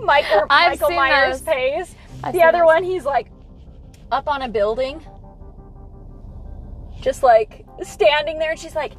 [0.00, 1.54] Michael, I've Michael Myers those.
[1.54, 1.94] pace.
[2.22, 2.66] I've the other those.
[2.66, 3.30] one he's like
[4.10, 5.04] up on a building
[7.00, 8.92] just like standing there and she's like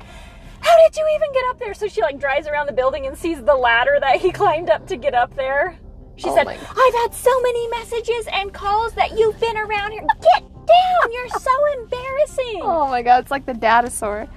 [0.68, 3.18] how did you even get up there so she like drives around the building and
[3.18, 5.78] sees the ladder that he climbed up to get up there
[6.16, 10.06] she Oh said i've had so many messages and calls that you've been around here
[10.22, 14.28] get down you're so embarrassing Oh my god, it's like the dinosaur.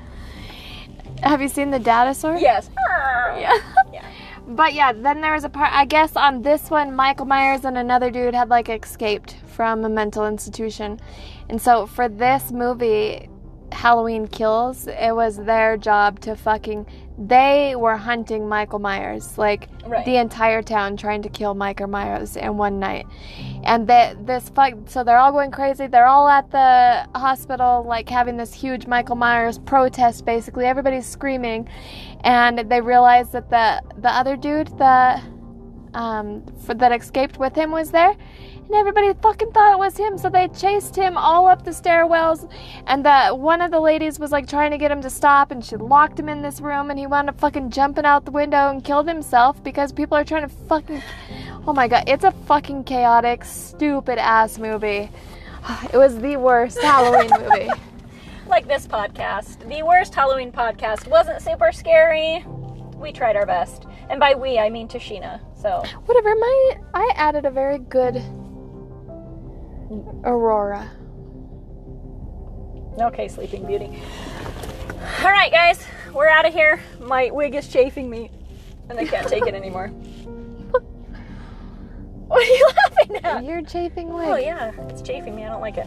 [1.23, 2.37] Have you seen the dinosaur?
[2.37, 2.71] yes
[3.37, 3.59] Yeah.
[3.93, 4.07] Yeah.
[4.47, 5.73] but yeah, then there was a part.
[5.73, 9.89] I guess on this one, Michael Myers and another dude had like escaped from a
[9.89, 11.01] mental institution,
[11.49, 13.29] and so for this movie,
[13.73, 16.87] Halloween Kills, it was their job to fucking.
[17.19, 20.05] They were hunting Michael Myers, like Right.
[20.07, 23.07] the entire town, trying to kill Michael Myers in one night,
[23.65, 24.75] and that this fuck.
[24.87, 25.87] So they're all going crazy.
[25.87, 30.25] They're all at the hospital, like having this huge Michael Myers protest.
[30.25, 31.69] Basically, everybody's screaming,
[32.25, 35.21] and they realize that the the other dude, the
[35.93, 38.15] um, for, that escaped with him was there,
[38.71, 40.17] and everybody fucking thought it was him.
[40.17, 42.49] So they chased him all up the stairwells,
[42.87, 45.65] and the one of the ladies was like trying to get him to stop, and
[45.65, 48.71] she locked him in this room, and he wound up fucking jumping out the window
[48.71, 51.03] and killed himself because people are trying to fucking.
[51.67, 55.11] Oh my god, it's a fucking chaotic, stupid ass movie.
[55.93, 57.71] It was the worst Halloween movie.
[58.47, 59.69] Like this podcast.
[59.69, 62.45] The worst Halloween podcast wasn't super scary.
[62.97, 63.87] We tried our best.
[64.09, 65.41] And by we, I mean Tashina.
[65.57, 68.21] So, Whatever, my I added a very good
[70.25, 70.89] Aurora.
[73.01, 74.01] okay, Sleeping Beauty.
[75.23, 75.85] All right, guys,
[76.15, 76.81] we're out of here.
[77.01, 78.31] My wig is chafing me,
[78.89, 79.91] and I can't take it anymore.
[82.35, 83.45] what are you laughing at?
[83.45, 84.29] You're chafing wig.
[84.29, 85.45] Oh yeah, it's chafing me.
[85.45, 85.87] I don't like it.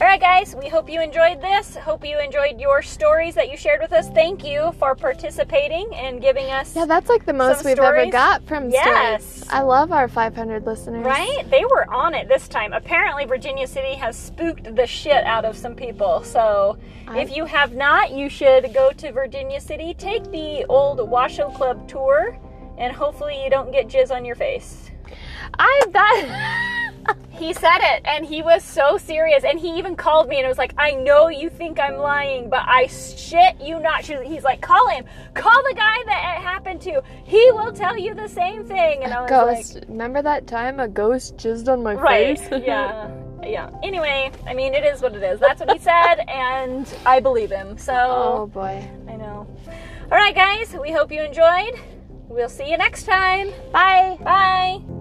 [0.00, 0.54] All right, guys.
[0.54, 1.74] We hope you enjoyed this.
[1.74, 4.08] Hope you enjoyed your stories that you shared with us.
[4.10, 6.76] Thank you for participating and giving us.
[6.76, 9.24] Yeah, that's like the most we've ever got from Yes.
[9.24, 9.48] stories.
[9.50, 11.04] I love our 500 listeners.
[11.04, 11.42] Right?
[11.50, 12.72] They were on it this time.
[12.72, 16.22] Apparently, Virginia City has spooked the shit out of some people.
[16.22, 16.78] So,
[17.16, 21.88] if you have not, you should go to Virginia City, take the old Washoe Club
[21.88, 22.38] tour,
[22.78, 24.89] and hopefully, you don't get jizz on your face.
[25.58, 29.44] I that He said it, and he was so serious.
[29.44, 32.50] And he even called me and it was like, I know you think I'm lying,
[32.50, 34.02] but I shit you not.
[34.02, 35.06] He's like, call him.
[35.32, 37.02] Call the guy that it happened to.
[37.24, 39.04] He will tell you the same thing.
[39.04, 39.74] And I was ghost.
[39.76, 42.38] like, Remember that time a ghost jizzed on my right.
[42.38, 42.48] face?
[42.66, 43.10] yeah.
[43.42, 43.70] Yeah.
[43.82, 45.40] Anyway, I mean, it is what it is.
[45.40, 47.78] That's what he said, and I believe him.
[47.78, 48.86] So, oh boy.
[49.08, 49.48] I know.
[50.12, 51.80] All right, guys, we hope you enjoyed.
[52.28, 53.50] We'll see you next time.
[53.72, 54.18] Bye.
[54.20, 54.99] Bye.